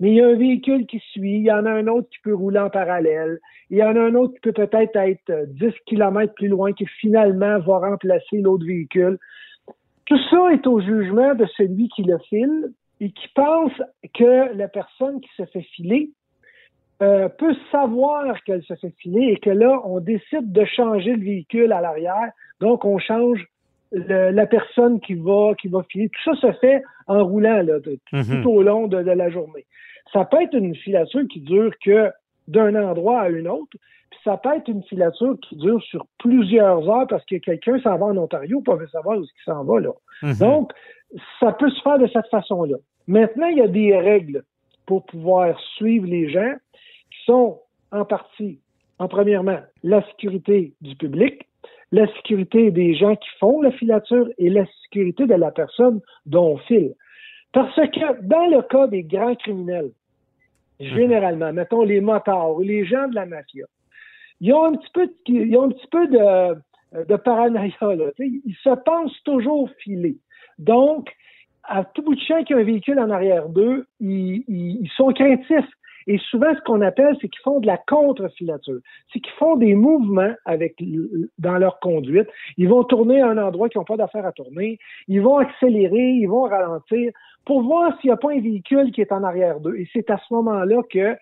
mais 0.00 0.10
il 0.10 0.16
y 0.16 0.20
a 0.20 0.26
un 0.26 0.36
véhicule 0.36 0.86
qui 0.86 0.98
suit, 1.12 1.36
il 1.36 1.44
y 1.44 1.52
en 1.52 1.66
a 1.66 1.70
un 1.70 1.86
autre 1.86 2.08
qui 2.10 2.18
peut 2.22 2.34
rouler 2.34 2.58
en 2.58 2.70
parallèle, 2.70 3.38
il 3.70 3.78
y 3.78 3.82
en 3.82 3.94
a 3.96 4.00
un 4.00 4.14
autre 4.14 4.34
qui 4.34 4.40
peut 4.40 4.52
peut-être 4.52 4.96
être 4.96 5.46
10 5.48 5.72
km 5.86 6.34
plus 6.34 6.48
loin, 6.48 6.72
qui 6.72 6.86
finalement 7.00 7.58
va 7.60 7.78
remplacer 7.78 8.38
l'autre 8.38 8.66
véhicule. 8.66 9.18
Tout 10.06 10.18
ça 10.30 10.52
est 10.52 10.66
au 10.66 10.80
jugement 10.80 11.34
de 11.34 11.46
celui 11.56 11.88
qui 11.88 12.02
le 12.02 12.18
file 12.28 12.72
et 13.00 13.10
qui 13.10 13.28
pense 13.34 13.72
que 14.14 14.54
la 14.54 14.68
personne 14.68 15.20
qui 15.20 15.30
se 15.36 15.44
fait 15.46 15.62
filer 15.62 16.10
euh, 17.02 17.28
peut 17.28 17.54
savoir 17.72 18.42
qu'elle 18.44 18.62
se 18.62 18.74
fait 18.74 18.94
filer 18.98 19.32
et 19.32 19.36
que 19.36 19.50
là, 19.50 19.80
on 19.84 20.00
décide 20.00 20.52
de 20.52 20.64
changer 20.64 21.14
le 21.14 21.24
véhicule 21.24 21.72
à 21.72 21.80
l'arrière. 21.80 22.30
Donc, 22.60 22.84
on 22.84 22.98
change 22.98 23.44
la 23.92 24.46
personne 24.46 25.00
qui 25.00 25.14
va, 25.14 25.54
qui 25.60 25.68
va 25.68 25.82
filer. 25.84 26.08
Tout 26.08 26.34
ça 26.36 26.52
se 26.52 26.58
fait 26.58 26.82
en 27.06 27.24
roulant 27.24 27.62
là, 27.62 27.78
mhm. 28.12 28.42
tout 28.42 28.50
au 28.50 28.62
long 28.62 28.86
de, 28.86 28.96
la 28.96 29.30
journée. 29.30 29.66
Ça 30.12 30.24
peut 30.24 30.42
être 30.42 30.54
une 30.54 30.74
filature 30.74 31.22
qui 31.30 31.40
dure 31.40 31.72
que 31.84 32.10
d'un 32.48 32.74
endroit 32.74 33.22
à 33.22 33.28
un 33.28 33.46
autre, 33.46 33.76
puis 34.14 34.22
ça 34.30 34.36
peut 34.36 34.54
être 34.54 34.68
une 34.68 34.82
filature 34.84 35.36
qui 35.42 35.56
dure 35.56 35.82
sur 35.82 36.06
plusieurs 36.18 36.88
heures 36.88 37.06
parce 37.08 37.24
que 37.24 37.36
quelqu'un 37.36 37.80
s'en 37.80 37.96
va 37.96 38.06
en 38.06 38.16
Ontario 38.16 38.60
pour 38.60 38.78
savoir 38.92 39.18
où 39.18 39.24
il 39.24 39.44
s'en 39.44 39.64
va 39.64 39.80
là. 39.80 39.90
Mhm. 40.22 40.38
Donc, 40.38 40.72
ça 41.40 41.52
peut 41.52 41.70
se 41.70 41.82
faire 41.82 41.98
de 41.98 42.06
cette 42.08 42.28
façon-là. 42.28 42.76
Maintenant, 43.06 43.46
il 43.46 43.58
y 43.58 43.62
a 43.62 43.68
des 43.68 43.96
règles 43.96 44.44
pour 44.86 45.04
pouvoir 45.06 45.58
suivre 45.76 46.06
les 46.06 46.30
gens 46.30 46.54
qui 47.10 47.24
sont 47.26 47.60
en 47.90 48.04
partie, 48.04 48.60
en 48.98 49.08
premièrement, 49.08 49.58
la 49.82 50.04
sécurité 50.08 50.72
du 50.80 50.94
public, 50.96 51.48
la 51.92 52.06
sécurité 52.14 52.70
des 52.70 52.94
gens 52.94 53.16
qui 53.16 53.28
font 53.38 53.62
la 53.62 53.70
filature 53.72 54.28
et 54.38 54.50
la 54.50 54.64
sécurité 54.84 55.26
de 55.26 55.34
la 55.34 55.50
personne 55.50 56.00
dont 56.26 56.52
on 56.52 56.58
file. 56.58 56.94
Parce 57.52 57.74
que 57.74 58.22
dans 58.22 58.46
le 58.46 58.62
cas 58.62 58.86
des 58.86 59.02
grands 59.02 59.34
criminels, 59.34 59.90
mhm. 60.80 60.86
généralement, 60.86 61.52
mettons 61.52 61.82
les 61.82 62.00
motards 62.00 62.54
ou 62.54 62.60
les 62.60 62.84
gens 62.84 63.08
de 63.08 63.14
la 63.14 63.26
mafia, 63.26 63.66
ils 64.40 64.52
ont 64.52 64.64
un 64.64 64.72
petit 64.72 64.90
peu, 64.92 65.08
ils 65.26 65.56
ont 65.56 65.64
un 65.64 65.70
petit 65.70 65.86
peu 65.88 66.06
de, 66.08 67.04
de 67.04 67.16
paranoïa. 67.16 67.74
Là, 67.80 68.10
ils 68.18 68.56
se 68.62 68.70
pensent 68.70 69.22
toujours 69.24 69.70
filés. 69.78 70.18
Donc, 70.58 71.10
à 71.64 71.84
tout 71.84 72.02
bout 72.02 72.14
de 72.14 72.20
champ 72.20 72.42
qu'il 72.44 72.56
y 72.56 72.58
a 72.58 72.62
un 72.62 72.64
véhicule 72.64 72.98
en 72.98 73.10
arrière 73.10 73.48
d'eux, 73.48 73.86
ils, 74.00 74.44
ils, 74.48 74.90
sont 74.96 75.12
craintifs. 75.12 75.70
Et 76.06 76.18
souvent, 76.30 76.54
ce 76.54 76.60
qu'on 76.60 76.82
appelle, 76.82 77.16
c'est 77.20 77.28
qu'ils 77.28 77.42
font 77.42 77.60
de 77.60 77.66
la 77.66 77.78
contre-filature. 77.78 78.80
C'est 79.10 79.20
qu'ils 79.20 79.32
font 79.34 79.56
des 79.56 79.74
mouvements 79.74 80.34
avec 80.44 80.76
dans 81.38 81.56
leur 81.56 81.80
conduite. 81.80 82.28
Ils 82.58 82.68
vont 82.68 82.84
tourner 82.84 83.22
à 83.22 83.28
un 83.28 83.38
endroit 83.38 83.70
qu'ils 83.70 83.78
n'ont 83.78 83.86
pas 83.86 83.96
d'affaire 83.96 84.26
à 84.26 84.32
tourner. 84.32 84.78
Ils 85.08 85.22
vont 85.22 85.38
accélérer, 85.38 86.10
ils 86.10 86.26
vont 86.26 86.42
ralentir 86.42 87.12
pour 87.46 87.62
voir 87.62 87.98
s'il 88.00 88.08
n'y 88.08 88.12
a 88.12 88.18
pas 88.18 88.32
un 88.32 88.40
véhicule 88.40 88.92
qui 88.92 89.00
est 89.00 89.12
en 89.12 89.22
arrière 89.22 89.60
d'eux. 89.60 89.76
Et 89.76 89.88
c'est 89.94 90.10
à 90.10 90.18
ce 90.18 90.34
moment-là 90.34 90.82
que 90.90 91.16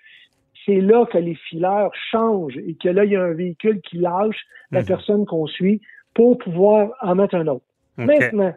c'est 0.65 0.81
là 0.81 1.07
que 1.07 1.19
les 1.19 1.35
fileurs 1.35 1.91
changent 2.11 2.57
et 2.57 2.75
que 2.75 2.89
là, 2.89 3.05
il 3.05 3.13
y 3.13 3.17
a 3.17 3.23
un 3.23 3.33
véhicule 3.33 3.81
qui 3.81 3.99
lâche 3.99 4.41
la 4.71 4.81
mhm. 4.81 4.87
personne 4.87 5.27
qu'on 5.27 5.47
suit 5.47 5.81
pour 6.15 6.39
pouvoir 6.39 6.91
en 7.01 7.15
mettre 7.15 7.35
un 7.35 7.47
autre. 7.47 7.65
Maintenant, 7.97 8.55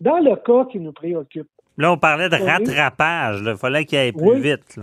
dans 0.00 0.18
le 0.18 0.36
cas 0.36 0.70
qui 0.70 0.80
nous 0.80 0.92
préoccupe. 0.92 1.48
Là, 1.76 1.92
on 1.92 1.98
parlait 1.98 2.28
de 2.28 2.36
rattrapage. 2.36 3.42
Il 3.44 3.56
fallait 3.56 3.84
qu'il 3.84 3.98
aille 3.98 4.12
plus 4.12 4.40
vite. 4.40 4.78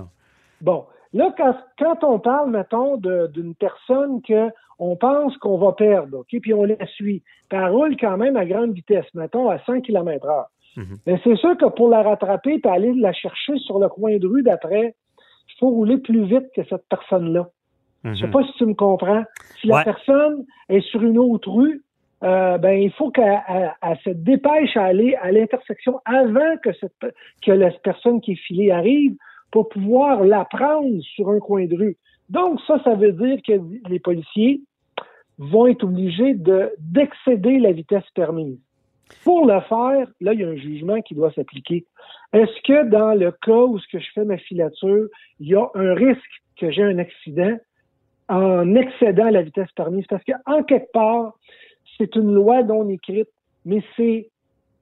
Bon. 0.62 0.86
Là, 1.13 1.34
quand, 1.78 2.04
on 2.04 2.20
parle, 2.20 2.52
mettons, 2.52 2.98
d'une 2.98 3.56
personne 3.56 4.22
que 4.22 4.50
on 4.80 4.96
pense 4.96 5.36
qu'on 5.38 5.58
va 5.58 5.72
perdre, 5.72 6.20
OK, 6.20 6.39
puis 6.41 6.54
on 6.54 6.63
la 6.63 6.86
suit, 6.86 7.24
puis 7.50 7.60
elle 7.60 7.70
roule 7.70 7.98
quand 7.98 8.17
même 8.17 8.38
à 8.38 8.46
grande 8.46 8.74
vitesse, 8.74 9.06
mettons, 9.15 9.50
à 9.50 9.58
100 9.65 9.82
km 9.82 10.28
h 10.28 10.84
Mais 11.08 11.20
c'est 11.24 11.36
sûr 11.38 11.58
que 11.58 11.65
pour 11.65 11.89
la 11.89 12.04
rattraper 12.04 12.60
et 12.63 12.67
aller 12.67 12.93
la 12.93 13.13
chercher 13.13 13.58
sur 13.60 13.80
le 13.80 13.89
coin 13.89 14.17
de 14.17 14.28
rue 14.28 14.43
d'après, 14.43 14.93
faut 15.60 15.70
rouler 15.70 15.98
plus 15.98 16.26
vite 16.26 16.46
que 16.56 16.63
cette 16.70 16.88
personne-là. 16.89 17.50
Je 18.04 18.10
ne 18.10 18.15
sais 18.15 18.26
mhm. 18.28 18.32
pas 18.32 18.43
si 18.43 18.54
tu 18.54 18.65
me 18.65 18.74
comprends. 18.74 19.24
Si 19.60 19.67
la 19.67 19.84
personne 19.84 20.46
est 20.70 20.82
sur 20.82 21.02
une 21.04 21.17
autre 21.17 21.52
rue, 21.52 21.84
euh, 22.24 22.58
ben 22.58 22.82
il 22.82 22.91
faut 22.91 23.12
qu'elle 23.12 23.38
se 24.04 24.10
dépêche 24.10 24.76
à 24.76 24.86
aller 24.86 25.15
à 25.22 25.32
l'intersection 25.32 26.00
avant 26.06 26.58
que 26.63 26.74
cette 26.74 27.13
que 27.43 27.52
la 27.52 27.70
personne 27.72 28.22
qui 28.22 28.32
est 28.32 28.43
filée 28.48 28.72
arrive 28.72 29.15
pour 29.52 29.70
pouvoir 29.70 30.24
la 30.24 30.46
prendre 30.46 31.00
sur 31.02 31.30
un 31.30 31.39
coin 31.39 31.65
de 31.65 31.76
rue. 31.76 31.98
Donc 32.30 32.60
ça, 32.65 32.82
ça 32.84 32.96
veut 32.96 33.12
dire 33.12 33.39
que 33.48 33.54
les 33.89 34.00
policiers 34.00 34.62
vont 35.38 35.67
être 35.67 35.84
obligés 35.84 36.34
de 36.34 36.72
d'excéder 36.80 37.60
la 37.60 37.72
vitesse 37.72 38.10
permise. 38.15 38.60
Pour 39.24 39.46
le 39.46 39.60
faire, 39.62 40.08
là, 40.22 40.34
il 40.34 40.39
y 40.39 40.43
a 40.43 40.48
un 40.48 40.56
jugement 40.56 41.02
qui 41.02 41.15
doit 41.15 41.32
s'appliquer. 41.32 41.86
Est-ce 42.34 42.62
que 42.63 42.89
dans 42.89 43.13
le 43.13 43.32
cas 43.32 43.63
où 43.63 43.80
que 43.91 44.00
je 44.00 44.08
fais 44.13 44.26
ma 44.26 44.38
filature, 44.38 45.08
il 45.39 45.48
y 45.48 45.56
a 45.56 45.67
un 45.76 45.93
risque 45.93 46.43
que 46.60 46.72
j'ai 46.72 46.84
un 46.84 46.98
accident 46.98 47.58
en 48.30 48.76
excédant 48.76 49.30
la 49.30 49.41
vitesse 49.41 49.72
permise? 49.76 50.06
Parce 50.08 50.24
qu'en 50.24 50.63
quelque 50.63 50.91
part, 50.91 51.34
c'est 51.98 52.15
une 52.15 52.34
loi 52.34 52.63
non 52.63 52.89
écrite, 52.89 53.30
mais 53.65 53.82
c'est 53.96 54.30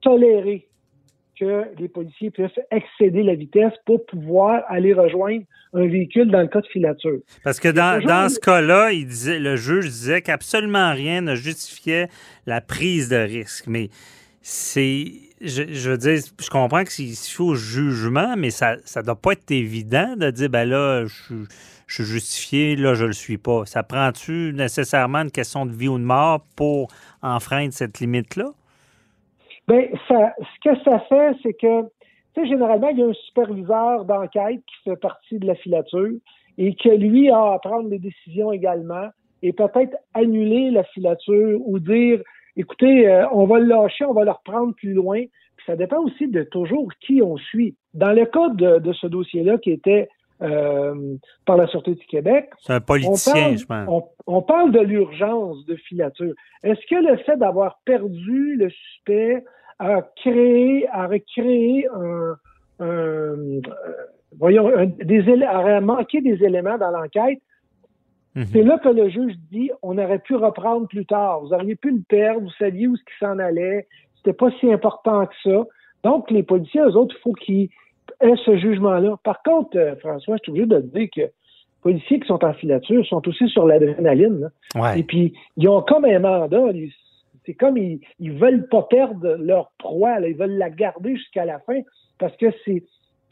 toléré 0.02 0.68
que 1.40 1.64
les 1.80 1.88
policiers 1.88 2.32
puissent 2.32 2.60
excéder 2.72 3.24
la 3.24 3.36
vitesse 3.36 3.74
pour 3.86 4.06
pouvoir 4.06 4.64
aller 4.68 4.94
rejoindre 4.94 5.44
un 5.74 5.88
véhicule 5.88 6.32
dans 6.32 6.42
le 6.42 6.48
cas 6.48 6.62
de 6.62 6.68
filature. 6.68 7.20
Parce 7.44 7.60
que 7.60 7.68
dans, 7.68 8.02
dans 8.04 8.30
ce 8.30 8.40
cas-là, 8.40 8.92
il 8.92 9.08
disait, 9.08 9.40
le 9.40 9.56
juge 9.56 9.86
disait 9.86 10.22
qu'absolument 10.22 10.92
rien 10.92 11.22
ne 11.22 11.36
justifiait 11.36 12.08
la 12.46 12.62
prise 12.62 13.10
de 13.10 13.18
risque. 13.18 13.68
Mais 13.68 13.90
c'est, 14.42 15.06
je, 15.42 15.64
je, 15.72 15.90
veux 15.90 15.98
dire, 15.98 16.20
je 16.42 16.50
comprends 16.50 16.84
que 16.84 16.92
c'est 16.92 17.12
faut 17.32 17.56
jugement, 17.56 18.36
mais 18.38 18.52
ça 18.52 18.78
ne 18.78 19.02
doit 19.02 19.16
pas 19.16 19.34
être 19.34 19.52
évident 19.52 20.16
de 20.16 20.30
dire, 20.32 20.50
ben 20.50 20.68
là, 20.68 21.06
je 21.06 21.36
je 21.88 21.96
suis 21.96 22.04
justifié, 22.04 22.76
là, 22.76 22.96
je 22.96 23.06
le 23.06 23.14
suis 23.14 23.38
pas. 23.38 23.66
Ça 23.66 23.84
prend-tu 23.84 24.54
nécessairement 24.54 25.20
une 25.20 25.32
question 25.32 25.66
de 25.66 25.74
vie 25.74 25.88
ou 25.88 25.98
de 25.98 26.04
mort 26.04 26.46
pour 26.56 26.88
enfreindre 27.22 27.74
cette 27.74 28.00
limite-là? 28.00 28.52
Bien, 29.68 29.88
ça, 30.08 30.34
ce 30.40 30.70
que 30.70 30.84
ça 30.84 31.00
fait, 31.00 31.36
c'est 31.42 31.54
que, 31.54 31.84
tu 31.84 32.42
sais, 32.42 32.48
généralement, 32.48 32.90
il 32.90 33.00
y 33.00 33.04
a 33.04 33.08
un 33.08 33.14
superviseur 33.14 34.06
d'enquête 34.06 34.62
qui 34.68 34.76
fait 34.84 34.96
partie 34.96 35.40
de 35.40 35.48
la 35.48 35.56
filature 35.56 36.14
et 36.58 36.76
que 36.76 36.90
lui 36.90 37.30
a 37.30 37.54
à 37.54 37.60
prendre 37.60 37.90
des 37.90 38.00
décisions 38.00 38.52
également 38.52 39.10
et 39.42 39.54
peut-être 39.54 39.96
annuler 40.14 40.72
la 40.72 40.84
filature 40.84 41.60
ou 41.66 41.80
dire, 41.80 42.22
écoutez, 42.56 43.10
euh, 43.10 43.28
on 43.32 43.46
va 43.46 43.60
le 43.60 43.66
lâcher, 43.66 44.06
on 44.06 44.14
va 44.14 44.24
le 44.24 44.32
reprendre 44.32 44.74
plus 44.76 44.94
loin. 44.94 45.24
Puis 45.58 45.66
ça 45.66 45.76
dépend 45.76 46.00
aussi 46.04 46.28
de 46.28 46.44
toujours 46.44 46.90
qui 47.02 47.22
on 47.22 47.38
suit. 47.38 47.76
Dans 47.94 48.12
le 48.12 48.26
cas 48.26 48.50
de, 48.50 48.80
de 48.80 48.94
ce 48.94 49.08
dossier-là 49.08 49.58
qui 49.58 49.72
était 49.72 50.10
euh, 50.42 51.16
par 51.46 51.58
la 51.58 51.68
Sûreté 51.68 51.96
du 51.96 52.06
Québec. 52.06 52.50
C'est 52.60 52.74
un 52.74 52.82
politicien, 52.82 53.56
je 53.56 53.66
pense. 53.66 54.04
On, 54.28 54.42
parle 54.42 54.72
de 54.72 54.80
l'urgence 54.80 55.66
de 55.66 55.76
filature. 55.76 56.34
Est-ce 56.64 56.82
que 56.90 56.96
le 56.96 57.18
fait 57.20 57.38
d'avoir 57.38 57.80
perdu 57.86 58.56
le 58.58 58.70
suspect 58.70 59.44
a 59.80 60.02
créé, 60.18 60.88
a 60.92 61.08
recréé 61.08 61.88
un, 61.94 62.36
euh, 62.82 63.62
voyons, 64.38 64.72
des 65.04 65.44
a 65.44 65.82
manqué 65.82 66.22
des 66.22 66.44
éléments 66.44 66.78
dans 66.78 66.92
l'enquête? 66.92 67.40
Mhm. 68.36 68.46
C'est 68.52 68.64
là 68.64 68.78
que 68.80 68.90
le 68.90 69.10
juge 69.10 69.36
dit 69.52 69.72
on 69.82 69.98
aurait 69.98 70.20
pu 70.20 70.36
reprendre 70.36 70.88
plus 70.88 71.06
tard. 71.06 71.42
Vous 71.42 71.54
auriez 71.54 71.76
pu 71.76 71.92
le 71.92 72.02
perdre, 72.08 72.42
vous 72.42 72.52
saviez 72.60 72.88
où 72.88 72.98
ce 72.98 73.04
qui 73.04 73.18
s'en 73.20 73.40
allait. 73.40 73.88
C'était 74.18 74.34
pas 74.34 74.52
si 74.60 74.72
important 74.72 75.26
que 75.26 75.36
ça. 75.44 75.64
Donc, 76.04 76.30
les 76.30 76.44
policiers, 76.44 76.82
eux 76.82 76.96
autres, 76.98 77.16
il 77.18 77.22
faut 77.22 77.34
qu'ils 77.34 77.70
aient 78.22 78.36
ce 78.46 78.58
jugement-là. 78.58 79.18
Par 79.24 79.42
contre, 79.44 79.78
euh, 79.78 79.96
François, 79.98 80.38
je 80.38 80.44
suis 80.44 80.52
obligé 80.52 80.68
de 80.68 80.80
te 80.80 80.98
dire 80.98 81.08
que 81.16 81.22
les 81.22 81.32
policiers 81.82 82.20
qui 82.20 82.28
sont 82.28 82.44
en 82.44 82.54
filature 82.54 83.06
sont 83.06 83.28
aussi 83.28 83.48
sur 83.50 83.66
l'adrénaline. 83.66 84.50
Et 84.98 85.04
puis, 85.04 85.34
ils 85.58 85.68
ont 85.70 85.82
comme 85.82 86.06
un 86.06 86.20
mandat. 86.20 86.72
C'est 87.46 87.54
comme 87.54 87.78
ils, 87.78 88.00
ils 88.20 88.34
veulent 88.34 88.68
pas 88.68 88.84
perdre 88.84 89.36
leur 89.40 89.72
proie. 89.78 90.20
Ils 90.22 90.36
veulent 90.36 90.58
la 90.58 90.70
garder 90.70 91.16
jusqu'à 91.16 91.46
la 91.46 91.60
fin 91.60 91.80
parce 92.18 92.36
que 92.38 92.48
c'est 92.66 92.84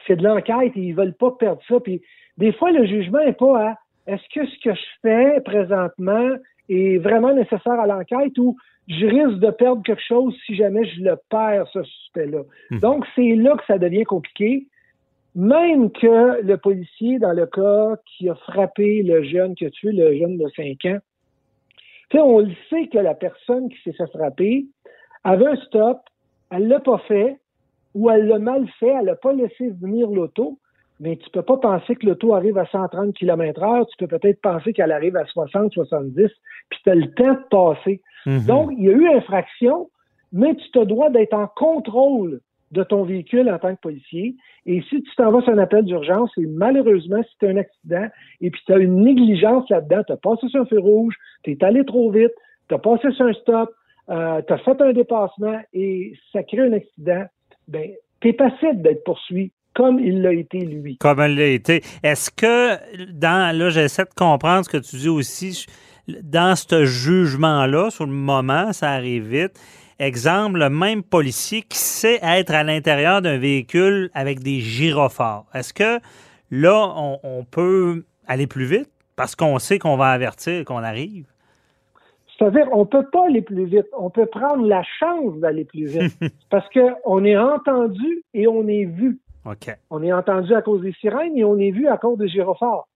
c'est 0.06 0.18
de 0.18 0.24
l'enquête 0.24 0.74
et 0.76 0.82
ils 0.82 0.94
veulent 0.94 1.14
pas 1.14 1.32
perdre 1.32 1.62
ça. 1.68 1.80
Puis 1.80 2.02
des 2.38 2.52
fois, 2.52 2.72
le 2.72 2.86
jugement 2.86 3.24
n'est 3.24 3.34
pas 3.34 3.70
à 3.70 3.78
est-ce 4.08 4.24
que 4.34 4.46
ce 4.46 4.60
que 4.64 4.76
je 4.76 4.82
fais 5.02 5.42
présentement 5.42 6.36
est 6.70 6.98
vraiment 6.98 7.34
nécessaire 7.34 7.80
à 7.80 7.88
l'enquête 7.88 8.38
ou 8.38 8.58
je 8.88 9.06
risque 9.06 9.40
de 9.40 9.52
perdre 9.52 9.82
quelque 9.84 10.04
chose 10.06 10.36
si 10.46 10.56
jamais 10.56 10.86
je 10.86 11.02
le 11.02 11.16
perds, 11.30 11.68
ce 11.72 11.84
suspect-là. 11.84 12.42
Hmm. 12.72 12.80
Donc, 12.80 13.06
c'est 13.16 13.36
là 13.36 13.56
que 13.56 13.66
ça 13.66 13.78
devient 13.78 14.04
compliqué. 14.04 14.68
Même 15.36 15.92
que 15.92 16.42
le 16.42 16.58
policier, 16.58 17.18
dans 17.18 17.34
le 17.34 17.48
cas 17.48 17.96
qui 18.06 18.30
a 18.30 18.36
frappé 18.36 19.02
le 19.02 19.24
jeune, 19.24 19.56
qui 19.56 19.66
a 19.66 19.72
tué 19.72 19.92
le 19.92 20.16
jeune 20.18 20.38
de 20.38 20.48
5 20.56 20.86
ans, 20.86 21.00
on 22.22 22.40
le 22.40 22.54
sait 22.70 22.88
que 22.88 23.00
la 23.00 23.16
personne 23.16 23.70
qui 23.70 23.78
s'est 23.84 23.94
fait 23.94 24.08
frapper 24.08 24.68
avait 25.24 25.48
un 25.48 25.56
stop, 25.56 26.00
elle 26.52 26.68
l'a 26.68 26.80
pas 26.80 27.00
fait, 27.08 27.40
ou 27.96 28.10
elle 28.10 28.28
l'a 28.28 28.40
mal 28.40 28.68
fait, 28.80 28.90
elle 28.90 29.06
n'a 29.06 29.16
pas 29.16 29.34
laissé 29.34 29.70
venir 29.82 30.10
l'auto, 30.10 30.60
mais 31.00 31.18
tu 31.18 31.30
peux 31.32 31.42
pas 31.42 31.58
penser 31.58 31.96
que 31.96 32.06
l'auto 32.06 32.34
arrive 32.34 32.58
à 32.58 32.66
130 32.66 33.14
km 33.14 33.64
heure, 33.64 33.88
tu 33.88 33.98
peux 33.98 34.18
peut-être 34.18 34.42
penser 34.42 34.74
qu'elle 34.74 34.92
arrive 34.92 35.18
à 35.18 35.26
60, 35.26 35.74
70, 35.74 36.30
puis 36.70 36.80
tu 36.84 36.90
as 36.90 36.96
le 36.96 37.12
temps 37.14 37.34
de 37.34 37.48
passer. 37.50 38.02
Mhm. 38.26 38.46
Donc, 38.46 38.72
il 38.78 38.86
y 38.86 38.90
a 38.90 38.94
eu 38.94 39.08
infraction, 39.10 39.90
mais 40.32 40.56
tu 40.56 40.70
te 40.72 40.84
dois 40.84 41.10
d'être 41.10 41.34
en 41.34 41.48
contrôle 41.48 42.40
de 42.72 42.84
ton 42.84 43.04
véhicule 43.04 43.50
en 43.52 43.60
tant 43.60 43.76
que 43.76 43.82
policier. 43.82 44.36
Et 44.66 44.82
si 44.90 45.02
tu 45.04 45.16
t'en 45.16 45.32
vas 45.32 45.42
sur 45.42 45.54
un 45.54 45.60
appel 45.60 45.86
d'urgence, 45.86 46.32
et 46.38 46.46
malheureusement, 46.48 47.22
si 47.22 47.38
tu 47.40 47.46
as 47.46 47.50
un 47.50 47.58
accident 47.58 48.08
et 48.42 48.50
puis 48.50 48.62
tu 48.66 48.74
as 48.74 48.78
une 48.78 49.04
négligence 49.04 49.70
là-dedans, 49.70 50.04
tu 50.06 50.14
as 50.14 50.18
passé 50.18 50.48
sur 50.48 50.62
un 50.62 50.66
feu 50.66 50.80
rouge, 50.80 51.16
tu 51.44 51.52
es 51.52 51.64
allé 51.64 51.86
trop 51.86 52.12
vite, 52.12 52.34
tu 52.68 52.76
as 52.76 52.80
passé 52.80 53.12
sur 53.12 53.26
un 53.26 53.34
stop, 53.34 53.70
euh, 54.10 54.42
tu 54.48 54.54
as 54.54 54.58
fait 54.58 54.82
un 54.82 54.92
dépassement 54.92 55.60
et 55.74 56.14
ça 56.32 56.44
crée 56.44 56.62
un 56.62 56.74
accident, 56.74 57.26
ben, 57.68 57.92
tu 58.22 58.30
es 58.30 58.34
passible 58.34 58.82
d'être 58.82 59.04
poursuivi 59.04 59.52
comme 59.74 60.00
il 60.00 60.22
l'a 60.22 60.34
été 60.34 60.60
lui. 60.60 60.98
Comme 60.98 61.20
il 61.20 61.36
l'a 61.36 61.48
été. 61.48 61.82
Est-ce 62.04 62.30
que, 62.32 62.78
dans, 63.12 63.56
là, 63.58 63.70
j'essaie 63.70 64.04
de 64.04 64.14
comprendre 64.16 64.66
ce 64.66 64.70
que 64.70 64.78
tu 64.78 64.98
dis 64.98 65.10
aussi, 65.10 65.66
dans 66.08 66.56
ce 66.56 66.86
jugement-là, 66.86 67.90
sur 67.90 68.06
le 68.06 68.12
moment, 68.12 68.74
ça 68.74 68.92
arrive 68.92 69.28
vite. 69.28 69.60
Exemple, 70.00 70.60
le 70.60 70.70
même 70.70 71.04
policier 71.04 71.62
qui 71.62 71.78
sait 71.78 72.20
être 72.22 72.54
à 72.54 72.64
l'intérieur 72.64 73.22
d'un 73.22 73.38
véhicule 73.38 74.10
avec 74.14 74.40
des 74.40 74.60
gyrophares. 74.60 75.46
Est-ce 75.54 75.74
que 75.74 76.00
là, 76.52 76.94
on, 77.24 77.46
peut 77.50 78.04
aller 78.28 78.48
plus 78.48 78.66
vite? 78.66 78.90
Parce 79.16 79.36
qu'on 79.36 79.60
sait 79.60 79.80
qu'on 79.80 79.96
va 79.96 80.08
avertir 80.08 80.66
qu'on 80.66 80.84
arrive? 80.84 81.26
C'est-à-dire, 82.38 82.68
on 82.72 82.82
ne 82.82 82.86
peut 82.86 83.06
pas 83.12 83.28
aller 83.28 83.44
plus 83.44 83.66
vite. 83.66 83.86
On 83.98 84.10
peut 84.10 84.26
prendre 84.26 84.66
la 84.68 84.82
chance 85.00 85.38
d'aller 85.38 85.66
plus 85.66 85.86
vite 85.86 86.18
parce 86.50 86.68
qu'on 86.70 87.24
est 87.24 87.38
entendu 87.38 88.24
et 88.34 88.48
on 88.48 88.68
est 88.68 88.86
vu. 88.86 89.20
On 89.90 90.04
est 90.04 90.14
entendu 90.14 90.54
à 90.54 90.62
cause 90.62 90.82
des 90.82 90.94
sirènes 90.94 91.38
et 91.38 91.44
on 91.44 91.58
est 91.58 91.72
vu 91.72 91.88
à 91.88 91.98
cause 91.98 92.18
des 92.18 92.28
gyrophares. 92.28 92.88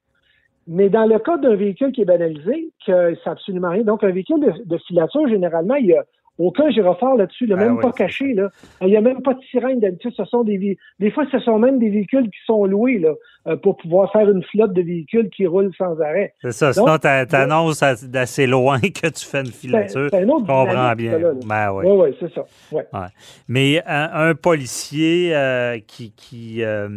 Mais 0.68 0.90
dans 0.90 1.06
le 1.06 1.18
cas 1.20 1.38
d'un 1.38 1.56
véhicule 1.56 1.92
qui 1.92 2.02
est 2.02 2.06
banalisé, 2.06 2.72
que 2.86 3.16
c'est 3.24 3.30
absolument 3.30 3.70
rien. 3.70 3.84
Donc, 3.84 4.04
un 4.04 4.12
véhicule 4.12 4.42
de, 4.42 4.64
de 4.66 4.78
filature, 4.80 5.28
généralement, 5.28 5.76
il 5.76 5.88
y 5.88 5.96
a 5.96 6.04
aucun 6.40 6.70
gyrophare 6.70 7.16
là-dessus, 7.16 7.46
il 7.46 7.50
n'a 7.50 7.56
ben 7.56 7.74
même 7.74 7.80
pas 7.80 7.92
caché. 7.92 8.34
Là. 8.34 8.50
Il 8.82 8.88
n'y 8.88 8.98
a 8.98 9.02
même 9.02 9.22
pas 9.22 9.34
de 9.34 9.42
sirène 9.42 9.80
d'habitude. 9.80 10.14
Ce 10.16 10.26
sont 10.26 10.44
des 10.44 10.78
des 11.00 11.12
fois, 11.12 11.26
ce 11.32 11.40
sont 11.40 11.58
même 11.58 11.80
des 11.80 11.90
véhicules 11.90 12.26
qui 12.26 12.40
sont 12.46 12.66
loués 12.66 13.00
là, 13.00 13.14
pour 13.56 13.78
pouvoir 13.78 14.12
faire 14.12 14.30
une 14.30 14.44
flotte 14.44 14.74
de 14.74 14.82
véhicules 14.82 15.30
qui 15.30 15.48
roulent 15.48 15.72
sans 15.78 16.00
arrêt. 16.02 16.34
C'est 16.42 16.52
ça. 16.52 16.74
Sinon, 16.74 16.98
tu 16.98 17.08
annonces 17.08 17.82
d'assez 18.04 18.48
loin 18.48 18.80
que 18.82 19.08
tu 19.08 19.26
fais 19.26 19.42
une 19.42 19.52
filature. 19.52 20.10
C'est 20.12 20.24
un 20.24 20.30
autre 20.30 20.48
comprends 20.48 20.94
bien. 20.96 21.20
Ben 21.46 21.72
oui, 21.72 21.86
oui, 21.88 22.16
c'est 22.20 22.34
ça. 22.34 22.46
Ouais. 22.72 22.86
Mais 23.48 23.82
un, 23.86 24.36
policier 24.36 25.36
euh, 25.36 25.80
qui, 25.86 26.12
qui 26.12 26.64
euh, 26.64 26.88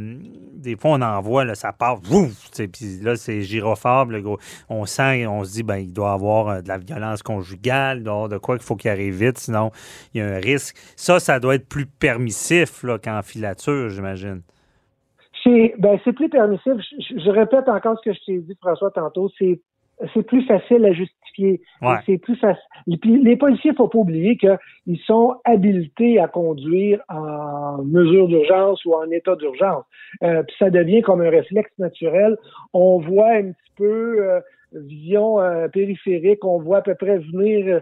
des 0.54 0.76
fois, 0.76 0.92
on 0.92 1.02
en 1.02 1.20
voit, 1.20 1.44
là, 1.44 1.54
ça 1.54 1.72
part, 1.72 2.00
puis 2.00 2.98
là, 3.02 3.16
c'est 3.16 3.42
gyrophare. 3.42 4.06
on 4.68 4.86
sent, 4.86 5.26
on 5.26 5.44
se 5.44 5.52
dit, 5.52 5.62
ben, 5.62 5.78
il 5.78 5.92
doit 5.92 6.12
avoir 6.12 6.62
de 6.62 6.68
la 6.68 6.78
violence 6.78 7.22
conjugale, 7.22 7.98
il 7.98 8.04
doit 8.04 8.14
avoir 8.14 8.28
de 8.28 8.38
quoi 8.38 8.56
qu'il 8.56 8.64
faut 8.64 8.76
qu'il 8.76 8.90
arrive 8.90 9.14
vite 9.14 9.38
sinon 9.38 9.70
il 10.14 10.20
y 10.20 10.24
a 10.24 10.26
un 10.26 10.38
risque. 10.38 10.76
Ça, 10.96 11.20
ça 11.20 11.40
doit 11.40 11.54
être 11.54 11.68
plus 11.68 11.86
permissif 11.86 12.84
qu'en 13.02 13.22
filature, 13.22 13.90
j'imagine. 13.90 14.42
C'est 15.42 15.74
ben, 15.78 15.98
plus 15.98 16.28
permissif. 16.28 16.72
Je, 16.98 17.30
répète 17.30 17.68
encore 17.68 17.98
ce 17.98 18.10
que 18.10 18.14
je 18.14 18.24
t'ai 18.24 18.38
dit, 18.38 18.54
François, 18.60 18.90
tantôt. 18.90 19.30
C'est 19.38 19.60
c'est 20.14 20.22
plus 20.22 20.42
facile 20.46 20.84
à 20.86 20.92
justifier. 20.92 21.60
C'est 22.06 22.16
plus 22.16 22.36
facile. 22.36 22.62
les 22.86 23.36
policiers, 23.36 23.74
faut 23.74 23.88
pas 23.88 23.98
oublier 23.98 24.36
qu'ils 24.38 24.98
sont 25.06 25.36
habilités 25.44 26.18
à 26.18 26.26
conduire 26.26 27.00
en 27.08 27.82
mesure 27.84 28.26
d'urgence 28.28 28.82
ou 28.86 28.94
en 28.94 29.10
état 29.10 29.36
d'urgence. 29.36 29.84
Euh, 30.22 30.42
puis 30.42 30.56
ça 30.58 30.70
devient 30.70 31.02
comme 31.02 31.20
un 31.20 31.28
réflexe 31.28 31.70
naturel. 31.78 32.38
On 32.72 32.98
voit 32.98 33.32
un 33.32 33.52
petit 33.52 33.72
peu 33.76 34.22
euh, 34.22 34.40
vision 34.72 35.40
euh, 35.40 35.68
périphérique, 35.68 36.44
on 36.44 36.60
voit 36.60 36.78
à 36.78 36.82
peu 36.82 36.94
près 36.94 37.18
venir 37.18 37.80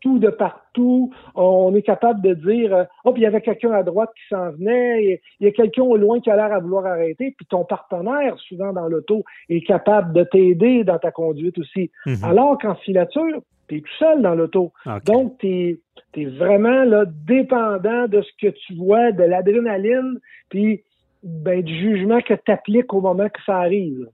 tout 0.00 0.18
de 0.18 0.28
partout. 0.28 1.12
On 1.34 1.74
est 1.74 1.82
capable 1.82 2.20
de 2.22 2.34
dire 2.34 2.74
euh, 2.74 2.84
Oh, 3.04 3.12
puis 3.12 3.22
il 3.22 3.24
y 3.24 3.26
avait 3.26 3.40
quelqu'un 3.40 3.72
à 3.72 3.82
droite 3.82 4.10
qui 4.14 4.34
s'en 4.34 4.50
venait, 4.50 5.20
il 5.40 5.44
y 5.44 5.48
a 5.48 5.52
quelqu'un 5.52 5.82
au 5.82 5.96
loin 5.96 6.20
qui 6.20 6.30
a 6.30 6.36
l'air 6.36 6.52
à 6.52 6.60
vouloir 6.60 6.86
arrêter, 6.86 7.34
puis 7.36 7.46
ton 7.46 7.64
partenaire, 7.64 8.36
souvent 8.48 8.72
dans 8.72 8.88
l'auto, 8.88 9.24
est 9.48 9.66
capable 9.66 10.12
de 10.12 10.24
t'aider 10.24 10.84
dans 10.84 10.98
ta 10.98 11.10
conduite 11.10 11.58
aussi. 11.58 11.90
Mhm. 12.06 12.24
Alors 12.24 12.58
qu'en 12.58 12.74
filature, 12.76 13.42
tu 13.68 13.76
es 13.76 13.80
tout 13.80 13.96
seul 13.98 14.22
dans 14.22 14.34
l'auto. 14.34 14.72
Donc, 15.04 15.38
tu 15.38 15.80
es, 16.16 16.24
vraiment 16.24 16.84
là, 16.84 17.04
dépendant 17.06 18.08
de 18.08 18.22
ce 18.22 18.30
que 18.40 18.52
tu 18.52 18.74
vois, 18.74 19.12
de 19.12 19.22
l'adrénaline, 19.22 20.18
puis 20.48 20.82
ben, 21.24 21.62
du 21.62 21.76
jugement 21.76 22.20
que 22.20 22.34
tu 22.34 22.52
appliques 22.52 22.92
au 22.94 23.00
moment 23.00 23.28
que 23.28 23.40
ça 23.44 23.56
arrive. 23.56 24.08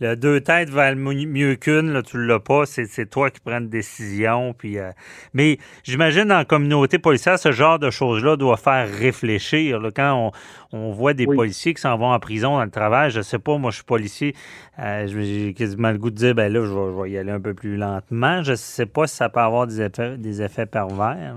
Le 0.00 0.14
deux 0.14 0.40
têtes 0.40 0.70
valent 0.70 0.96
mieux 0.96 1.56
qu'une, 1.56 1.92
là, 1.92 2.02
tu 2.02 2.24
l'as 2.24 2.38
pas, 2.38 2.64
c'est 2.66 3.10
toi 3.10 3.30
qui 3.30 3.40
prends 3.40 3.58
une 3.58 3.68
décision. 3.68 4.54
Puis, 4.56 4.78
euh, 4.78 4.90
mais 5.34 5.58
j'imagine 5.82 6.24
dans 6.24 6.36
la 6.36 6.44
communauté 6.44 6.98
policière, 6.98 7.38
ce 7.38 7.50
genre 7.50 7.78
de 7.78 7.90
choses-là 7.90 8.36
doit 8.36 8.56
faire 8.56 8.88
réfléchir. 8.88 9.80
quand 9.96 10.32
on, 10.72 10.92
voit 10.92 11.14
des 11.14 11.26
policiers 11.26 11.74
qui 11.74 11.80
s'en 11.80 11.96
vont 11.96 12.12
en 12.12 12.20
prison 12.20 12.56
dans 12.56 12.64
le 12.64 12.70
travail, 12.70 13.10
je 13.10 13.20
sais 13.20 13.38
pas, 13.38 13.58
moi 13.58 13.70
je 13.70 13.76
suis 13.76 13.84
policier, 13.84 14.34
euh, 14.78 15.06
j'ai 15.06 15.54
quasiment 15.54 15.90
le 15.90 15.98
goût 15.98 16.10
de 16.10 16.16
dire, 16.16 16.34
ben 16.34 16.52
là, 16.52 16.64
je 16.64 17.02
vais, 17.02 17.10
y 17.10 17.18
aller 17.18 17.32
un 17.32 17.40
peu 17.40 17.54
plus 17.54 17.76
lentement. 17.76 18.42
Je 18.42 18.54
sais 18.54 18.86
pas 18.86 19.06
si 19.06 19.16
ça 19.16 19.28
peut 19.28 19.40
avoir 19.40 19.66
des 19.66 19.80
effets, 19.80 20.16
des 20.18 20.40
effets 20.40 20.66
pervers 20.66 21.34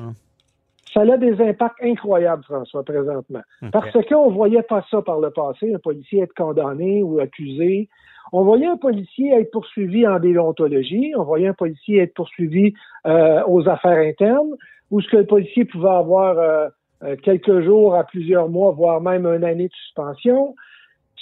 ça 0.96 1.02
a 1.02 1.18
des 1.18 1.42
impacts 1.42 1.84
incroyables, 1.84 2.44
François, 2.46 2.84
présentement. 2.84 3.42
Parce 3.72 3.92
qu'on 4.08 4.30
ne 4.30 4.34
voyait 4.34 4.62
pas 4.64 4.84
ça 4.90 5.02
par 5.02 5.20
le 5.20 5.30
passé, 5.30 5.74
un 5.74 5.80
policier 5.80 6.22
être 6.22 6.34
condamné 6.34 7.04
ou 7.04 7.20
accusé. 7.20 7.90
On 8.32 8.44
voyait 8.44 8.68
un 8.68 8.78
policier 8.78 9.34
être 9.34 9.52
poursuivi 9.52 10.08
en 10.08 10.20
déontologie, 10.20 11.14
on 11.18 11.24
voyait 11.24 11.48
un 11.48 11.54
policier 11.54 12.00
être 12.00 12.14
poursuivi 12.14 12.74
euh, 13.06 13.42
aux 13.48 13.68
affaires 13.68 14.00
internes, 14.00 14.56
où 14.90 15.02
ce 15.02 15.10
que 15.10 15.18
le 15.18 15.26
policier 15.26 15.66
pouvait 15.66 15.90
avoir 15.90 16.38
euh, 16.38 16.68
euh, 17.04 17.16
quelques 17.22 17.62
jours 17.62 17.96
à 17.96 18.04
plusieurs 18.04 18.50
mois, 18.50 18.72
voire 18.72 19.02
même 19.02 19.26
une 19.26 19.44
année 19.44 19.68
de 19.68 19.74
suspension. 19.74 20.56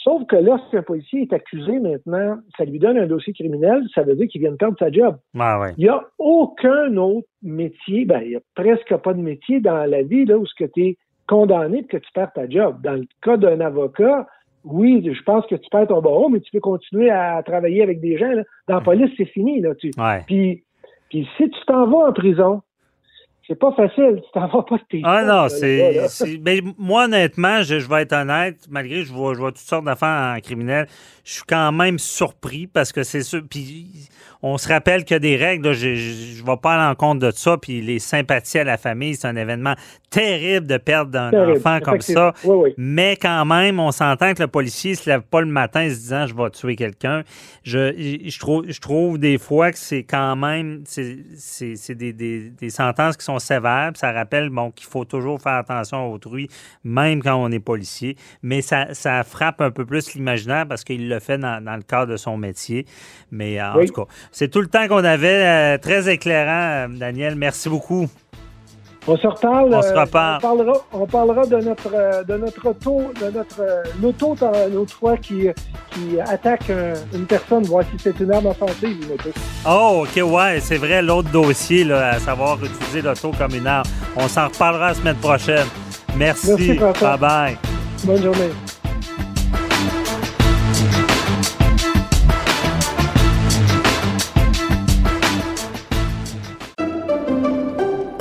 Sauf 0.03 0.25
que 0.27 0.35
lorsqu'un 0.35 0.81
policier 0.81 1.21
est 1.21 1.33
accusé 1.33 1.79
maintenant, 1.79 2.37
ça 2.57 2.65
lui 2.65 2.77
donne 2.77 2.97
un 2.97 3.07
dossier 3.07 3.31
criminel, 3.31 3.81
ça 3.95 4.03
veut 4.03 4.15
dire 4.15 4.27
qu'il 4.27 4.41
vient 4.41 4.51
de 4.51 4.57
perdre 4.57 4.77
sa 4.77 4.91
job. 4.91 5.15
Ah 5.39 5.67
il 5.77 5.83
n'y 5.85 5.89
a 5.89 6.03
aucun 6.19 6.97
autre 6.97 7.27
métier, 7.41 8.03
ben, 8.03 8.19
il 8.21 8.29
n'y 8.31 8.35
a 8.35 8.41
presque 8.53 8.95
pas 8.97 9.13
de 9.13 9.21
métier 9.21 9.61
dans 9.61 9.89
la 9.89 10.03
vie 10.03 10.25
là, 10.25 10.37
où 10.37 10.45
ce 10.45 10.53
que 10.55 10.69
tu 10.69 10.87
es 10.87 10.97
condamné 11.27 11.79
et 11.79 11.85
que 11.85 11.97
tu 11.97 12.11
perds 12.13 12.33
ta 12.33 12.49
job. 12.49 12.81
Dans 12.83 12.93
le 12.93 13.05
cas 13.21 13.37
d'un 13.37 13.61
avocat, 13.61 14.27
oui, 14.65 15.01
je 15.05 15.23
pense 15.23 15.45
que 15.47 15.55
tu 15.55 15.69
perds 15.69 15.87
ton 15.87 16.01
barreau, 16.01 16.27
mais 16.27 16.41
tu 16.41 16.51
peux 16.51 16.59
continuer 16.59 17.09
à 17.09 17.41
travailler 17.43 17.81
avec 17.81 18.01
des 18.01 18.17
gens. 18.17 18.31
Dans 18.67 18.75
la 18.75 18.81
police, 18.81 19.11
c'est 19.15 19.25
fini. 19.25 19.61
Là, 19.61 19.73
tu. 19.75 19.91
Puis, 20.27 20.63
puis 21.09 21.27
si 21.37 21.49
tu 21.49 21.59
t'en 21.65 21.87
vas 21.87 22.09
en 22.09 22.13
prison, 22.13 22.61
c'est 23.47 23.59
pas 23.59 23.73
facile. 23.73 24.21
Tu 24.23 24.31
t'en 24.33 24.47
vas 24.47 24.63
pas 24.63 24.77
de 24.77 24.83
tes 24.89 25.01
Ah 25.03 25.23
non, 25.23 25.49
c'est. 25.49 26.07
Mais 26.45 26.61
moi, 26.77 27.05
honnêtement, 27.05 27.61
je, 27.61 27.75
vais 27.75 28.03
être 28.03 28.13
honnête, 28.13 28.57
malgré 28.69 28.99
que 28.99 29.05
je 29.05 29.13
vois, 29.13 29.33
je 29.33 29.39
vois 29.39 29.51
toutes 29.51 29.59
sortes 29.59 29.85
d'affaires 29.85 30.35
en 30.37 30.39
criminel, 30.39 30.87
je 31.25 31.33
suis 31.33 31.43
quand 31.47 31.71
même 31.71 31.99
surpris 31.99 32.67
parce 32.67 32.91
que 32.91 33.03
c'est 33.03 33.23
sûr. 33.23 33.41
Puis 33.49 34.09
on 34.41 34.57
se 34.57 34.67
rappelle 34.67 35.05
qu'il 35.05 35.15
y 35.15 35.17
a 35.17 35.19
des 35.19 35.37
règles. 35.37 35.73
je 35.73 35.87
ne 35.87 36.45
vais 36.45 36.57
pas 36.57 36.73
à 36.73 36.89
l'encontre 36.89 37.25
de 37.25 37.31
ça. 37.31 37.57
Puis 37.57 37.81
les 37.81 37.99
sympathies 37.99 38.59
à 38.59 38.63
la 38.65 38.77
famille, 38.77 39.15
c'est 39.15 39.27
un 39.27 39.35
événement 39.35 39.75
terrible 40.09 40.67
de 40.67 40.77
perdre 40.77 41.17
un 41.17 41.51
enfant 41.51 41.79
comme 41.79 42.01
ça. 42.01 42.33
Mais 42.77 43.15
quand 43.15 43.45
même, 43.45 43.79
on 43.79 43.91
s'entend 43.91 44.33
que 44.33 44.41
le 44.41 44.47
policier 44.47 44.91
ne 44.91 44.95
se 44.97 45.09
lève 45.09 45.21
pas 45.21 45.39
le 45.39 45.47
matin 45.47 45.89
se 45.89 45.95
disant 45.95 46.27
je 46.27 46.35
vais 46.35 46.49
tuer 46.49 46.75
quelqu'un. 46.75 47.23
Je, 47.63 47.93
je, 48.25 48.39
trouve, 48.39 48.65
je 48.67 48.79
trouve 48.79 49.17
des 49.17 49.37
fois 49.37 49.71
que 49.71 49.77
c'est 49.77 50.03
quand 50.03 50.35
même 50.35 50.83
c'est 50.85 51.95
des, 51.95 52.13
des, 52.13 52.49
des, 52.49 52.69
sentences 52.69 53.15
qui 53.15 53.25
sont 53.25 53.32
sévères. 53.39 53.91
ça 53.95 54.11
rappelle 54.11 54.49
bon, 54.49 54.71
qu'il 54.71 54.87
faut 54.87 55.05
toujours 55.05 55.41
faire 55.41 55.53
attention 55.53 55.97
à 55.97 56.07
autrui, 56.07 56.49
même 56.83 57.21
quand 57.21 57.35
on 57.35 57.51
est 57.51 57.59
policier. 57.59 58.17
Mais 58.41 58.61
ça, 58.61 58.93
ça 58.93 59.23
frappe 59.23 59.61
un 59.61 59.71
peu 59.71 59.85
plus 59.85 60.13
l'imaginaire 60.15 60.67
parce 60.67 60.83
qu'il 60.83 61.09
le 61.09 61.19
fait 61.19 61.37
dans, 61.37 61.59
le 61.75 61.83
cadre 61.83 62.11
de 62.11 62.17
son 62.17 62.37
métier. 62.37 62.85
Mais 63.31 63.61
en 63.61 63.85
tout 63.85 63.93
cas, 63.93 64.05
c'est 64.31 64.49
tout 64.49 64.61
le 64.61 64.67
temps 64.67 64.87
qu'on 64.87 65.03
avait. 65.03 65.43
Euh, 65.43 65.77
très 65.77 66.11
éclairant, 66.11 66.87
euh, 66.91 66.97
Daniel. 66.97 67.35
Merci 67.35 67.69
beaucoup. 67.69 68.07
On 69.07 69.17
se 69.17 69.27
reparle. 69.27 69.73
On 69.73 69.81
se 69.81 69.93
reparle. 69.93 70.39
On 70.93 71.05
parlera, 71.05 71.45
de 71.45 71.57
notre 71.57 72.23
de 72.25 72.37
notre 72.37 72.69
auto, 72.69 73.01
de 73.19 73.29
notre 73.31 73.83
l'auto 74.01 74.35
l'autre 74.73 74.93
fois 74.93 75.17
qui, 75.17 75.49
qui 75.91 76.19
attaque 76.19 76.71
une 77.13 77.25
personne, 77.25 77.63
voir 77.63 77.83
si 77.91 78.01
c'est 78.01 78.19
une 78.19 78.31
arme 78.31 78.47
offensive 78.47 78.97
une 79.03 79.11
auto. 79.13 79.29
Oh, 79.67 80.05
ok, 80.05 80.23
ouais, 80.25 80.59
c'est 80.61 80.77
vrai, 80.77 81.01
l'autre 81.01 81.29
dossier, 81.31 81.83
là, 81.83 82.11
à 82.11 82.19
savoir 82.19 82.57
utiliser 82.63 83.01
l'auto 83.01 83.31
comme 83.37 83.55
une 83.55 83.67
arme. 83.67 83.87
On 84.15 84.27
s'en 84.27 84.47
reparlera 84.47 84.89
la 84.89 84.93
semaine 84.93 85.17
prochaine. 85.17 85.67
Merci. 86.15 86.49
Merci 86.49 86.79
bye 87.01 87.17
bye. 87.17 87.57
Bonne 88.05 88.23
journée. 88.23 88.51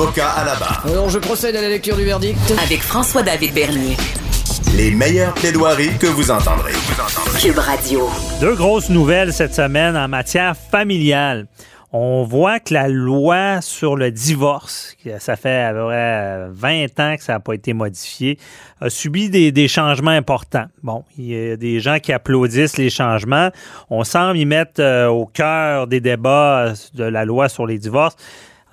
Avocat 0.00 0.30
à 0.30 0.44
la 0.44 0.54
barre. 0.54 0.84
Alors 0.86 1.08
je 1.08 1.18
procède 1.18 1.56
à 1.56 1.60
la 1.60 1.68
lecture 1.68 1.96
du 1.96 2.04
verdict. 2.04 2.38
Avec 2.62 2.82
François-David 2.82 3.52
Bernier. 3.52 3.96
Les 4.76 4.92
meilleures 4.92 5.34
plaidoiries 5.34 5.98
que 5.98 6.06
vous 6.06 6.30
entendrez. 6.30 6.70
Cube 7.40 7.58
Radio. 7.58 8.08
Deux 8.40 8.54
grosses 8.54 8.90
nouvelles 8.90 9.32
cette 9.32 9.56
semaine 9.56 9.96
en 9.96 10.06
matière 10.06 10.56
familiale. 10.56 11.48
On 11.90 12.22
voit 12.22 12.60
que 12.60 12.74
la 12.74 12.86
loi 12.86 13.60
sur 13.60 13.96
le 13.96 14.12
divorce, 14.12 14.96
ça 15.18 15.34
fait 15.34 15.62
à 15.62 15.72
peu 15.72 15.86
près 15.86 16.46
20 16.48 17.00
ans 17.00 17.16
que 17.16 17.24
ça 17.24 17.32
n'a 17.32 17.40
pas 17.40 17.54
été 17.54 17.72
modifié, 17.72 18.38
a 18.80 18.90
subi 18.90 19.30
des, 19.30 19.50
des, 19.50 19.66
changements 19.66 20.12
importants. 20.12 20.66
Bon, 20.84 21.02
il 21.16 21.24
y 21.24 21.50
a 21.50 21.56
des 21.56 21.80
gens 21.80 21.98
qui 21.98 22.12
applaudissent 22.12 22.76
les 22.76 22.90
changements. 22.90 23.50
On 23.90 24.04
semble 24.04 24.38
y 24.38 24.44
mettre 24.44 24.80
euh, 24.80 25.08
au 25.08 25.26
cœur 25.26 25.88
des 25.88 26.00
débats 26.00 26.74
de 26.94 27.04
la 27.04 27.24
loi 27.24 27.48
sur 27.48 27.66
les 27.66 27.78
divorces 27.78 28.14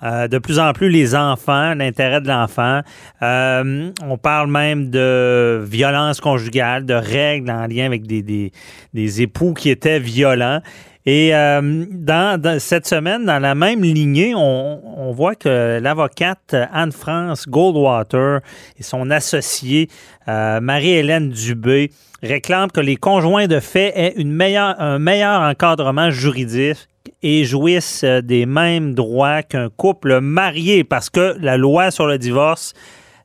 euh, 0.06 0.28
de 0.28 0.38
plus 0.38 0.58
en 0.60 0.72
plus 0.72 0.88
les 0.88 1.14
enfants, 1.16 1.74
l'intérêt 1.74 2.20
de 2.20 2.28
l'enfant. 2.28 2.82
Euh, 3.22 3.90
on 4.04 4.16
parle 4.18 4.48
même 4.48 4.90
de 4.90 5.64
violence 5.64 6.20
conjugale, 6.20 6.86
de 6.86 6.94
règles 6.94 7.50
en 7.50 7.66
lien 7.66 7.86
avec 7.86 8.06
des, 8.06 8.52
des, 8.94 9.22
époux 9.22 9.52
qui 9.52 9.70
étaient 9.70 9.98
violents. 9.98 10.60
Et 11.06 11.34
euh, 11.34 11.84
dans, 11.90 12.60
cette 12.60 12.86
semaine, 12.86 13.24
dans 13.24 13.40
la 13.40 13.54
même 13.54 13.82
lignée, 13.82 14.34
on, 14.36 15.12
voit 15.12 15.34
que 15.34 15.78
l'avocate 15.80 16.54
Anne-France 16.72 17.48
Goldwater 17.48 18.40
et 18.78 18.82
son 18.82 19.10
associée 19.10 19.88
Marie-Hélène 20.26 21.30
Dubé 21.30 21.90
réclament 22.22 22.70
que 22.70 22.80
les 22.80 22.96
conjoints 22.96 23.46
de 23.46 23.60
fait 23.60 23.92
aient 23.94 24.14
une 24.16 24.32
meilleure, 24.32 24.80
un 24.80 24.98
meilleur 24.98 25.40
encadrement 25.40 26.10
juridique 26.10 26.88
et 27.28 27.44
jouissent 27.44 28.04
euh, 28.04 28.20
des 28.22 28.46
mêmes 28.46 28.94
droits 28.94 29.42
qu'un 29.42 29.68
couple 29.68 30.20
marié 30.20 30.84
parce 30.84 31.10
que 31.10 31.36
la 31.40 31.56
loi 31.56 31.90
sur 31.90 32.06
le 32.06 32.18
divorce 32.18 32.72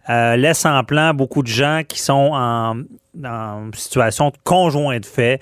euh, 0.09 0.35
laisse 0.37 0.65
en 0.65 0.83
plan 0.83 1.13
beaucoup 1.13 1.43
de 1.43 1.47
gens 1.47 1.83
qui 1.87 1.99
sont 1.99 2.31
en, 2.33 2.77
en 3.23 3.69
situation 3.75 4.29
de 4.29 4.37
conjoint 4.43 4.99
de 4.99 5.05
fait 5.05 5.39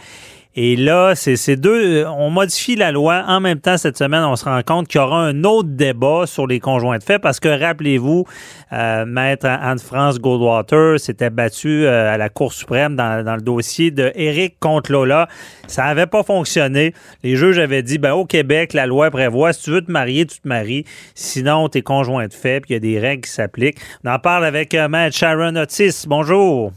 et 0.61 0.75
là, 0.75 1.15
c'est 1.15 1.37
ces 1.37 1.55
deux. 1.55 2.05
On 2.05 2.29
modifie 2.29 2.75
la 2.75 2.91
loi. 2.91 3.23
En 3.29 3.39
même 3.39 3.61
temps, 3.61 3.77
cette 3.77 3.97
semaine, 3.97 4.25
on 4.25 4.35
se 4.35 4.43
rend 4.43 4.61
compte 4.61 4.89
qu'il 4.89 4.99
y 4.99 5.01
aura 5.01 5.21
un 5.21 5.45
autre 5.45 5.69
débat 5.69 6.25
sur 6.25 6.47
les 6.47 6.59
conjoints 6.59 6.97
de 6.97 7.03
fait 7.03 7.17
parce 7.17 7.39
que, 7.39 7.47
rappelez-vous, 7.47 8.25
euh, 8.73 9.05
Maître 9.05 9.45
Anne-France 9.45 10.19
Goldwater 10.19 10.99
s'était 10.99 11.29
battu 11.29 11.85
euh, 11.85 12.13
à 12.13 12.17
la 12.17 12.27
Cour 12.27 12.51
suprême 12.51 12.97
dans, 12.97 13.23
le 13.37 13.41
dossier 13.41 13.89
de 13.89 14.11
Eric 14.15 14.59
contre 14.59 14.91
Lola. 14.91 15.29
Ça 15.67 15.85
n'avait 15.85 16.07
pas 16.07 16.23
fonctionné. 16.23 16.93
Les 17.23 17.37
juges 17.37 17.57
avaient 17.57 17.81
dit, 17.81 17.97
ben, 17.97 18.11
au 18.11 18.25
Québec, 18.25 18.73
la 18.73 18.85
loi 18.85 19.09
prévoit, 19.11 19.53
si 19.53 19.63
tu 19.63 19.71
veux 19.71 19.81
te 19.81 19.89
marier, 19.89 20.25
tu 20.25 20.41
te 20.41 20.47
maries. 20.49 20.83
Sinon, 21.15 21.69
t'es 21.69 21.83
conjoint 21.83 22.27
de 22.27 22.33
fait, 22.33 22.59
puis 22.59 22.71
il 22.71 22.73
y 22.73 22.75
a 22.75 22.79
des 22.81 22.99
règles 22.99 23.23
qui 23.23 23.31
s'appliquent. 23.31 23.79
On 24.03 24.09
en 24.09 24.19
parle 24.19 24.43
avec 24.43 24.73
euh, 24.73 24.89
Maître 24.89 25.15
Sharon 25.15 25.55
Otis. 25.55 26.03
Bonjour. 26.05 26.73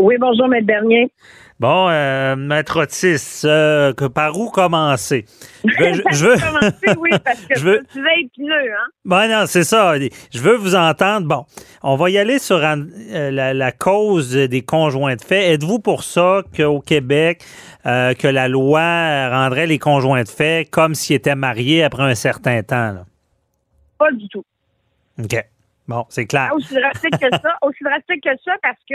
Oui, 0.00 0.16
bonjour, 0.18 0.48
Maître 0.48 0.66
Bernier. 0.66 1.12
Bon, 1.60 1.88
euh, 1.90 2.36
Maître 2.36 2.82
Otis, 2.82 3.42
euh, 3.44 3.92
que 3.92 4.04
par 4.04 4.38
où 4.38 4.48
commencer? 4.48 5.24
Je 5.64 6.24
veux. 6.24 6.36
commencer, 6.36 6.98
oui, 7.00 7.10
parce 7.24 7.40
que 7.40 7.58
je 7.58 7.64
veux... 7.64 7.82
tu 7.92 8.00
vas 8.00 8.14
épineux, 8.16 8.72
hein? 8.72 8.86
Ben 9.04 9.26
non, 9.26 9.44
c'est 9.46 9.64
ça. 9.64 9.94
Je 9.98 10.38
veux 10.38 10.54
vous 10.54 10.76
entendre. 10.76 11.26
Bon, 11.26 11.46
on 11.82 11.96
va 11.96 12.10
y 12.10 12.18
aller 12.18 12.38
sur 12.38 12.58
euh, 12.62 13.30
la, 13.30 13.72
cause 13.72 14.32
des 14.34 14.62
conjoints 14.62 15.16
de 15.16 15.20
fait. 15.20 15.54
Êtes-vous 15.54 15.80
pour 15.80 16.04
ça 16.04 16.42
qu'au 16.56 16.78
Québec, 16.80 17.44
euh, 17.86 18.14
que 18.14 18.28
la 18.28 18.46
loi 18.46 19.28
rendrait 19.28 19.66
les 19.66 19.80
conjoints 19.80 20.22
de 20.22 20.28
fait 20.28 20.68
comme 20.70 20.94
s'ils 20.94 21.16
étaient 21.16 21.34
mariés 21.34 21.82
après 21.82 22.04
un 22.04 22.14
certain 22.14 22.62
temps? 22.62 22.92
Là? 22.92 23.04
Pas 23.98 24.12
du 24.12 24.28
tout. 24.28 24.44
OK. 25.18 25.44
Bon, 25.88 26.06
c'est 26.08 26.26
clair. 26.26 26.52
Aussi 26.54 26.74
drastique 26.74 27.18
que 27.18 27.30
ça, 27.30 27.56
aussi 27.62 27.82
drastique 27.82 28.22
que 28.22 28.36
ça, 28.44 28.52
parce 28.62 28.78
que 28.88 28.94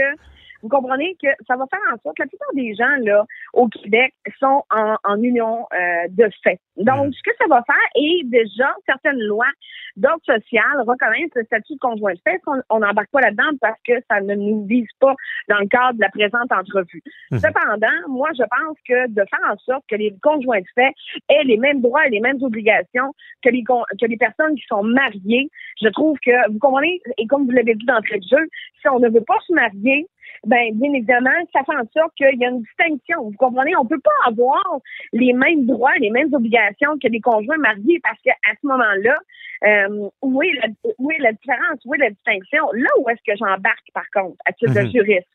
vous 0.64 0.70
comprenez 0.70 1.16
que 1.22 1.28
ça 1.46 1.56
va 1.56 1.66
faire 1.70 1.94
en 1.94 1.98
sorte 2.02 2.18
que 2.18 2.24
la 2.24 2.28
plupart 2.28 2.54
des 2.56 2.74
gens 2.74 2.96
là 3.02 3.26
au 3.54 3.68
Québec 3.68 4.14
sont 4.40 4.64
en, 4.72 4.96
en 5.04 5.22
union 5.22 5.68
euh, 5.74 6.08
de 6.10 6.30
fait. 6.44 6.60
Donc, 6.78 7.10
mm. 7.10 7.14
ce 7.14 7.24
que 7.24 7.36
ça 7.40 7.48
va 7.50 7.64
faire, 7.64 7.90
et 7.96 8.22
déjà, 8.24 8.74
certaines 8.88 9.20
lois 9.20 9.52
d'ordre 9.96 10.24
social 10.26 10.82
reconnaissent 10.88 11.36
le 11.36 11.44
statut 11.44 11.74
de 11.74 11.80
conjoint 11.80 12.14
de 12.14 12.20
fait. 12.24 12.42
On 12.70 12.80
n'embarque 12.80 13.12
pas 13.12 13.22
là-dedans 13.22 13.52
parce 13.62 13.80
que 13.88 13.94
ça 14.10 14.22
ne 14.22 14.34
nous 14.34 14.66
vise 14.66 14.88
pas 15.00 15.14
dans 15.50 15.60
le 15.60 15.68
cadre 15.68 15.94
de 15.94 16.02
la 16.02 16.10
présente 16.10 16.52
entrevue. 16.52 17.04
Mm. 17.32 17.38
Cependant, 17.38 18.08
moi, 18.08 18.30
je 18.34 18.44
pense 18.44 18.78
que 18.88 19.08
de 19.10 19.24
faire 19.30 19.52
en 19.52 19.58
sorte 19.58 19.84
que 19.90 19.96
les 19.96 20.16
conjoints 20.24 20.62
de 20.62 20.66
fait 20.74 20.94
aient 21.30 21.44
les 21.44 21.58
mêmes 21.58 21.82
droits 21.82 22.08
et 22.08 22.10
les 22.10 22.22
mêmes 22.22 22.42
obligations 22.42 23.14
que 23.44 23.50
les, 23.50 23.64
que 23.64 24.06
les 24.06 24.18
personnes 24.18 24.56
qui 24.56 24.66
sont 24.68 24.84
mariées, 24.84 25.50
je 25.82 25.90
trouve 25.90 26.18
que, 26.26 26.52
vous 26.52 26.60
comprenez, 26.60 27.02
et 27.18 27.28
comme 27.28 27.46
vous 27.46 27.52
l'avez 27.52 27.76
dit 27.76 27.86
d'entrée 27.86 28.20
de 28.20 28.28
jeu, 28.28 28.48
si 28.82 28.88
on 28.90 29.00
ne 29.00 29.10
veut 29.10 29.24
pas 29.24 29.38
se 29.48 29.54
marier, 29.54 30.08
ben 30.46 30.72
bien 30.74 30.94
évidemment, 30.94 31.32
ça 31.54 31.64
fait 31.64 31.76
en 31.76 31.88
sorte 31.96 32.14
qu'il 32.16 32.40
y 32.40 32.46
a 32.46 32.50
une 32.50 32.62
distinction. 32.64 33.24
Vous 33.24 33.38
comprenez, 33.38 33.76
on 33.76 33.86
peut 33.86 34.00
pas 34.00 34.12
avoir 34.28 34.80
les 35.14 35.34
mêmes 35.34 35.66
droits, 35.66 35.96
les 36.00 36.10
mêmes 36.10 36.34
obligations 36.34 36.98
que 37.02 37.08
les 37.08 37.22
conjoints 37.22 37.58
mariés 37.58 38.00
parce 38.04 38.20
qu'à 38.22 38.34
ce 38.62 38.68
moment-là, 38.68 39.18
euh, 39.66 40.10
où, 40.22 40.44
est 40.44 40.52
la, 40.62 40.68
où 40.98 41.12
est 41.12 41.20
la 41.20 41.32
différence, 41.32 41.80
où 41.86 41.94
est 41.96 42.00
la 42.00 42.10
distinction? 42.10 42.66
Là 42.74 42.90
où 43.00 43.10
est-ce 43.10 43.22
que 43.26 43.38
j'embarque, 43.38 43.88
par 43.94 44.10
contre, 44.14 44.36
à 44.46 44.52
titre 44.52 44.74
de 44.74 44.82
mhm. 44.82 44.92
juriste, 44.92 45.28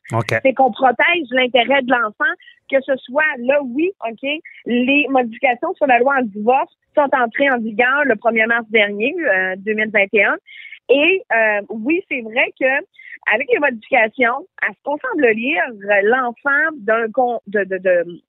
c'est 0.43 0.53
qu'on 0.53 0.71
protège 0.71 1.27
l'intérêt 1.31 1.81
de 1.81 1.91
l'enfant, 1.91 2.31
que 2.71 2.77
ce 2.85 2.95
soit 2.97 3.23
là, 3.39 3.59
oui, 3.63 3.91
OK, 4.07 4.29
les 4.65 5.07
modifications 5.09 5.73
sur 5.73 5.87
la 5.87 5.97
loi 5.99 6.15
en 6.19 6.23
divorce 6.23 6.71
sont 6.95 7.09
entrées 7.15 7.49
en 7.49 7.57
vigueur 7.59 8.03
le 8.05 8.15
1er 8.15 8.45
mars 8.47 8.65
dernier, 8.69 9.15
2021. 9.57 10.35
Et 10.89 11.21
euh, 11.31 11.61
oui, 11.69 12.03
c'est 12.09 12.21
vrai 12.21 12.53
que 12.59 12.85
avec 13.31 13.47
les 13.51 13.59
modifications, 13.59 14.47
à 14.61 14.69
ce 14.69 14.83
qu'on 14.83 14.97
semble 14.97 15.27
lire, 15.29 15.61
l'enfant 16.03 16.71
d'un 16.77 17.07
de, 17.47 17.63
de, 17.63 17.77
de, 17.77 18.21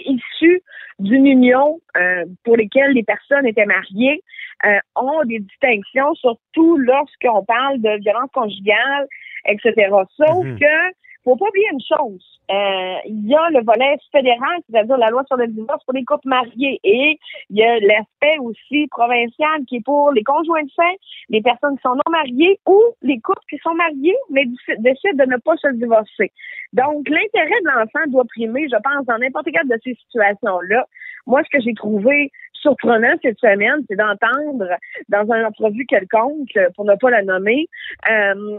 issu 0.00 0.62
d'une 0.98 1.26
union 1.26 1.80
euh, 1.96 2.24
pour 2.44 2.56
lesquelles 2.56 2.92
les 2.92 3.04
personnes 3.04 3.46
étaient 3.46 3.66
mariées 3.66 4.22
euh, 4.66 4.78
ont 4.96 5.24
des 5.24 5.38
distinctions, 5.38 6.14
surtout 6.14 6.76
lorsqu'on 6.76 7.44
parle 7.44 7.80
de 7.80 8.00
violence 8.00 8.30
conjugale, 8.32 9.06
etc. 9.46 9.90
Sauf 10.16 10.44
mhm. 10.44 10.58
que 10.58 10.94
faut 11.28 11.36
pas 11.36 11.48
oublier 11.48 11.68
une 11.72 11.80
chose. 11.80 12.24
Euh, 12.50 12.96
il 13.04 13.28
y 13.28 13.34
a 13.34 13.50
le 13.50 13.62
volet 13.62 13.98
fédéral, 14.10 14.58
c'est-à-dire 14.68 14.96
la 14.96 15.08
loi 15.08 15.22
sur 15.26 15.36
le 15.36 15.48
divorce 15.48 15.84
pour 15.84 15.92
les 15.92 16.04
couples 16.04 16.28
mariés, 16.28 16.80
et 16.82 17.18
il 17.50 17.56
y 17.56 17.62
a 17.62 17.78
l'aspect 17.80 18.38
aussi 18.40 18.86
provincial 18.88 19.64
qui 19.66 19.76
est 19.76 19.84
pour 19.84 20.12
les 20.12 20.24
conjoints 20.24 20.62
de 20.62 20.70
fait, 20.74 20.98
les 21.28 21.42
personnes 21.42 21.76
qui 21.76 21.82
sont 21.82 21.94
non 21.94 22.10
mariées 22.10 22.58
ou 22.66 22.80
les 23.02 23.20
couples 23.20 23.44
qui 23.50 23.58
sont 23.58 23.74
mariés 23.74 24.16
mais 24.30 24.44
décident 24.78 25.24
de 25.24 25.30
ne 25.30 25.36
pas 25.36 25.56
se 25.56 25.68
divorcer. 25.74 26.32
Donc, 26.72 27.08
l'intérêt 27.08 27.60
de 27.62 27.68
l'enfant 27.68 28.06
doit 28.08 28.24
primer, 28.24 28.66
je 28.68 28.76
pense, 28.76 29.04
dans 29.06 29.18
n'importe 29.18 29.48
quelle 29.52 29.68
de 29.68 29.78
ces 29.84 29.94
situations-là. 29.94 30.86
Moi, 31.26 31.42
ce 31.44 31.58
que 31.58 31.62
j'ai 31.62 31.74
trouvé 31.74 32.30
surprenant 32.60 33.14
cette 33.22 33.38
semaine, 33.38 33.82
c'est 33.88 33.96
d'entendre 33.96 34.68
dans 35.08 35.24
une 35.24 35.44
entrevue 35.44 35.86
quelconque, 35.86 36.58
pour 36.74 36.84
ne 36.84 36.94
pas 36.96 37.10
la 37.10 37.22
nommer, 37.22 37.68
euh, 38.10 38.58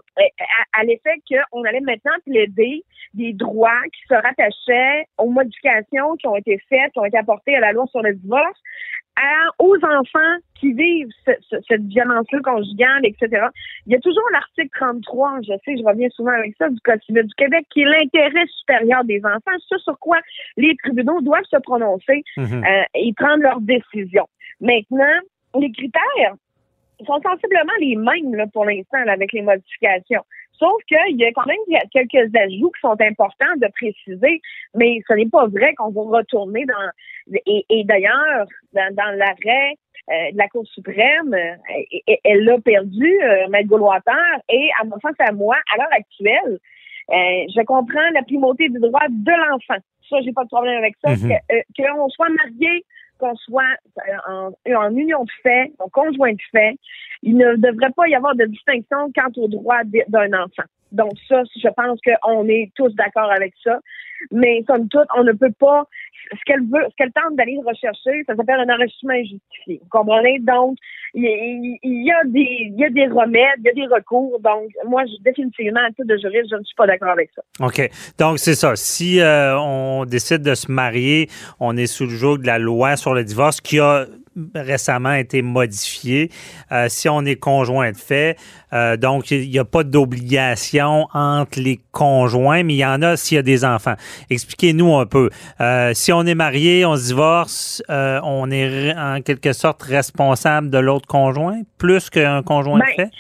à, 0.74 0.84
l'effet 0.84 1.16
qu'on 1.30 1.64
allait 1.64 1.82
maintenant 1.82 2.14
plaider 2.26 2.84
des 3.14 3.34
droits 3.34 3.82
qui 3.94 4.02
se 4.08 4.14
rattachaient 4.14 5.06
aux 5.18 5.30
modifications 5.30 6.16
qui 6.18 6.28
ont 6.28 6.36
été 6.36 6.60
faites, 6.70 6.92
qui 6.94 7.00
ont 7.00 7.06
été 7.06 7.18
apportées 7.18 7.56
à 7.56 7.60
la 7.60 7.72
loi 7.72 7.86
sur 7.88 8.02
le 8.02 8.14
divorce, 8.14 8.60
aux 9.60 9.76
enfants 9.76 10.38
qui 10.56 10.74
vivent 10.74 11.10
cette 11.26 11.84
violence-là 11.84 12.40
conjugale, 12.44 13.06
etc. 13.06 13.48
Il 13.86 13.94
y 13.94 13.96
a 13.96 14.00
toujours 14.00 14.24
l'article 14.32 14.70
33, 14.78 15.42
je 15.42 15.54
sais, 15.66 15.78
je 15.78 15.84
reviens 15.84 16.10
souvent 16.10 16.32
avec 16.32 16.56
ça, 16.58 16.70
du 16.70 16.80
Code 16.82 17.02
civil 17.04 17.24
du 17.24 17.34
Québec, 17.36 17.66
qui 17.72 17.82
est 17.82 17.86
l'intérêt 17.86 18.46
supérieur 18.60 19.04
des 19.04 19.22
enfants, 19.26 19.58
ce 19.68 19.78
sur 19.80 19.98
quoi 20.00 20.20
les 20.58 20.76
tribunaux 20.84 21.22
doivent 21.22 21.44
se 21.50 21.58
prononcer 21.58 22.24
mhm. 22.38 22.64
euh, 22.64 22.84
et 22.96 23.14
prendre 23.14 23.44
leurs 23.44 23.62
décisions. 23.62 24.28
Maintenant, 24.62 25.20
les 25.60 25.72
critères 25.72 26.36
sont 27.06 27.22
sensiblement 27.22 27.74
les 27.80 27.96
mêmes 27.96 28.36
là, 28.36 28.46
pour 28.48 28.66
l'instant 28.66 29.00
avec 29.08 29.32
les 29.34 29.42
modifications. 29.42 30.24
Sauf 30.60 30.84
qu'il 30.88 31.18
y 31.18 31.26
a 31.26 31.32
quand 31.32 31.46
même 31.46 31.82
quelques 31.92 32.36
ajouts 32.36 32.72
qui 32.72 32.82
sont 32.82 32.98
importants 33.00 33.56
de 33.56 33.68
préciser, 33.74 34.42
mais 34.76 35.00
ce 35.08 35.14
n'est 35.14 35.30
pas 35.30 35.48
vrai 35.48 35.74
qu'on 35.76 35.90
va 35.90 36.18
retourner 36.18 36.66
dans... 36.66 36.90
Et, 37.46 37.84
d'ailleurs, 37.86 38.46
dans, 38.74 39.18
l'arrêt 39.18 39.76
euh, 40.10 40.32
de 40.32 40.38
la 40.38 40.48
Cour 40.48 40.66
suprême, 40.68 41.34
euh, 41.34 42.18
elle 42.24 42.44
l'a 42.44 42.60
perdu, 42.60 43.20
euh, 43.24 43.48
Maître 43.50 43.70
et 44.50 44.70
à 44.80 44.86
mon 44.86 45.00
sens, 45.00 45.14
à 45.20 45.32
moi, 45.32 45.56
à 45.74 45.78
l'heure 45.78 45.94
actuelle, 45.94 46.60
euh, 47.12 47.46
je 47.56 47.64
comprends 47.66 48.10
la 48.14 48.24
primauté 48.24 48.70
du 48.70 48.80
droit 48.80 49.08
de 49.10 49.32
l'enfant. 49.32 49.82
Ça, 50.10 50.18
j'ai 50.24 50.32
pas 50.32 50.44
de 50.44 50.50
problème 50.50 50.78
avec 50.78 50.96
ça. 51.04 51.12
Mm 51.12 51.38
Qu'on 51.78 52.10
soit 52.10 52.30
marié, 52.30 52.86
qu'on 53.20 53.36
soit 53.36 53.76
en, 54.28 54.52
en, 54.68 54.96
union 54.96 55.24
de 55.24 55.32
fait, 55.44 55.72
en 55.80 55.90
conjoint 55.90 56.34
de 56.34 56.42
fait, 56.52 56.76
il 57.22 57.38
ne 57.38 57.56
devrait 57.56 57.92
pas 57.96 58.08
y 58.08 58.16
avoir 58.16 58.36
de 58.36 58.46
distinction 58.46 59.12
quant 59.16 59.32
au 59.38 59.48
droit 59.48 59.82
d'un 60.08 60.34
enfant. 60.34 60.64
Donc 60.92 61.12
ça, 61.28 61.44
je 61.56 61.70
pense 61.70 62.00
qu'on 62.02 62.48
est 62.48 62.72
tous 62.76 62.94
d'accord 62.96 63.32
avec 63.32 63.54
ça. 63.64 63.80
Mais 64.32 64.64
comme 64.68 64.88
tout, 64.90 65.00
on 65.18 65.24
ne 65.24 65.32
peut 65.32 65.54
pas. 65.60 65.86
Ce 66.32 66.40
qu'elle 66.46 66.62
veut, 66.62 66.86
ce 66.90 66.96
qu'elle 66.96 67.12
tente 67.12 67.36
d'aller 67.38 67.58
rechercher, 67.66 68.24
ça 68.28 68.36
s'appelle 68.36 68.60
un 68.60 68.74
enrichissement 68.74 69.14
injustifié. 69.14 69.80
Vous 69.82 69.90
comprenez? 69.90 70.40
Donc, 70.40 70.78
il 71.16 71.78
y, 71.84 72.12
a 72.12 72.24
des, 72.26 72.70
il 72.70 72.76
y 72.78 72.86
a 72.86 72.90
des 72.90 73.08
remèdes, 73.08 73.60
il 73.60 73.66
y 73.66 73.70
a 73.70 73.74
des 73.74 73.88
recours. 73.88 74.40
Donc, 74.42 74.70
moi, 74.86 75.04
je, 75.06 75.24
définitivement, 75.24 75.80
à 75.80 75.90
titre 75.90 76.06
de 76.06 76.18
juriste, 76.18 76.50
je 76.52 76.58
ne 76.58 76.64
suis 76.64 76.76
pas 76.76 76.86
d'accord 76.86 77.10
avec 77.10 77.32
ça. 77.34 77.42
OK. 77.66 77.90
Donc, 78.20 78.38
c'est 78.38 78.54
ça. 78.54 78.76
Si 78.76 79.20
euh, 79.20 79.58
on 79.58 80.06
décide 80.06 80.44
de 80.44 80.54
se 80.54 80.72
marier, 80.72 81.30
on 81.60 81.76
est 81.78 81.88
sous 81.88 82.04
le 82.04 82.12
joug 82.12 82.38
de 82.38 82.48
la 82.48 82.60
loi 82.60 82.96
sur 82.96 83.16
le 83.16 83.24
divorce 83.24 83.60
qui 83.60 83.80
a 83.80 84.06
récemment 84.56 85.14
été 85.14 85.42
modifié. 85.42 86.30
Euh, 86.72 86.88
si 86.90 87.10
on 87.10 87.22
est 87.22 87.36
conjoint 87.36 87.92
de 87.92 87.98
fait, 87.98 88.38
euh, 88.74 88.98
donc 88.98 89.32
il 89.32 89.50
n'y 89.50 89.60
a 89.60 89.66
pas 89.66 89.84
d'obligation 89.84 91.08
entre 91.14 91.60
les 91.60 91.80
conjoints, 91.92 92.64
mais 92.64 92.74
il 92.74 92.78
y 92.78 92.86
en 92.86 93.02
a 93.02 93.18
s'il 93.18 93.36
y 93.36 93.40
a 93.40 93.44
des 93.44 93.66
enfants. 93.66 93.96
Expliquez-nous 94.30 94.96
un 94.96 95.06
peu. 95.06 95.30
Euh, 95.62 95.92
si 95.94 96.12
on 96.14 96.24
est 96.24 96.36
marié, 96.36 96.86
on 96.86 96.96
se 96.96 97.08
divorce, 97.08 97.84
on 97.90 98.52
est 98.52 98.94
en 98.96 99.22
quelque 99.22 99.54
sorte 99.54 99.84
responsable 99.84 100.70
de 100.70 100.78
l'autre 100.78 101.08
conjoint, 101.08 101.62
plus 101.78 102.10
qu'un 102.10 102.44
conjoint 102.44 102.80
de 102.80 102.84
ben, 102.84 102.96
fait? 102.96 103.12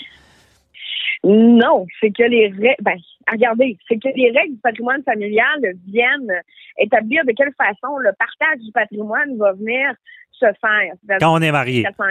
Non, 1.23 1.85
c'est 1.99 2.11
que 2.11 2.23
les 2.23 2.47
règles, 2.47 2.75
ben, 2.81 2.95
regardez, 3.29 3.77
c'est 3.87 3.97
que 3.97 4.09
les 4.15 4.31
règles 4.31 4.53
du 4.53 4.59
patrimoine 4.61 5.03
familial 5.03 5.59
viennent 5.87 6.31
établir 6.77 7.25
de 7.25 7.33
quelle 7.33 7.53
façon 7.57 7.97
le 7.97 8.11
partage 8.17 8.59
du 8.63 8.71
patrimoine 8.71 9.37
va 9.37 9.53
venir 9.53 9.93
se 10.39 10.45
faire. 10.61 11.19
Quand 11.19 11.33
on 11.33 11.41
est 11.41 11.51
marié. 11.51 11.85
Euh, 11.85 12.05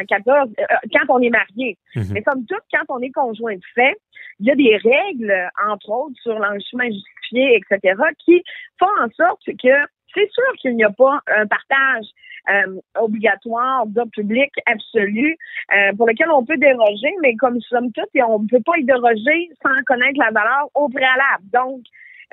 quand 0.93 1.05
on 1.09 1.21
est 1.21 1.31
marié. 1.31 1.77
Mhm. 1.95 2.07
Mais 2.13 2.23
comme 2.23 2.45
tout, 2.47 2.57
quand 2.73 2.85
on 2.89 3.01
est 3.01 3.11
conjoint 3.11 3.55
de 3.55 3.61
fait, 3.75 3.97
il 4.41 4.47
y 4.47 4.51
a 4.51 4.55
des 4.55 4.77
règles, 4.77 5.51
entre 5.69 5.91
autres, 5.91 6.15
sur 6.23 6.39
l'enrichissement 6.39 6.85
justifié, 6.85 7.57
etc., 7.57 8.01
qui 8.25 8.43
font 8.79 8.87
en 9.01 9.09
sorte 9.17 9.43
que 9.45 9.75
c'est 10.15 10.31
sûr 10.31 10.53
qu'il 10.61 10.77
n'y 10.77 10.85
a 10.85 10.91
pas 10.91 11.21
un 11.27 11.47
partage 11.47 12.07
euh, 12.51 12.81
obligatoire 12.99 13.87
de 13.87 14.03
public 14.11 14.51
absolu 14.67 15.37
euh, 15.73 15.93
pour 15.97 16.09
lequel 16.09 16.31
on 16.31 16.45
peut 16.45 16.57
déroger, 16.57 17.13
mais 17.21 17.35
comme 17.37 17.55
nous 17.55 17.61
sommes 17.63 17.93
tous, 17.93 18.07
et 18.15 18.23
on 18.23 18.39
ne 18.39 18.49
peut 18.49 18.63
pas 18.65 18.79
y 18.79 18.85
déroger 18.85 19.51
sans 19.63 19.83
connaître 19.87 20.19
la 20.19 20.31
valeur 20.31 20.71
au 20.75 20.89
préalable. 20.89 21.45
Donc, 21.53 21.83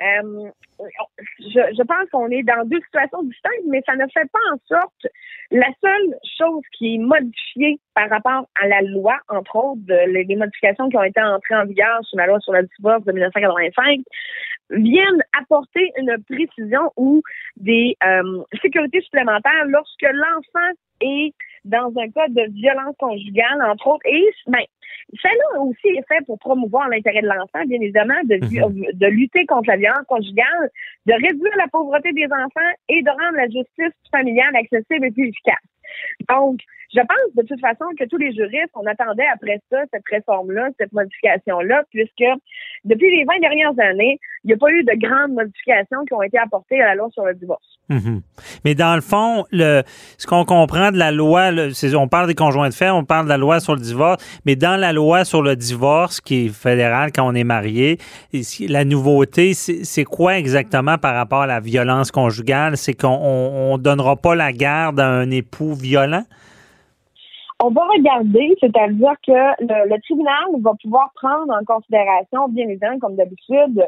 euh, 0.00 0.50
je, 1.38 1.60
je, 1.76 1.82
pense 1.82 2.10
qu'on 2.12 2.28
est 2.28 2.42
dans 2.42 2.66
deux 2.66 2.80
situations 2.82 3.22
distinctes, 3.22 3.64
mais 3.68 3.82
ça 3.86 3.96
ne 3.96 4.04
fait 4.12 4.28
pas 4.30 4.38
en 4.52 4.58
sorte. 4.68 5.06
La 5.50 5.68
seule 5.82 6.14
chose 6.38 6.62
qui 6.76 6.96
est 6.96 6.98
modifiée 6.98 7.78
par 7.94 8.10
rapport 8.10 8.46
à 8.60 8.68
la 8.68 8.82
loi, 8.82 9.16
entre 9.28 9.56
autres, 9.56 9.80
les, 9.86 10.36
modifications 10.36 10.88
qui 10.90 10.96
ont 10.98 11.02
été 11.02 11.22
entrées 11.22 11.56
en 11.56 11.64
vigueur 11.64 12.04
sur 12.04 12.18
la 12.18 12.26
loi 12.26 12.40
sur 12.40 12.52
la 12.52 12.62
divorce 12.62 13.04
de 13.04 13.12
1985, 13.12 14.00
viennent 14.70 15.22
apporter 15.40 15.92
une 15.96 16.16
précision 16.28 16.92
ou 16.96 17.22
des 17.56 17.96
euh, 18.04 18.42
sécurités 18.62 19.00
supplémentaires 19.02 19.64
lorsque 19.68 20.02
l'enfant 20.02 20.76
est 21.00 21.34
dans 21.64 21.92
un 21.98 22.10
cas 22.10 22.28
de 22.28 22.52
violence 22.52 22.94
conjugale, 22.98 23.60
entre 23.62 23.88
autres, 23.88 24.06
et 24.06 24.24
ben, 24.46 24.62
celle-là 25.20 25.60
aussi 25.62 25.88
est 25.88 26.06
fait 26.08 26.24
pour 26.26 26.38
promouvoir 26.38 26.88
l'intérêt 26.88 27.22
de 27.22 27.26
l'enfant, 27.26 27.64
bien 27.66 27.80
évidemment, 27.80 28.20
de, 28.24 28.36
mhm. 28.36 28.92
de 28.92 29.06
lutter 29.06 29.46
contre 29.46 29.68
la 29.68 29.76
violence 29.76 30.06
conjugale, 30.08 30.70
de 31.06 31.12
réduire 31.12 31.56
la 31.56 31.68
pauvreté 31.68 32.12
des 32.12 32.26
enfants 32.26 32.72
et 32.88 33.02
de 33.02 33.10
rendre 33.10 33.36
la 33.36 33.46
justice 33.46 33.94
familiale 34.10 34.54
accessible 34.56 35.06
et 35.06 35.10
plus 35.10 35.28
efficace. 35.28 35.62
Donc, 36.28 36.60
je 36.94 37.00
pense 37.00 37.34
de 37.34 37.42
toute 37.42 37.60
façon 37.60 37.84
que 37.98 38.04
tous 38.08 38.16
les 38.16 38.32
juristes, 38.32 38.72
on 38.74 38.86
attendait 38.86 39.26
après 39.32 39.60
ça, 39.70 39.78
cette 39.92 40.04
réforme-là, 40.10 40.68
cette 40.78 40.92
modification-là, 40.92 41.82
puisque 41.90 42.24
depuis 42.84 43.10
les 43.16 43.24
20 43.24 43.40
dernières 43.40 43.78
années, 43.78 44.18
il 44.44 44.48
n'y 44.48 44.52
a 44.54 44.56
pas 44.56 44.70
eu 44.70 44.84
de 44.84 44.92
grandes 44.96 45.32
modifications 45.32 46.04
qui 46.06 46.14
ont 46.14 46.22
été 46.22 46.38
apportées 46.38 46.80
à 46.80 46.86
la 46.86 46.94
loi 46.94 47.08
sur 47.12 47.24
le 47.24 47.34
divorce. 47.34 47.66
Mhm. 47.88 48.22
Mais 48.64 48.74
dans 48.74 48.94
le 48.94 49.00
fond, 49.00 49.44
le, 49.50 49.82
ce 50.18 50.26
qu'on 50.26 50.44
comprend 50.44 50.90
de 50.90 50.98
la 50.98 51.12
loi, 51.12 51.50
on 51.94 52.08
parle 52.08 52.26
des 52.26 52.34
conjoints 52.34 52.68
de 52.68 52.74
fait, 52.74 52.90
on 52.90 53.04
parle 53.04 53.26
de 53.26 53.30
la 53.30 53.36
loi 53.36 53.60
sur 53.60 53.74
le 53.74 53.80
divorce, 53.80 54.24
mais 54.44 54.56
dans 54.56 54.76
la 54.76 54.92
loi 54.92 55.24
sur 55.24 55.42
le 55.42 55.54
divorce 55.54 56.20
qui 56.20 56.46
est 56.46 56.48
fédérale 56.48 57.12
quand 57.12 57.26
on 57.26 57.34
est 57.34 57.44
marié, 57.44 57.98
la 58.68 58.84
nouveauté, 58.84 59.54
c'est 59.54 60.04
quoi 60.04 60.38
exactement 60.38 60.98
par 60.98 61.14
rapport 61.14 61.42
à 61.42 61.46
la 61.46 61.60
violence 61.60 62.10
conjugale? 62.10 62.76
C'est 62.76 62.94
qu'on 62.94 63.76
ne 63.76 63.82
donnera 63.82 64.16
pas 64.16 64.34
la 64.34 64.52
garde 64.52 64.98
à 64.98 65.08
un 65.08 65.30
époux 65.30 65.74
violent? 65.76 66.24
On 67.62 67.70
va 67.70 67.82
regarder, 67.86 68.54
c'est-à-dire 68.60 69.14
que 69.26 69.62
le, 69.62 70.00
tribunal 70.02 70.44
va 70.60 70.72
pouvoir 70.82 71.10
prendre 71.14 71.54
en 71.54 71.64
considération, 71.64 72.48
bien 72.48 72.68
évidemment, 72.68 72.98
comme 72.98 73.16
d'habitude, 73.16 73.82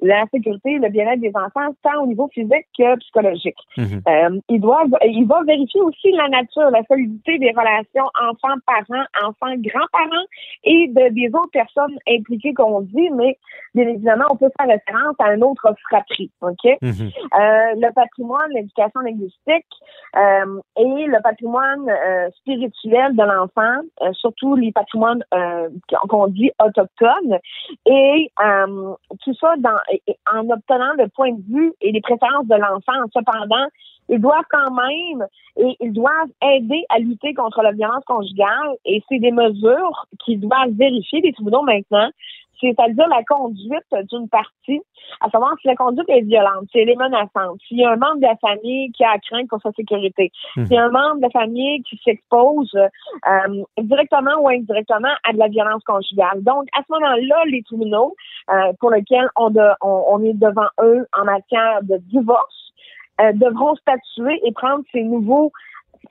la 0.00 0.24
sécurité, 0.32 0.78
le 0.78 0.88
bien-être 0.88 1.20
des 1.20 1.32
enfants, 1.34 1.74
tant 1.82 2.02
au 2.02 2.06
niveau 2.06 2.28
physique 2.28 2.66
que 2.78 2.96
psychologique. 2.98 3.56
Mhm. 3.76 4.02
euh, 4.08 4.40
il, 4.48 4.60
doit, 4.60 4.84
il 5.04 5.26
va 5.26 5.42
vérifier 5.44 5.80
aussi 5.80 6.12
la 6.12 6.28
nature, 6.28 6.70
la 6.70 6.82
solidité 6.84 7.38
des 7.38 7.50
relations 7.50 8.04
enfants-parents, 8.20 9.06
enfants-grands-parents 9.22 10.26
et 10.64 10.88
de, 10.88 11.14
des 11.14 11.28
autres 11.34 11.50
personnes 11.52 11.96
impliquées 12.08 12.54
qu'on 12.54 12.82
dit, 12.82 13.10
mais 13.14 13.38
bien 13.74 13.88
évidemment, 13.88 14.24
on 14.30 14.36
peut 14.36 14.50
faire 14.58 14.68
référence 14.68 15.16
à 15.18 15.28
un 15.28 15.40
autre 15.40 15.74
fratrie. 15.88 16.30
OK? 16.42 16.64
Mhm. 16.82 16.90
euh, 16.90 17.74
le 17.76 17.92
patrimoine, 17.92 18.50
l'éducation 18.52 19.00
linguistique 19.00 19.66
euh, 20.16 20.60
et 20.76 21.06
le 21.06 21.22
patrimoine 21.22 21.88
euh, 21.88 22.30
spirituel 22.40 23.16
de 23.16 23.22
l'enfant, 23.22 24.12
surtout 24.12 24.56
les 24.56 24.72
patrimoines 24.72 25.24
qu'on 26.08 26.26
dit 26.28 26.50
autochtones, 26.62 27.38
et 27.86 28.30
tout 29.22 29.34
ça 29.34 29.54
dans 29.58 29.78
en 30.32 30.48
obtenant 30.50 30.92
le 30.98 31.08
point 31.08 31.32
de 31.32 31.42
vue 31.48 31.72
et 31.80 31.92
les 31.92 32.00
préférences 32.00 32.46
de 32.46 32.54
l'enfant. 32.54 33.04
Cependant, 33.12 33.66
ils 34.08 34.20
doivent 34.20 34.44
quand 34.50 34.72
même 34.72 35.26
et 35.56 35.76
ils 35.80 35.92
doivent 35.92 36.30
aider 36.42 36.84
à 36.88 36.98
lutter 36.98 37.34
contre 37.34 37.62
la 37.62 37.72
violence 37.72 38.04
conjugale 38.04 38.76
et 38.84 39.02
c'est 39.08 39.18
des 39.18 39.32
mesures 39.32 40.06
qu'ils 40.24 40.40
doivent 40.40 40.70
vérifier 40.72 41.20
les 41.22 41.32
tribunaux 41.32 41.62
maintenant 41.62 42.10
c'est-à-dire 42.60 43.08
la 43.08 43.22
conduite 43.24 44.08
d'une 44.10 44.28
partie, 44.28 44.80
à 45.20 45.30
savoir 45.30 45.54
si 45.60 45.68
la 45.68 45.76
conduite 45.76 46.08
est 46.08 46.22
violente, 46.22 46.66
si 46.70 46.78
elle 46.78 46.90
est 46.90 46.96
menaçante, 46.96 47.58
s'il 47.66 47.78
y 47.78 47.84
a 47.84 47.90
un 47.90 47.96
membre 47.96 48.16
de 48.16 48.26
la 48.26 48.36
famille 48.36 48.90
qui 48.92 49.04
a 49.04 49.18
crainte 49.18 49.48
pour 49.48 49.60
sa 49.60 49.72
sécurité, 49.72 50.30
s'il 50.54 50.72
y 50.72 50.76
a 50.76 50.84
un 50.84 50.90
membre 50.90 51.16
de 51.16 51.22
la 51.22 51.30
famille 51.30 51.82
qui 51.82 52.00
s'expose 52.04 52.74
euh, 52.74 53.64
directement 53.78 54.36
ou 54.40 54.48
indirectement 54.48 55.14
à 55.24 55.32
de 55.32 55.38
la 55.38 55.48
violence 55.48 55.82
conjugale. 55.84 56.42
Donc, 56.42 56.66
à 56.76 56.82
ce 56.86 56.92
moment-là, 56.92 57.42
les 57.46 57.62
tribunaux 57.62 58.14
euh, 58.50 58.72
pour 58.80 58.90
lesquels 58.90 59.28
on, 59.36 59.52
on, 59.80 60.22
est 60.24 60.34
devant 60.34 60.68
eux 60.80 61.06
en 61.18 61.24
matière 61.24 61.80
de 61.82 61.96
divorce 61.98 62.72
euh, 63.20 63.32
devront 63.32 63.74
statuer 63.76 64.40
et 64.44 64.52
prendre 64.52 64.84
ces 64.92 65.02
nouveaux 65.02 65.52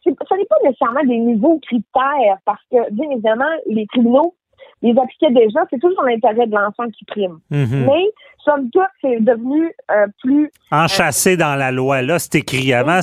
ce 0.03 0.09
n'est 0.09 0.45
pas 0.45 0.55
nécessairement 0.63 1.03
des 1.03 1.17
nouveaux 1.17 1.59
critères 1.59 2.37
parce 2.45 2.61
que, 2.71 2.91
bien 2.91 3.09
évidemment, 3.11 3.49
les 3.67 3.87
tribunaux 3.87 4.35
les 4.81 4.91
appliquaient 4.91 5.31
déjà, 5.31 5.61
c'est 5.69 5.79
toujours 5.79 6.03
l'intérêt 6.03 6.47
de 6.47 6.53
l'enfant 6.53 6.89
qui 6.91 7.05
prime. 7.05 7.39
Mhm. 7.49 7.85
Mais, 7.87 8.05
somme 8.43 8.69
toute, 8.69 8.83
c'est 9.01 9.19
devenu 9.21 9.71
euh, 9.89 10.05
plus... 10.21 10.51
Enchâssé 10.71 11.35
dans 11.35 11.55
la 11.55 11.71
loi. 11.71 12.03
Là, 12.03 12.19
c'est 12.19 12.35
écrit 12.35 12.73
avant, 12.73 12.99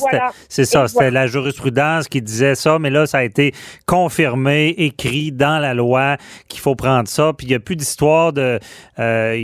c'est 0.48 0.64
ça, 0.64 0.86
c'était 0.86 1.10
la 1.10 1.26
jurisprudence 1.26 2.06
qui 2.06 2.22
disait 2.22 2.54
ça, 2.54 2.78
mais 2.78 2.90
là, 2.90 3.06
ça 3.06 3.18
a 3.18 3.24
été 3.24 3.52
confirmé, 3.86 4.68
écrit 4.68 5.32
dans 5.32 5.58
la 5.60 5.74
loi 5.74 6.16
qu'il 6.48 6.60
faut 6.60 6.76
prendre 6.76 7.08
ça, 7.08 7.32
puis 7.36 7.48
il 7.48 7.50
n'y 7.50 7.56
a 7.56 7.60
plus 7.60 7.74
d'histoire 7.74 8.32
de 8.32 8.60
euh, 9.00 9.36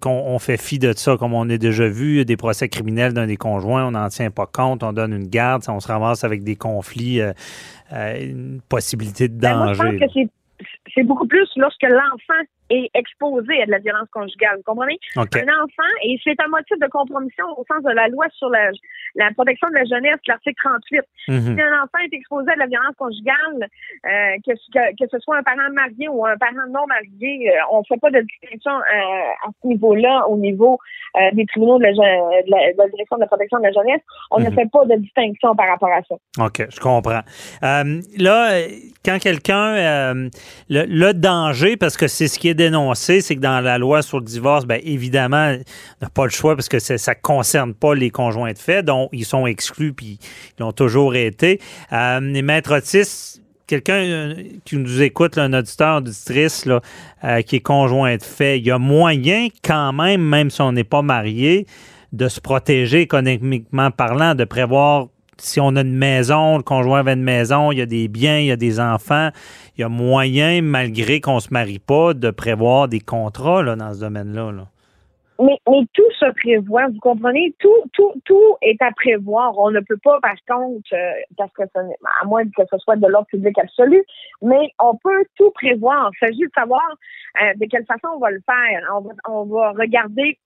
qu'on 0.00 0.38
fait 0.38 0.56
fi 0.56 0.78
de 0.78 0.92
ça, 0.92 1.16
comme 1.16 1.34
on 1.34 1.50
a 1.50 1.56
déjà 1.56 1.88
vu, 1.88 2.24
des 2.24 2.36
procès 2.36 2.68
criminels 2.68 3.12
d'un 3.12 3.26
des 3.26 3.36
conjoints, 3.36 3.86
on 3.86 3.92
n'en 3.92 4.08
tient 4.08 4.30
pas 4.30 4.46
compte, 4.46 4.84
on 4.84 4.92
donne 4.92 5.12
une 5.12 5.28
garde, 5.28 5.64
on 5.68 5.80
se 5.80 5.88
ramasse 5.88 6.22
avec 6.22 6.44
des 6.44 6.54
conflits, 6.54 7.20
euh, 7.20 7.32
une 7.92 8.60
possibilité 8.68 9.28
de 9.28 9.40
danger. 9.40 9.54
Ben, 9.54 9.64
moi, 9.64 9.72
je 9.72 10.04
pense 10.04 10.14
que 10.14 10.37
c'est 10.98 11.04
beaucoup 11.04 11.26
plus 11.28 11.48
lorsque 11.56 11.82
l'enfant 11.84 12.42
est 12.70 12.90
exposé 12.94 13.62
à 13.62 13.66
de 13.66 13.70
la 13.70 13.78
violence 13.78 14.08
conjugale. 14.12 14.56
Vous 14.56 14.62
comprenez? 14.62 14.98
Un 15.16 15.22
enfant, 15.22 15.92
et 16.02 16.18
c'est 16.22 16.36
un 16.40 16.48
motif 16.48 16.78
de 16.78 16.86
compromission 16.88 17.46
au 17.56 17.64
sens 17.64 17.82
de 17.82 17.92
la 17.92 18.08
loi 18.08 18.26
sur 18.32 18.48
la, 18.50 18.70
la 19.14 19.30
protection 19.32 19.68
de 19.68 19.74
la 19.74 19.84
jeunesse, 19.84 20.18
l'article 20.26 20.56
38. 20.62 21.02
Mhm. 21.28 21.40
Si 21.40 21.62
un 21.62 21.82
enfant 21.82 21.98
est 22.04 22.14
exposé 22.14 22.50
à 22.50 22.54
de 22.54 22.60
la 22.60 22.66
violence 22.66 22.94
conjugale, 22.96 23.68
euh, 24.06 24.36
que, 24.44 24.52
que, 24.98 25.04
ce 25.10 25.18
soit 25.20 25.38
un 25.38 25.42
parent 25.42 25.70
marié 25.72 26.08
ou 26.08 26.26
un 26.26 26.36
parent 26.36 26.66
non 26.68 26.86
marié, 26.86 27.50
euh, 27.50 27.60
on 27.72 27.78
ne 27.80 27.84
fait 27.88 28.00
pas 28.00 28.10
de 28.10 28.20
distinction 28.20 28.72
euh, 28.72 29.46
à 29.46 29.50
ce 29.62 29.68
niveau-là, 29.68 30.26
au 30.28 30.36
niveau 30.36 30.78
des 31.32 31.46
tribunaux 31.46 31.78
de 31.78 31.84
la, 31.84 31.92
de, 31.92 32.50
la, 32.76 32.88
direction 32.88 33.16
de 33.16 33.22
la 33.22 33.26
protection 33.26 33.58
de 33.58 33.64
la 33.64 33.72
jeunesse. 33.72 34.02
On 34.30 34.38
ne 34.38 34.50
mhm. 34.50 34.54
fait 34.54 34.70
pas 34.70 34.84
de 34.84 34.94
distinction 34.96 35.54
par 35.56 35.68
rapport 35.68 35.88
à 35.88 36.02
ça. 36.02 36.14
OK, 36.44 36.66
je 36.70 36.80
comprends. 36.80 37.22
là, 37.62 38.60
quand 39.04 39.18
quelqu'un... 39.18 40.28
le, 40.68 40.84
le 40.86 41.12
danger, 41.12 41.76
parce 41.76 41.96
que 41.96 42.06
c'est 42.08 42.28
ce 42.28 42.38
qui 42.38 42.48
est 42.48 42.57
dénoncé, 42.58 43.22
c'est 43.22 43.36
que 43.36 43.40
dans 43.40 43.60
la 43.60 43.78
loi 43.78 44.02
sur 44.02 44.18
le 44.18 44.24
divorce, 44.24 44.66
bien 44.66 44.80
évidemment, 44.82 45.54
on 45.56 46.04
n'a 46.04 46.10
pas 46.10 46.24
le 46.24 46.30
choix 46.30 46.54
parce 46.54 46.68
que 46.68 46.78
ça 46.78 46.94
ne 46.94 47.20
concerne 47.22 47.72
pas 47.72 47.94
les 47.94 48.10
conjoints 48.10 48.52
de 48.52 48.58
fait, 48.58 48.82
donc 48.82 49.08
ils 49.12 49.24
sont 49.24 49.46
exclus 49.46 49.94
puis 49.94 50.18
ils 50.58 50.62
ont 50.62 50.72
toujours 50.72 51.14
été. 51.14 51.60
Euh, 51.92 52.20
les 52.20 52.42
maîtres 52.42 52.76
autistes, 52.76 53.42
quelqu'un 53.66 54.02
euh, 54.02 54.34
qui 54.64 54.76
nous 54.76 55.00
écoute, 55.00 55.38
un 55.38 55.52
auditeur, 55.52 55.98
auditrice, 55.98 56.66
là, 56.66 56.80
euh, 57.24 57.42
qui 57.42 57.56
est 57.56 57.60
conjoint 57.60 58.16
de 58.16 58.22
fait, 58.22 58.58
il 58.58 58.66
y 58.66 58.70
a 58.70 58.78
moyen 58.78 59.48
quand 59.62 59.92
même, 59.92 60.20
même 60.20 60.50
si 60.50 60.60
on 60.60 60.72
n'est 60.72 60.84
pas 60.84 61.02
marié, 61.02 61.66
de 62.12 62.28
se 62.28 62.40
protéger 62.40 63.02
économiquement 63.02 63.90
parlant, 63.90 64.34
de 64.34 64.44
prévoir 64.44 65.08
si 65.38 65.60
on 65.60 65.76
a 65.76 65.80
une 65.80 65.96
maison, 65.96 66.56
le 66.58 66.62
conjoint 66.62 67.00
avait 67.00 67.14
une 67.14 67.22
maison, 67.22 67.72
il 67.72 67.78
y 67.78 67.82
a 67.82 67.86
des 67.86 68.08
biens, 68.08 68.38
il 68.38 68.46
y 68.46 68.52
a 68.52 68.56
des 68.56 68.80
enfants, 68.80 69.30
il 69.76 69.80
y 69.80 69.84
a 69.84 69.88
moyen, 69.88 70.62
malgré 70.62 71.20
qu'on 71.20 71.40
se 71.40 71.52
marie 71.52 71.78
pas, 71.78 72.14
de 72.14 72.30
prévoir 72.30 72.88
des 72.88 73.00
contrats 73.00 73.62
là, 73.62 73.76
dans 73.76 73.94
ce 73.94 74.00
domaine-là. 74.00 74.52
Mais, 75.40 75.60
tout 75.94 76.10
se 76.18 76.32
prévoit, 76.32 76.88
vous 76.88 76.98
comprenez? 76.98 77.54
Tout, 77.60 77.84
tout, 77.92 78.12
tout 78.24 78.56
est 78.60 78.80
à 78.82 78.90
prévoir. 78.90 79.56
On 79.56 79.70
ne 79.70 79.78
peut 79.78 79.98
pas, 80.02 80.18
par 80.20 80.34
contre, 80.48 80.92
euh, 80.92 81.12
parce 81.36 81.52
que 81.52 81.62
à 81.62 82.24
moins 82.26 82.44
que 82.44 82.62
ce 82.68 82.78
soit 82.78 82.96
de 82.96 83.06
l'ordre 83.06 83.28
public 83.28 83.56
absolu, 83.56 84.02
mais 84.42 84.72
on 84.80 84.96
peut 84.96 85.24
tout 85.36 85.52
prévoir. 85.52 86.10
Il 86.14 86.26
s'agit 86.26 86.40
de 86.40 86.50
savoir 86.56 86.82
euh, 87.40 87.54
de 87.54 87.66
quelle 87.66 87.86
façon 87.86 88.08
on 88.16 88.18
va 88.18 88.32
le 88.32 88.42
faire. 88.44 88.82
On 88.92 89.00
va, 89.00 89.10
on 89.28 89.44
va 89.44 89.70
regarder 89.78 90.38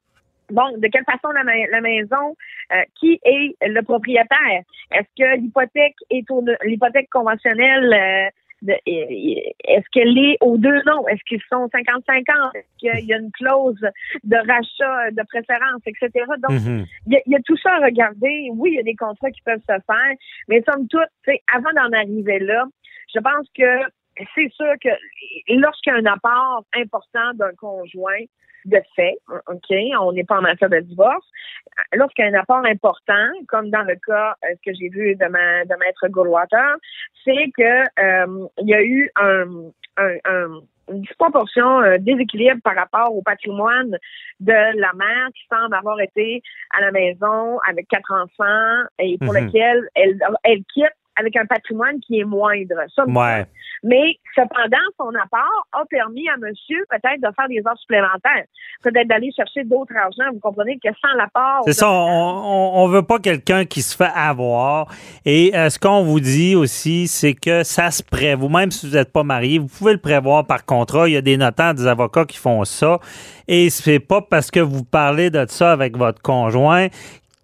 bon, 0.52 0.76
de 0.76 0.88
quelle 0.88 1.04
façon 1.04 1.32
la, 1.32 1.42
la 1.42 1.80
maison, 1.80 2.36
euh, 2.72 2.82
qui 2.98 3.20
est 3.24 3.56
le 3.62 3.82
propriétaire? 3.82 4.62
Est-ce 4.92 5.08
que 5.18 5.40
l'hypothèque 5.40 5.96
est 6.10 6.24
l'hypothèque 6.64 7.08
conventionnelle 7.10 7.92
euh, 7.92 8.30
est-ce 8.68 9.84
qu'elle 9.92 10.16
est 10.16 10.36
aux 10.40 10.56
deux 10.56 10.82
noms? 10.86 11.06
Est-ce 11.08 11.22
qu'ils 11.26 11.42
sont 11.50 11.66
50-50? 11.66 12.50
Est-ce 12.54 12.78
qu'il 12.78 13.06
y 13.06 13.12
a 13.12 13.16
une 13.16 13.32
clause 13.32 13.80
de 14.22 14.36
rachat, 14.36 15.10
de 15.10 15.22
préférence, 15.28 15.82
etc.? 15.86 16.10
Donc, 16.38 16.58
mm-hmm. 16.58 16.86
il, 17.06 17.22
y 17.26 17.34
a, 17.34 17.40
tout 17.44 17.56
ça 17.56 17.74
à 17.74 17.84
regarder. 17.84 18.50
Oui, 18.52 18.70
il 18.72 18.76
y 18.76 18.80
a 18.80 18.84
des 18.84 18.94
contrats 18.94 19.30
qui 19.30 19.42
peuvent 19.42 19.60
se 19.60 19.66
faire, 19.66 20.14
mais 20.48 20.62
somme 20.62 20.86
toute, 20.88 21.02
avant 21.52 21.72
d'en 21.74 21.92
arriver 21.96 22.38
là, 22.38 22.64
je 23.14 23.20
pense 23.20 23.46
que 23.56 23.90
c'est 24.34 24.50
sûr 24.52 24.72
que 24.80 24.90
lorsqu'il 25.48 25.92
y 25.92 25.96
a 25.96 25.98
un 25.98 26.06
apport 26.06 26.64
important 26.76 27.34
d'un 27.34 27.52
conjoint, 27.58 28.24
de 28.64 28.80
fait, 28.94 29.18
OK, 29.48 29.76
on 30.00 30.12
n'est 30.12 30.24
pas 30.24 30.38
en 30.38 30.42
matière 30.42 30.70
de 30.70 30.80
divorce. 30.80 31.26
Lorsqu'il 31.94 32.24
y 32.24 32.28
a 32.28 32.30
un 32.30 32.40
apport 32.40 32.64
important, 32.64 33.28
comme 33.48 33.70
dans 33.70 33.82
le 33.82 33.96
cas 34.06 34.34
euh, 34.44 34.54
que 34.64 34.72
j'ai 34.74 34.88
vu 34.88 35.14
de, 35.16 35.26
ma, 35.26 35.64
de 35.64 35.74
Maître 35.78 36.08
Goldwater, 36.08 36.76
c'est 37.24 37.50
que 37.56 37.82
euh, 38.00 38.48
il 38.58 38.68
y 38.68 38.74
a 38.74 38.82
eu 38.82 39.10
un, 39.16 39.72
une 40.88 41.00
disproportion, 41.02 41.78
un 41.78 41.98
déséquilibre 41.98 42.60
par 42.62 42.74
rapport 42.74 43.14
au 43.14 43.22
patrimoine 43.22 43.96
de 44.40 44.52
la 44.52 44.92
mère 44.94 45.28
qui 45.34 45.42
semble 45.50 45.74
avoir 45.74 46.00
été 46.00 46.42
à 46.70 46.80
la 46.80 46.90
maison 46.90 47.58
avec 47.68 47.88
quatre 47.88 48.12
enfants 48.12 48.88
et 48.98 49.18
pour 49.18 49.32
mhm. 49.32 49.46
lequel 49.46 49.88
elle, 49.94 50.18
elle 50.44 50.62
quitte 50.72 50.92
avec 51.16 51.36
un 51.36 51.46
patrimoine 51.46 52.00
qui 52.00 52.20
est 52.20 52.24
moindre. 52.24 52.74
Ça, 52.94 53.04
Mais 53.82 54.16
cependant, 54.34 54.76
son 54.98 55.08
apport 55.08 55.66
a 55.72 55.84
permis 55.90 56.28
à 56.28 56.36
monsieur 56.36 56.84
peut-être 56.90 57.20
de 57.20 57.28
faire 57.34 57.48
des 57.48 57.62
heures 57.66 57.78
supplémentaires, 57.78 58.44
peut-être 58.82 59.08
d'aller 59.08 59.30
chercher 59.36 59.64
d'autres 59.64 59.94
argent. 59.96 60.32
Vous 60.32 60.40
comprenez 60.40 60.78
que 60.82 60.88
sans 61.00 61.14
l'apport... 61.16 61.62
C'est 61.64 61.72
ça, 61.72 61.90
on, 61.90 62.88
ne 62.88 62.92
veut 62.92 63.02
pas 63.02 63.18
quelqu'un 63.18 63.64
qui 63.64 63.82
se 63.82 63.96
fait 63.96 64.10
avoir. 64.14 64.86
Et 65.24 65.52
euh, 65.54 65.68
ce 65.68 65.78
qu'on 65.78 66.02
vous 66.02 66.20
dit 66.20 66.54
aussi, 66.54 67.08
c'est 67.08 67.34
que 67.34 67.62
ça 67.62 67.90
se 67.90 68.02
prévoit. 68.02 68.48
Même 68.48 68.70
si 68.70 68.88
vous 68.88 68.96
n'êtes 68.96 69.12
pas 69.12 69.22
marié, 69.22 69.58
vous 69.58 69.68
pouvez 69.68 69.92
le 69.92 70.00
prévoir 70.00 70.46
par 70.46 70.64
contrat. 70.64 71.08
Il 71.08 71.12
y 71.12 71.16
a 71.16 71.22
des 71.22 71.36
notaires, 71.36 71.74
des 71.74 71.86
avocats 71.86 72.24
qui 72.24 72.38
font 72.38 72.64
ça. 72.64 72.98
Et 73.48 73.70
c'est 73.70 74.00
pas 74.00 74.22
parce 74.22 74.50
que 74.50 74.60
vous 74.60 74.84
parlez 74.84 75.30
de 75.30 75.44
ça 75.48 75.72
avec 75.72 75.96
votre 75.96 76.22
conjoint 76.22 76.88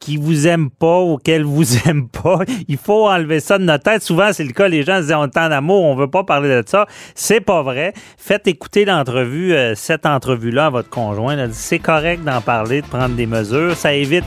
qui 0.01 0.17
vous 0.17 0.47
aime 0.47 0.71
pas 0.71 1.01
ou 1.01 1.17
qu'elle 1.17 1.45
vous 1.45 1.77
aime 1.89 2.09
pas. 2.09 2.41
Il 2.69 2.77
faut 2.77 3.09
enlever 3.09 3.41
ça 3.41 3.59
de 3.59 3.65
notre 3.65 3.85
tête. 3.85 4.03
Souvent, 4.03 4.33
c'est 4.33 4.45
le 4.45 4.53
cas. 4.53 4.69
Les 4.69 4.83
gens 4.83 4.99
se 4.99 5.03
disent 5.03 5.15
on 5.15 5.25
est 5.25 5.37
en 5.37 5.51
amour, 5.51 5.85
on 5.85 5.95
veut 5.95 6.11
pas 6.11 6.25
parler 6.25 6.49
de 6.49 6.63
ça. 6.67 6.87
C'est 7.15 7.41
pas 7.41 7.63
vrai. 7.63 7.93
Faites 8.17 8.47
écouter 8.47 8.85
l'entrevue, 8.85 9.55
euh, 9.55 9.75
cette 9.75 10.07
entrevue-là 10.07 10.67
à 10.67 10.71
votre 10.71 10.91
conjoint. 10.91 11.37
C'est 11.53 11.79
correct 11.79 12.25
d'en 12.25 12.41
parler, 12.41 12.83
de 12.83 12.87
prendre 12.87 13.15
des 13.15 13.27
mesures. 13.27 13.77
Ça 13.77 13.93
évite 13.93 14.25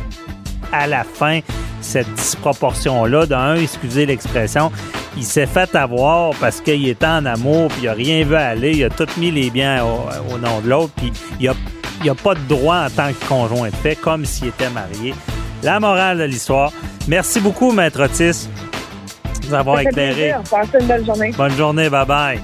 à 0.71 0.87
la 0.87 1.03
fin 1.03 1.39
cette 1.81 2.11
disproportion-là. 2.13 3.25
D'un, 3.25 3.55
excusez 3.55 4.05
l'expression, 4.05 4.71
il 5.17 5.23
s'est 5.23 5.47
fait 5.47 5.75
avoir 5.75 6.33
parce 6.39 6.61
qu'il 6.61 6.87
était 6.87 7.05
en 7.05 7.25
amour, 7.25 7.69
puis 7.69 7.83
il 7.83 7.87
a 7.87 7.93
rien 7.93 8.23
vu 8.23 8.35
aller. 8.35 8.73
Il 8.73 8.83
a 8.83 8.89
tout 8.89 9.07
mis 9.17 9.31
les 9.31 9.49
biens 9.49 9.83
au, 9.83 10.37
nom 10.37 10.61
de 10.61 10.69
l'autre, 10.69 10.93
puis 10.95 11.11
il 11.39 11.49
a, 11.49 11.53
il 12.03 12.09
a 12.09 12.15
pas 12.15 12.35
de 12.35 12.47
droit 12.47 12.85
en 12.85 12.89
tant 12.89 13.09
que 13.11 13.27
conjoint 13.27 13.69
de 13.69 13.75
fait, 13.75 13.95
comme 13.95 14.25
s'il 14.25 14.47
était 14.47 14.69
marié 14.69 15.13
la 15.63 15.79
morale 15.79 16.19
de 16.19 16.23
l'histoire. 16.23 16.71
Merci 17.07 17.39
beaucoup, 17.39 17.71
Maître 17.71 18.03
Otis, 18.03 18.47
de 19.41 19.47
nous 19.47 19.53
avoir 19.53 19.79
éclairé. 19.79 20.33
Passez 20.49 20.77
une 20.79 20.87
belle 20.87 21.05
journée. 21.05 21.31
Bonne 21.31 21.55
journée. 21.55 21.89
Bye-bye. 21.89 22.39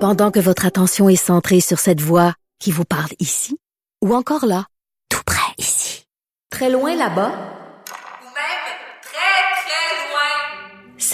Pendant 0.00 0.30
que 0.30 0.38
votre 0.38 0.66
attention 0.66 1.08
est 1.08 1.16
centrée 1.16 1.60
sur 1.60 1.78
cette 1.78 2.02
voix 2.02 2.34
qui 2.58 2.70
vous 2.70 2.84
parle 2.84 3.10
ici, 3.20 3.56
ou 4.02 4.14
encore 4.14 4.44
là, 4.44 4.66
tout 5.08 5.22
près 5.24 5.54
ici, 5.56 6.04
très 6.50 6.68
loin 6.68 6.94
là-bas, 6.94 7.53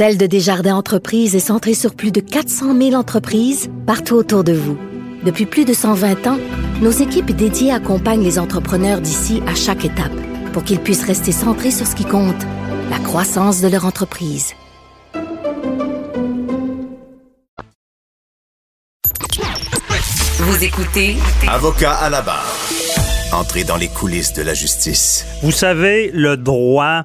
Celle 0.00 0.16
de 0.16 0.24
Desjardins 0.24 0.76
Entreprises 0.76 1.36
est 1.36 1.40
centrée 1.40 1.74
sur 1.74 1.94
plus 1.94 2.10
de 2.10 2.20
400 2.20 2.74
000 2.74 2.94
entreprises 2.94 3.68
partout 3.86 4.14
autour 4.14 4.44
de 4.44 4.54
vous. 4.54 4.78
Depuis 5.24 5.44
plus 5.44 5.66
de 5.66 5.74
120 5.74 6.26
ans, 6.26 6.38
nos 6.80 6.90
équipes 6.90 7.32
dédiées 7.32 7.70
accompagnent 7.70 8.24
les 8.24 8.38
entrepreneurs 8.38 9.02
d'ici 9.02 9.42
à 9.46 9.54
chaque 9.54 9.84
étape 9.84 10.18
pour 10.54 10.64
qu'ils 10.64 10.80
puissent 10.80 11.04
rester 11.04 11.32
centrés 11.32 11.70
sur 11.70 11.86
ce 11.86 11.94
qui 11.94 12.06
compte, 12.06 12.42
la 12.88 12.98
croissance 12.98 13.60
de 13.60 13.68
leur 13.68 13.84
entreprise. 13.84 14.54
Vous 20.38 20.64
écoutez 20.64 21.16
Avocat 21.46 21.92
à 21.92 22.08
la 22.08 22.22
barre. 22.22 22.56
Entrez 23.34 23.64
dans 23.64 23.76
les 23.76 23.88
coulisses 23.88 24.32
de 24.32 24.40
la 24.40 24.54
justice. 24.54 25.26
Vous 25.42 25.52
savez, 25.52 26.10
le 26.14 26.38
droit 26.38 27.04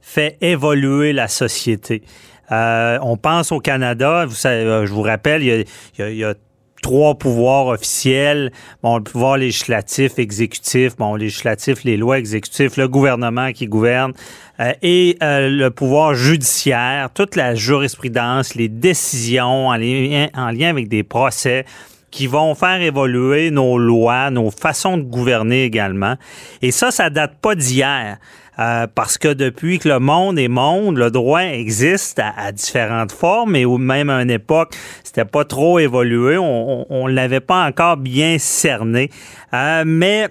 fait 0.00 0.38
évoluer 0.40 1.12
la 1.12 1.26
société. 1.26 2.04
Euh, 2.50 2.98
on 3.02 3.16
pense 3.16 3.52
au 3.52 3.60
Canada, 3.60 4.26
euh, 4.46 4.86
je 4.86 4.92
vous 4.92 5.02
rappelle, 5.02 5.42
il 5.42 5.64
y 5.98 6.24
a, 6.24 6.34
trois 6.80 7.16
pouvoirs 7.16 7.66
officiels. 7.66 8.52
Bon, 8.84 8.98
le 8.98 9.02
pouvoir 9.02 9.36
législatif, 9.36 10.18
exécutif, 10.18 10.96
bon, 10.96 11.16
législatif, 11.16 11.82
les 11.82 11.96
lois 11.96 12.18
exécutives, 12.18 12.74
le 12.76 12.86
gouvernement 12.86 13.50
qui 13.52 13.66
gouverne 13.66 14.12
euh, 14.60 14.72
et 14.80 15.18
le 15.20 15.68
pouvoir 15.70 16.14
judiciaire, 16.14 17.10
toute 17.12 17.34
la 17.34 17.56
jurisprudence, 17.56 18.54
les 18.54 18.68
décisions 18.68 19.68
en 19.68 19.76
lien, 19.76 20.28
en 20.34 20.52
lien 20.52 20.70
avec 20.70 20.88
des 20.88 21.02
procès 21.02 21.64
qui 22.10 22.26
vont 22.26 22.54
faire 22.54 22.80
évoluer 22.80 23.50
nos 23.50 23.76
lois, 23.78 24.30
nos 24.30 24.50
façons 24.50 24.96
de 24.96 25.02
gouverner 25.02 25.64
également. 25.64 26.14
Et 26.62 26.70
ça, 26.70 26.90
ça 26.90 27.10
date 27.10 27.38
pas 27.40 27.54
d'hier. 27.54 28.18
Euh, 28.58 28.86
parce 28.92 29.18
que 29.18 29.32
depuis 29.32 29.78
que 29.78 29.88
le 29.88 30.00
monde 30.00 30.38
est 30.38 30.48
monde, 30.48 30.98
le 30.98 31.10
droit 31.10 31.42
existe 31.42 32.20
à, 32.20 32.50
différentes 32.52 33.12
formes 33.12 33.54
et 33.54 33.64
même 33.66 34.10
à 34.10 34.20
une 34.22 34.30
époque, 34.30 34.74
c'était 35.04 35.24
pas 35.24 35.44
trop 35.44 35.78
évolué, 35.78 36.38
on, 36.38 36.86
on, 36.90 37.06
l'avait 37.06 37.40
pas 37.40 37.64
encore 37.64 37.96
bien 37.96 38.38
cerné. 38.38 39.10
Euh, 39.54 39.84
mais 39.86 40.28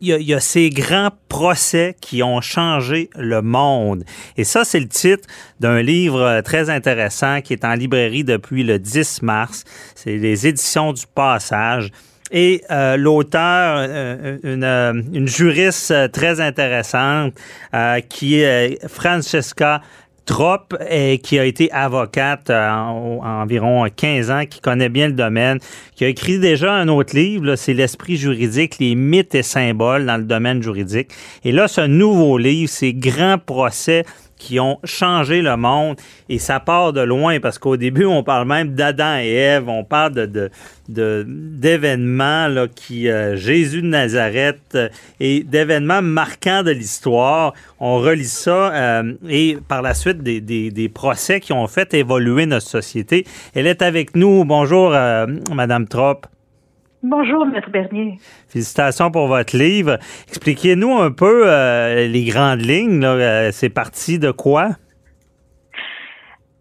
il 0.00 0.22
y, 0.22 0.34
a, 0.34 0.40
ces 0.40 0.70
grands 0.70 1.10
procès 1.28 1.96
qui 2.00 2.22
ont 2.22 2.40
changé 2.40 3.08
le 3.16 3.40
monde. 3.40 4.04
Et 4.36 4.44
ça, 4.44 4.64
c'est 4.64 4.80
le 4.80 4.88
titre 4.88 5.26
d'un 5.58 5.80
livre 5.80 6.42
très 6.42 6.68
intéressant 6.68 7.40
qui 7.40 7.54
est 7.54 7.64
en 7.64 7.74
librairie 7.74 8.24
depuis 8.24 8.62
le 8.62 8.78
10 8.78 9.22
mars. 9.22 9.64
C'est 9.94 10.16
les 10.16 10.46
éditions 10.46 10.92
du 10.92 11.04
Passage. 11.14 11.90
Et 12.30 12.62
euh, 12.70 12.96
l'auteur, 12.96 13.86
euh, 13.88 14.38
une, 14.42 14.64
euh, 14.64 14.92
une, 15.12 15.28
juriste 15.28 15.94
très 16.12 16.40
intéressante, 16.40 17.34
qui 18.08 18.40
est 18.40 18.78
Francesca 18.88 19.82
Trop, 20.24 20.58
et 20.90 21.18
qui 21.18 21.38
a 21.38 21.44
été 21.44 21.70
avocate 21.70 22.50
en, 22.50 23.20
environ 23.22 23.86
15 23.94 24.30
ans, 24.32 24.42
qui 24.44 24.60
connaît 24.60 24.88
bien 24.88 25.06
le 25.06 25.12
domaine, 25.12 25.60
qui 25.94 26.04
a 26.04 26.08
écrit 26.08 26.40
déjà 26.40 26.72
un 26.72 26.88
autre 26.88 27.14
livre, 27.14 27.54
c'est 27.54 27.74
L'esprit 27.74 28.16
juridique, 28.16 28.78
les 28.80 28.96
mythes 28.96 29.36
et 29.36 29.44
symboles 29.44 30.04
dans 30.04 30.16
le 30.16 30.24
domaine 30.24 30.60
juridique. 30.60 31.12
Et 31.44 31.52
là, 31.52 31.68
ce 31.68 31.82
nouveau 31.82 32.38
livre, 32.38 32.68
c'est 32.68 32.92
Grand 32.92 33.38
procès 33.38 34.04
qui 34.38 34.60
ont 34.60 34.78
changé 34.84 35.42
le 35.42 35.56
monde 35.56 35.96
et 36.28 36.38
ça 36.38 36.60
part 36.60 36.92
de 36.92 37.00
loin 37.00 37.40
parce 37.40 37.58
qu'au 37.58 37.76
début 37.76 38.04
on 38.04 38.22
parle 38.22 38.46
même 38.46 38.74
d'Adam 38.74 39.18
et 39.18 39.32
Ève, 39.32 39.68
on 39.68 39.84
parle 39.84 40.12
de, 40.12 40.50
d'événements 40.88 42.48
là 42.48 42.66
qui 42.68 43.08
euh, 43.08 43.36
Jésus 43.36 43.82
de 43.82 43.86
Nazareth 43.86 44.60
euh, 44.74 44.88
et 45.20 45.42
d'événements 45.42 46.02
marquants 46.02 46.62
de 46.62 46.70
l'histoire. 46.70 47.54
On 47.80 47.98
relit 47.98 48.24
ça 48.24 48.72
euh, 48.74 49.14
et 49.28 49.58
par 49.68 49.82
la 49.82 49.94
suite 49.94 50.22
des, 50.22 50.40
des, 50.40 50.88
procès 50.88 51.40
qui 51.40 51.52
ont 51.52 51.66
fait 51.66 51.92
évoluer 51.94 52.46
notre 52.46 52.66
société. 52.66 53.26
Elle 53.54 53.66
est 53.66 53.82
avec 53.82 54.14
nous. 54.14 54.44
Bonjour 54.44 54.90
Madame 55.50 55.86
Trop. 55.88 56.20
Bonjour, 57.08 57.46
Maître 57.46 57.70
Bernier. 57.70 58.16
Félicitations 58.48 59.12
pour 59.12 59.28
votre 59.28 59.56
livre. 59.56 59.96
Expliquez-nous 60.26 60.92
un 60.98 61.12
peu 61.12 61.44
euh, 61.46 62.08
les 62.08 62.24
grandes 62.24 62.62
lignes. 62.62 63.04
Euh, 63.04 63.52
c'est 63.52 63.70
parti 63.70 64.18
de 64.18 64.32
quoi? 64.32 64.70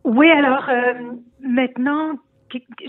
Oui, 0.04 0.30
alors 0.30 0.70
euh, 0.70 0.94
maintenant, 1.42 2.20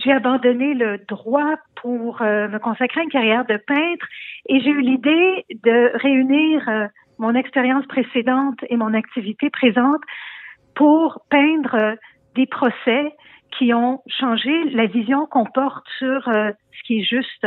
j'ai 0.05 0.13
abandonné 0.13 0.75
le 0.75 0.99
droit 1.09 1.55
pour 1.81 2.21
me 2.21 2.59
consacrer 2.59 3.01
à 3.01 3.05
une 3.05 3.11
carrière 3.11 3.47
de 3.47 3.57
peintre 3.57 4.07
et 4.51 4.61
j'ai 4.61 4.71
eu 4.71 4.83
l'idée 4.83 5.47
de 5.65 5.97
réunir 5.97 6.63
mon 7.19 7.35
expérience 7.35 7.87
précédente 7.87 8.59
et 8.69 8.77
mon 8.77 8.93
activité 8.93 9.49
présente 9.49 10.03
pour 10.75 11.23
peindre 11.31 11.97
des 12.35 12.47
procès 12.47 13.15
qui 13.51 13.73
ont 13.73 14.03
changé 14.07 14.53
la 14.71 14.87
vision 14.87 15.27
qu'on 15.27 15.45
porte 15.45 15.87
sur 15.99 16.29
euh, 16.29 16.51
ce 16.73 16.83
qui 16.87 17.01
est 17.01 17.05
juste. 17.05 17.47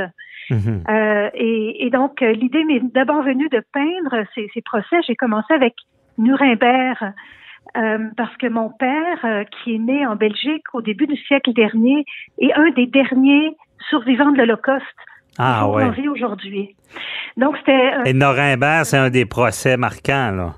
Mhm. 0.50 0.84
Euh, 0.90 1.30
et, 1.34 1.90
donc, 1.92 2.22
euh, 2.22 2.32
l'idée 2.32 2.64
m'est 2.64 2.82
d'abord 2.94 3.22
venue 3.24 3.50
de 3.50 3.64
peindre 3.74 4.26
ces, 4.34 4.50
ces 4.54 4.62
procès. 4.62 4.98
J'ai 5.06 5.16
commencé 5.16 5.54
avec 5.54 5.76
Nuremberg. 6.18 7.14
parce 8.18 8.36
que 8.38 8.48
mon 8.48 8.70
père, 8.70 9.46
qui 9.52 9.76
est 9.76 9.80
né 9.80 10.06
en 10.08 10.16
Belgique 10.16 10.64
au 10.74 10.82
début 10.82 11.06
du 11.06 11.18
siècle 11.18 11.54
dernier, 11.54 12.04
est 12.40 12.54
un 12.54 12.72
des 12.72 12.88
derniers 12.88 13.56
survivants 13.90 14.32
de 14.32 14.40
l'Holocauste 14.40 14.84
ah, 15.38 15.70
ouais. 15.70 15.90
vit 15.92 16.10
aujourd'hui. 16.10 16.76
Donc 17.38 17.56
c'était. 17.58 17.92
Et 18.06 18.14
Nuremberg, 18.14 18.84
c'est 18.84 18.98
un 18.98 19.10
des 19.10 19.26
procès 19.26 19.78
marquants, 19.78 20.32
là. 20.32 20.56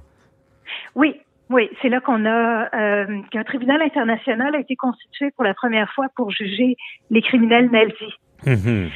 Oui, 0.96 1.20
oui, 1.52 1.70
c'est 1.82 1.89
là 1.89 1.99
qu'on 1.99 2.26
a 2.26 2.74
euh, 2.74 3.22
qu'un 3.30 3.43
tribunal 3.43 3.82
international 3.82 4.56
a 4.56 4.60
été 4.60 4.76
constitué 4.76 5.32
pour 5.32 5.43
la 5.43 5.54
première 5.54 5.91
fois 5.93 6.08
pour 6.16 6.32
juger 6.32 6.78
les 7.10 7.22
criminels 7.22 7.70
nazis. 7.70 8.14
Mhm. 8.45 8.89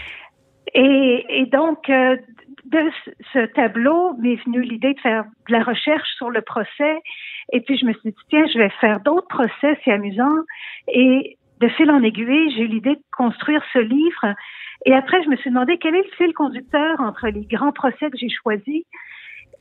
Et, 0.74 1.46
donc, 1.52 1.90
euh, 1.90 2.18
de 2.66 2.80
ce 3.34 3.46
tableau 3.54 4.14
m'est 4.16 4.36
venue 4.46 4.62
l'idée 4.62 4.94
de 4.94 5.00
faire 5.00 5.24
de 5.48 5.54
la 5.54 5.64
recherche 5.64 6.08
sur 6.18 6.30
le 6.30 6.42
procès. 6.42 7.02
Et 7.54 7.62
puis, 7.62 7.78
je 7.78 7.86
me 7.86 7.94
suis 7.94 8.10
dit, 8.10 8.16
tiens, 8.30 8.46
je 8.54 8.58
vais 8.58 8.70
faire 8.82 9.00
d'autres 9.02 9.28
procès, 9.28 9.80
c'est 9.84 9.92
amusant. 9.92 10.36
Et 10.88 11.38
de 11.62 11.68
fil 11.70 11.90
en 11.92 12.04
aiguille, 12.04 12.52
j'ai 12.56 12.64
eu 12.64 12.68
l'idée 12.68 12.96
de 12.96 13.04
construire 13.16 13.64
ce 13.72 13.80
livre. 13.80 14.36
Et 14.86 14.94
après, 14.94 15.24
je 15.24 15.30
me 15.30 15.36
suis 15.38 15.50
demandé 15.50 15.78
quel 15.78 15.96
est 15.96 16.04
le 16.04 16.16
fil 16.18 16.34
conducteur 16.34 17.00
entre 17.00 17.28
les 17.28 17.46
grands 17.46 17.72
procès 17.72 18.10
que 18.10 18.18
j'ai 18.18 18.30
choisis 18.30 18.84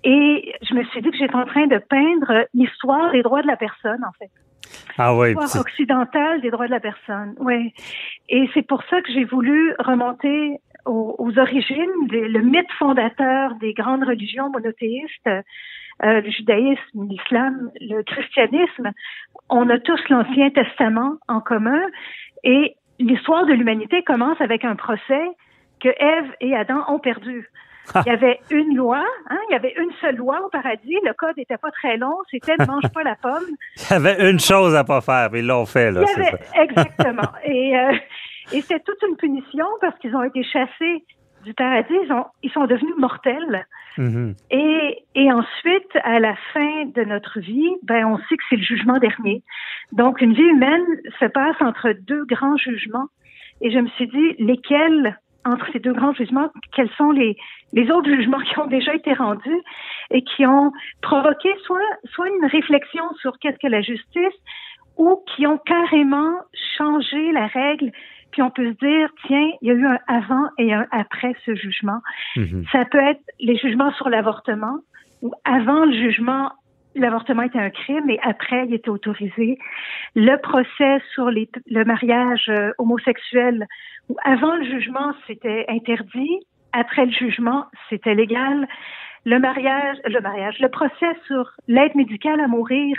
et 0.04 0.54
je 0.62 0.74
me 0.74 0.84
suis 0.84 1.00
dit 1.00 1.10
que 1.10 1.16
j'étais 1.16 1.34
en 1.34 1.46
train 1.46 1.66
de 1.66 1.78
peindre 1.78 2.46
l'histoire 2.52 3.10
des 3.12 3.22
droits 3.22 3.42
de 3.42 3.46
la 3.46 3.56
personne, 3.56 4.04
en 4.04 4.12
fait. 4.18 4.30
Ah 4.98 5.16
oui. 5.16 5.34
L'histoire 5.34 5.62
occidentale 5.62 6.40
des 6.42 6.50
droits 6.50 6.66
de 6.66 6.70
la 6.70 6.80
personne, 6.80 7.34
oui. 7.38 7.72
Et 8.28 8.48
c'est 8.54 8.66
pour 8.66 8.82
ça 8.84 9.00
que 9.00 9.10
j'ai 9.12 9.24
voulu 9.24 9.74
remonter 9.78 10.58
aux, 10.84 11.32
origines, 11.38 11.90
le 12.10 12.40
mythe 12.42 12.70
fondateur 12.78 13.54
des 13.54 13.72
grandes 13.72 14.04
religions 14.04 14.50
monothéistes, 14.50 15.26
euh, 15.26 16.20
le 16.20 16.30
judaïsme, 16.30 17.08
l'islam, 17.08 17.70
le 17.80 18.02
christianisme. 18.02 18.90
On 19.48 19.70
a 19.70 19.78
tous 19.78 20.00
l'Ancien 20.10 20.50
Testament 20.50 21.14
en 21.28 21.40
commun 21.40 21.80
et 22.42 22.76
l'histoire 22.98 23.46
de 23.46 23.54
l'humanité 23.54 24.02
commence 24.02 24.40
avec 24.40 24.64
un 24.64 24.76
procès 24.76 25.24
que 25.80 25.88
Ève 25.88 26.30
et 26.40 26.54
Adam 26.54 26.84
ont 26.88 26.98
perdu. 26.98 27.48
Il 28.06 28.08
y 28.08 28.12
avait 28.12 28.40
une 28.50 28.76
loi, 28.76 29.04
hein, 29.28 29.38
il 29.50 29.52
y 29.52 29.56
avait 29.56 29.74
une 29.78 29.90
seule 30.00 30.16
loi 30.16 30.40
au 30.44 30.48
paradis. 30.48 30.96
Le 31.04 31.12
code 31.12 31.36
n'était 31.36 31.58
pas 31.58 31.70
très 31.70 31.96
long, 31.96 32.16
c'était 32.30 32.56
ne 32.58 32.66
mange 32.66 32.88
pas 32.92 33.02
la 33.02 33.14
pomme. 33.16 33.44
Il 33.76 33.92
y 33.92 33.94
avait 33.94 34.30
une 34.30 34.40
chose 34.40 34.74
à 34.74 34.84
pas 34.84 35.00
faire, 35.00 35.30
ils 35.34 35.46
l'ont 35.46 35.66
fait. 35.66 35.90
Là, 35.90 36.02
Exactement. 36.60 37.28
et, 37.44 37.76
euh, 37.76 37.92
et 38.52 38.60
c'était 38.62 38.80
toute 38.80 39.02
une 39.08 39.16
punition 39.16 39.66
parce 39.80 39.98
qu'ils 39.98 40.16
ont 40.16 40.22
été 40.22 40.42
chassés 40.44 41.04
du 41.44 41.52
paradis, 41.52 41.94
ils, 42.04 42.12
ont, 42.12 42.24
ils 42.42 42.50
sont 42.52 42.66
devenus 42.66 42.94
mortels. 42.98 43.66
Mm-hmm. 43.96 44.34
et, 44.50 45.04
et 45.14 45.32
ensuite, 45.32 45.96
à 46.02 46.18
la 46.18 46.34
fin 46.52 46.86
de 46.86 47.04
notre 47.04 47.38
vie, 47.38 47.70
ben, 47.84 48.04
on 48.06 48.18
sait 48.18 48.36
que 48.36 48.42
c'est 48.50 48.56
le 48.56 48.62
jugement 48.62 48.98
dernier. 48.98 49.44
Donc, 49.92 50.20
une 50.20 50.32
vie 50.32 50.42
humaine 50.42 50.84
se 51.20 51.26
passe 51.26 51.54
entre 51.60 51.92
deux 51.92 52.24
grands 52.24 52.56
jugements. 52.56 53.06
Et 53.60 53.70
je 53.70 53.78
me 53.78 53.86
suis 53.90 54.08
dit, 54.08 54.34
lesquels 54.38 55.16
entre 55.44 55.66
ces 55.72 55.78
deux 55.78 55.92
grands 55.92 56.12
jugements, 56.12 56.50
quels 56.72 56.90
sont 56.96 57.10
les, 57.10 57.36
les 57.72 57.90
autres 57.90 58.10
jugements 58.10 58.40
qui 58.40 58.58
ont 58.58 58.66
déjà 58.66 58.94
été 58.94 59.12
rendus 59.12 59.60
et 60.10 60.22
qui 60.22 60.46
ont 60.46 60.72
provoqué 61.02 61.50
soit, 61.64 61.80
soit 62.12 62.28
une 62.28 62.46
réflexion 62.46 63.04
sur 63.20 63.38
qu'est-ce 63.38 63.58
que 63.58 63.68
la 63.68 63.82
justice 63.82 64.34
ou 64.96 65.22
qui 65.34 65.46
ont 65.46 65.58
carrément 65.58 66.34
changé 66.76 67.32
la 67.32 67.46
règle 67.46 67.90
puis 68.34 68.42
on 68.42 68.50
peut 68.50 68.66
se 68.72 68.84
dire, 68.84 69.08
tiens, 69.28 69.48
il 69.62 69.68
y 69.68 69.70
a 69.70 69.74
eu 69.74 69.86
un 69.86 69.98
avant 70.08 70.48
et 70.58 70.74
un 70.74 70.88
après 70.90 71.36
ce 71.46 71.54
jugement. 71.54 72.00
Mhm. 72.34 72.64
Ça 72.72 72.84
peut 72.84 72.98
être 72.98 73.20
les 73.38 73.56
jugements 73.56 73.92
sur 73.92 74.08
l'avortement, 74.08 74.80
ou 75.22 75.30
avant 75.44 75.84
le 75.84 75.92
jugement, 75.92 76.50
l'avortement 76.94 77.42
était 77.42 77.58
un 77.58 77.70
crime 77.70 78.08
et 78.10 78.18
après, 78.22 78.66
il 78.66 78.74
était 78.74 78.88
autorisé. 78.88 79.58
Le 80.14 80.36
procès 80.40 81.02
sur 81.12 81.30
les, 81.30 81.48
le 81.66 81.84
mariage 81.84 82.46
euh, 82.48 82.72
homosexuel, 82.78 83.66
où 84.08 84.16
avant 84.24 84.56
le 84.56 84.64
jugement, 84.64 85.12
c'était 85.26 85.64
interdit, 85.68 86.40
après 86.72 87.06
le 87.06 87.12
jugement, 87.12 87.66
c'était 87.88 88.14
légal. 88.14 88.66
Le 89.24 89.38
mariage, 89.38 89.96
le 90.04 90.20
mariage, 90.20 90.58
le 90.60 90.68
procès 90.68 91.16
sur 91.26 91.50
l'aide 91.66 91.94
médicale 91.94 92.40
à 92.40 92.46
mourir. 92.46 92.96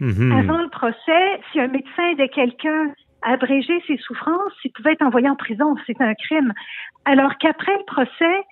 Mhm. 0.00 0.32
Avant 0.32 0.62
le 0.62 0.70
procès, 0.70 1.40
si 1.52 1.60
un 1.60 1.68
médecin 1.68 2.08
aidait 2.12 2.28
quelqu'un 2.28 2.92
à 3.22 3.32
abréger 3.32 3.82
ses 3.86 3.98
souffrances, 3.98 4.54
il 4.64 4.72
pouvait 4.72 4.92
être 4.92 5.02
envoyé 5.02 5.28
en 5.28 5.36
prison. 5.36 5.76
C'est 5.86 6.00
un 6.00 6.14
crime. 6.14 6.54
Alors 7.04 7.36
qu'après 7.38 7.76
le 7.76 7.84
procès, 7.84 8.44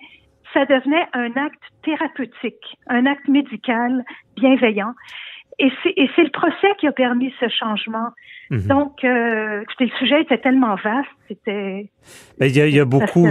ça 0.53 0.65
devenait 0.65 1.05
un 1.13 1.31
acte 1.35 1.61
thérapeutique, 1.83 2.77
un 2.87 3.05
acte 3.05 3.27
médical 3.27 4.03
bienveillant. 4.35 4.93
Et 5.59 5.71
c'est 5.83 6.23
le 6.23 6.31
procès 6.31 6.67
qui 6.79 6.87
a 6.87 6.93
permis 6.93 7.33
ce 7.39 7.49
changement. 7.49 8.09
Mhm. 8.49 8.67
Donc, 8.67 9.03
euh, 9.03 9.63
le 9.79 9.89
sujet 9.99 10.21
était 10.21 10.37
tellement 10.37 10.75
vaste, 10.75 11.09
c'était. 11.27 11.89
Il 12.39 12.55
y, 12.55 12.79
a, 12.79 12.85
beaucoup. 12.85 13.27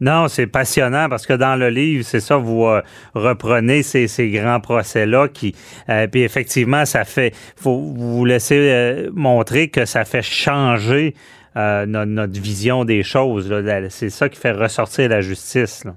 Non, 0.00 0.28
c'est 0.28 0.46
passionnant 0.46 1.08
parce 1.08 1.26
que 1.26 1.34
dans 1.34 1.56
le 1.56 1.68
livre, 1.68 2.04
c'est 2.04 2.20
ça, 2.20 2.38
vous 2.38 2.64
euh, 2.64 2.80
reprenez 3.14 3.82
ces, 3.82 4.08
ces 4.08 4.30
grands 4.30 4.58
procès-là 4.58 5.28
qui, 5.28 5.54
euh, 5.90 6.06
puis 6.06 6.22
effectivement, 6.22 6.86
ça 6.86 7.04
fait, 7.04 7.34
faut 7.56 7.78
vous 7.78 8.24
laisser 8.24 8.56
euh, 8.58 9.10
montrer 9.12 9.68
que 9.68 9.84
ça 9.84 10.04
fait 10.04 10.22
changer 10.22 11.14
notre, 11.54 12.04
notre, 12.06 12.40
vision 12.40 12.84
des 12.84 13.02
choses. 13.02 13.52
C'est 13.90 14.08
ça 14.08 14.28
qui 14.28 14.40
fait 14.40 14.52
ressortir 14.52 15.10
la 15.10 15.20
justice. 15.20 15.84
Là. 15.84 15.94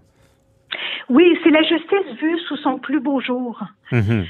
Oui, 1.10 1.38
c'est 1.44 1.50
la 1.50 1.64
justice 1.64 2.20
vue 2.22 2.40
sous 2.48 2.58
son 2.58 2.80
plus 2.80 3.00
beau 3.00 3.20
jour. 3.20 3.62
Mm-hmm. 3.92 4.26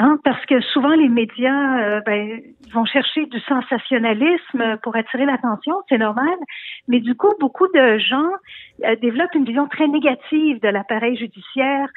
Hein, 0.00 0.16
parce 0.22 0.44
que 0.46 0.60
souvent 0.60 0.94
les 0.94 1.08
médias 1.08 1.80
euh, 1.80 2.00
ben, 2.06 2.40
vont 2.72 2.84
chercher 2.84 3.26
du 3.26 3.40
sensationnalisme 3.40 4.78
pour 4.82 4.94
attirer 4.94 5.26
l'attention, 5.26 5.74
c'est 5.88 5.98
normal. 5.98 6.36
Mais 6.86 7.00
du 7.00 7.16
coup, 7.16 7.32
beaucoup 7.40 7.66
de 7.74 7.98
gens 7.98 8.30
euh, 8.84 8.94
développent 9.02 9.34
une 9.34 9.44
vision 9.44 9.66
très 9.66 9.88
négative 9.88 10.60
de 10.60 10.68
l'appareil 10.68 11.16
judiciaire. 11.16 11.88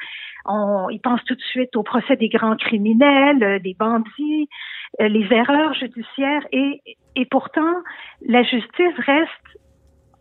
On, 0.46 0.90
ils 0.90 1.00
pensent 1.00 1.24
tout 1.24 1.36
de 1.36 1.42
suite 1.42 1.76
au 1.76 1.84
procès 1.84 2.16
des 2.16 2.28
grands 2.28 2.56
criminels, 2.56 3.42
euh, 3.44 3.58
des 3.60 3.76
bandits, 3.78 4.48
les 4.98 5.26
erreurs 5.30 5.74
judiciaires. 5.74 6.42
Et, 6.50 6.82
et 7.14 7.24
pourtant, 7.26 7.72
la 8.26 8.42
justice 8.42 8.98
reste 8.98 9.58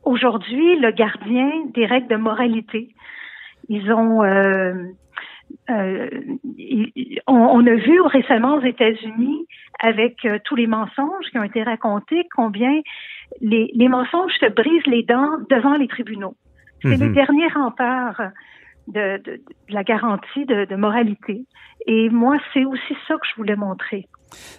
aujourd'hui 0.03 0.77
le 0.77 0.91
gardien 0.91 1.49
des 1.73 1.85
règles 1.87 2.07
de 2.07 2.15
moralité. 2.15 2.89
Ils 3.69 3.91
ont 3.91 4.23
euh, 4.23 4.73
euh, 5.69 6.09
on, 7.27 7.65
a 7.65 7.75
vu 7.75 8.01
récemment 8.01 8.55
aux 8.55 8.61
États-Unis, 8.61 9.47
avec 9.79 10.25
euh, 10.25 10.39
tous 10.43 10.55
les 10.55 10.67
mensonges 10.67 11.25
qui 11.31 11.37
ont 11.37 11.43
été 11.43 11.63
racontés, 11.63 12.27
combien 12.35 12.81
les, 13.41 13.87
mensonges 13.87 14.33
se 14.39 14.49
brisent 14.49 14.87
les 14.87 15.03
dents 15.03 15.37
devant 15.49 15.75
les 15.75 15.87
tribunaux. 15.87 16.35
C'est 16.81 16.97
le 16.97 17.07
mhm. 17.07 17.13
dernier 17.13 17.47
rempart 17.47 18.21
de, 18.87 19.21
la 19.69 19.83
garantie 19.83 20.45
de 20.45 20.75
moralité. 20.75 21.45
Et 21.85 22.09
moi, 22.09 22.37
c'est 22.53 22.65
aussi 22.65 22.95
ça 23.07 23.15
que 23.15 23.27
je 23.27 23.35
voulais 23.35 23.55
montrer. 23.55 24.07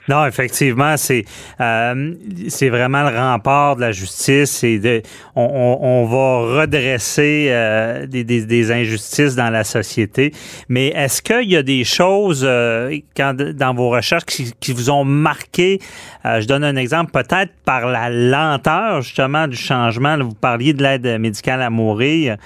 Non, 0.09 0.27
effectivement, 0.27 0.97
c'est 0.97 1.25
euh, 1.61 2.14
c'est 2.49 2.68
vraiment 2.68 3.09
le 3.09 3.16
rempart 3.16 3.77
de 3.77 3.83
la 3.83 3.93
justice 3.93 4.64
et 4.64 4.79
de, 4.79 5.03
on, 5.37 5.79
on, 5.81 6.05
va 6.07 6.61
redresser 6.61 7.49
euh, 7.51 8.07
des, 8.07 8.25
des, 8.25 8.45
des, 8.45 8.73
injustices 8.73 9.37
dans 9.37 9.51
la 9.51 9.64
société. 9.64 10.33
Mais 10.68 10.89
est-ce 10.89 11.23
qu'il 11.23 11.51
y 11.51 11.57
a 11.57 11.62
des 11.62 11.85
choses 11.85 12.45
euh, 12.45 12.99
quand, 13.16 13.35
dans 13.37 13.75
vos 13.75 13.91
recherches 13.91 14.25
qui, 14.25 14.53
qui 14.59 14.73
vous 14.73 14.91
ont 14.91 15.05
marqué? 15.05 15.81
Euh, 16.25 16.41
je 16.41 16.47
donne 16.47 16.64
un 16.64 16.77
exemple, 16.77 17.12
peut-être 17.12 17.53
par 17.64 17.87
la 17.87 18.11
lenteur 18.11 19.03
justement 19.03 19.47
du 19.47 19.57
changement. 19.57 20.18
vous 20.18 20.35
parliez 20.35 20.73
de 20.73 20.83
l'aide 20.83 21.20
médicale 21.20 21.62
à 21.62 21.70
mourir. 21.70 22.37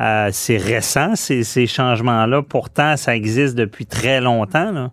Euh, 0.00 0.30
c'est 0.32 0.56
récent, 0.56 1.14
ces, 1.14 1.44
ces 1.44 1.66
changements-là. 1.66 2.42
Pourtant, 2.42 2.96
ça 2.96 3.14
existe 3.14 3.54
depuis 3.54 3.86
très 3.86 4.20
longtemps. 4.20 4.72
Là. 4.72 4.90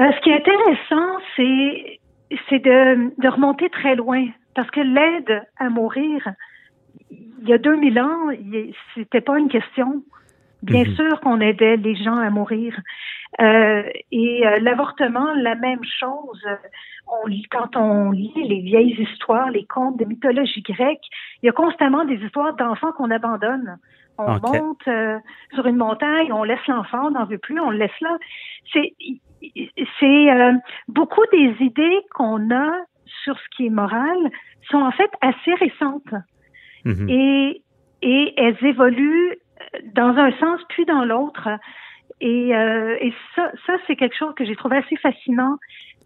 Euh, 0.00 0.10
ce 0.12 0.20
qui 0.22 0.30
est 0.30 0.36
intéressant, 0.36 1.18
c'est 1.36 2.00
c'est 2.48 2.60
de, 2.60 3.20
de 3.20 3.28
remonter 3.28 3.68
très 3.70 3.96
loin, 3.96 4.26
parce 4.54 4.70
que 4.70 4.80
l'aide 4.80 5.42
à 5.58 5.68
mourir, 5.68 6.28
il 7.10 7.48
y 7.48 7.52
a 7.52 7.58
2000 7.58 8.00
ans, 8.00 8.28
c'était 8.94 9.20
pas 9.20 9.38
une 9.38 9.48
question. 9.48 10.02
Bien 10.62 10.84
mhm. 10.84 10.94
sûr 10.94 11.20
qu'on 11.20 11.40
aidait 11.40 11.76
les 11.76 11.96
gens 11.96 12.18
à 12.18 12.28
mourir. 12.30 12.78
Euh, 13.40 13.82
et 14.12 14.46
euh, 14.46 14.58
l'avortement, 14.60 15.32
la 15.34 15.54
même 15.54 15.82
chose. 15.84 16.44
On, 17.06 17.30
quand 17.50 17.76
on 17.76 18.10
lit 18.10 18.32
les 18.36 18.60
vieilles 18.60 18.96
histoires, 19.00 19.50
les 19.50 19.64
contes 19.64 19.98
de 19.98 20.04
mythologie 20.04 20.62
grecque, 20.62 21.04
il 21.42 21.46
y 21.46 21.48
a 21.48 21.52
constamment 21.52 22.04
des 22.04 22.16
histoires 22.16 22.54
d'enfants 22.56 22.92
qu'on 22.92 23.10
abandonne. 23.10 23.78
On 24.18 24.32
monte 24.32 24.86
euh, 24.86 25.18
sur 25.54 25.66
une 25.66 25.76
montagne, 25.76 26.30
on 26.30 26.44
laisse 26.44 26.66
l'enfant, 26.68 27.06
on 27.06 27.10
n'en 27.12 27.24
veut 27.24 27.38
plus, 27.38 27.58
on 27.58 27.70
le 27.70 27.78
laisse 27.78 28.00
là. 28.02 28.18
C'est 28.72 28.92
c'est 29.98 30.32
euh, 30.32 30.52
beaucoup 30.88 31.24
des 31.32 31.54
idées 31.60 32.00
qu'on 32.14 32.50
a 32.50 32.70
sur 33.24 33.36
ce 33.38 33.56
qui 33.56 33.66
est 33.66 33.70
moral 33.70 34.16
sont 34.70 34.78
en 34.78 34.92
fait 34.92 35.10
assez 35.20 35.54
récentes 35.54 36.14
mhm. 36.84 37.08
et 37.08 37.62
et 38.02 38.34
elles 38.36 38.64
évoluent 38.64 39.36
dans 39.94 40.16
un 40.16 40.32
sens 40.38 40.60
puis 40.68 40.84
dans 40.84 41.04
l'autre 41.04 41.48
et, 42.20 42.54
euh, 42.54 42.96
et 43.00 43.12
ça 43.34 43.50
ça 43.66 43.74
c'est 43.86 43.96
quelque 43.96 44.16
chose 44.16 44.34
que 44.34 44.44
j'ai 44.44 44.56
trouvé 44.56 44.78
assez 44.78 44.96
fascinant 44.96 45.56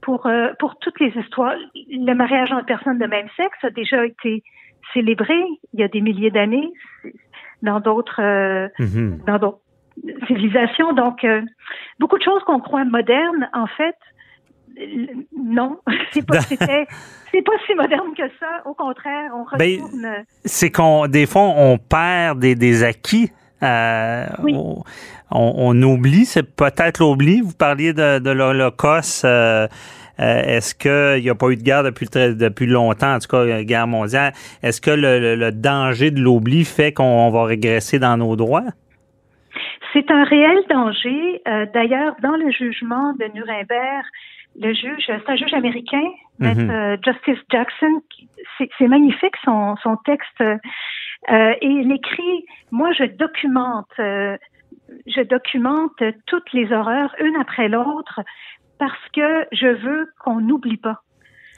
pour 0.01 0.27
euh, 0.27 0.53
pour 0.59 0.79
toutes 0.79 1.01
les 1.01 1.13
histoires 1.17 1.55
le 1.75 2.15
mariage 2.15 2.53
entre 2.53 2.67
personnes 2.67 2.99
de 2.99 3.07
même 3.07 3.29
sexe 3.37 3.59
a 3.63 3.71
déjà 3.71 4.05
été 4.05 4.43
célébré 4.93 5.41
il 5.73 5.81
y 5.81 5.83
a 5.83 5.89
des 5.89 6.01
milliers 6.01 6.31
d'années 6.31 6.71
dans 7.63 7.81
d'autres 7.81 8.23
mhm. 8.79 9.21
dans 9.27 9.39
d'autres 9.39 9.64
civilisation. 10.27 10.93
Donc, 10.93 11.25
euh, 11.25 11.43
beaucoup 11.99 12.19
de 12.19 12.23
choses 12.23 12.43
qu'on 12.45 12.61
croit 12.61 12.85
modernes, 12.85 13.49
en 13.53 13.67
fait, 13.67 13.97
non, 15.37 15.79
c'est 16.13 16.27
pas, 16.27 16.41
c'est 16.41 16.59
pas 16.59 17.53
si 17.67 17.75
moderne 17.75 18.15
que 18.17 18.29
ça. 18.41 18.63
Au 18.67 18.75
contraire, 18.75 19.31
on 19.35 19.57
ben, 19.57 19.81
retourne. 19.81 20.25
c'est 20.45 20.71
qu'on, 20.71 21.07
des 21.07 21.27
fois, 21.27 21.43
on 21.43 21.79
perd 21.79 22.41
des, 22.41 22.55
des 22.55 22.83
acquis. 22.83 23.31
Euh, 23.63 24.27
on, 24.43 24.83
on, 25.31 25.83
oublie, 25.83 26.27
c'est 26.27 26.43
peut-être 26.43 26.99
l'oubli. 26.99 27.41
Vous 27.41 27.55
parliez 27.55 27.93
de, 27.93 28.19
de 28.19 28.31
l'Holocauste. 28.31 29.25
Euh, 29.25 29.69
est-ce 30.19 30.75
qu'il 30.75 31.23
n'y 31.23 31.31
a 31.31 31.35
pas 31.35 31.49
eu 31.49 31.57
de 31.57 31.63
guerre 31.63 31.83
depuis, 31.83 32.07
depuis 32.07 32.67
longtemps, 32.67 33.15
en 33.15 33.19
tout 33.19 33.29
cas, 33.29 33.63
guerre 33.63 33.87
mondiale? 33.87 34.33
Est-ce 34.63 34.81
que 34.81 34.91
le, 34.91 35.35
le 35.35 35.51
danger 35.51 36.11
de 36.11 36.21
l'oubli 36.21 36.65
fait 36.65 36.93
qu'on 36.93 37.31
va 37.31 37.45
régresser 37.45 37.99
dans 37.99 38.17
nos 38.17 38.37
droits? 38.37 38.67
C'est 39.95 40.11
un 40.11 40.25
réel 40.25 40.59
danger. 40.69 41.41
Euh, 41.47 41.67
d'ailleurs, 41.73 42.17
dans 42.21 42.37
le 42.37 42.51
jugement 42.51 43.13
de 43.15 43.27
Nuremberg, 43.33 44.05
le 44.61 44.75
juge, 44.75 45.05
c'est 45.07 45.29
un 45.29 45.37
juge 45.37 45.55
américain, 45.55 46.05
euh, 46.43 46.97
Justice 47.05 47.43
Jackson, 47.51 48.03
c'est 48.59 48.89
magnifique 48.89 49.35
son, 49.45 49.77
son 49.83 49.97
texte. 50.05 50.41
Euh, 50.41 51.55
et 51.61 51.67
il 51.67 51.91
écrit, 51.93 52.45
moi 52.71 52.93
je 52.93 53.05
documente, 53.05 53.91
je 53.99 55.23
documente 55.23 56.03
toutes 56.27 56.53
les 56.53 56.73
horreurs 56.73 57.15
une 57.21 57.37
après 57.37 57.69
l'autre 57.69 58.21
parce 58.79 59.09
que 59.13 59.47
je 59.53 59.67
veux 59.67 60.09
qu'on 60.21 60.41
n'oublie 60.41 60.77
pas. 60.77 61.03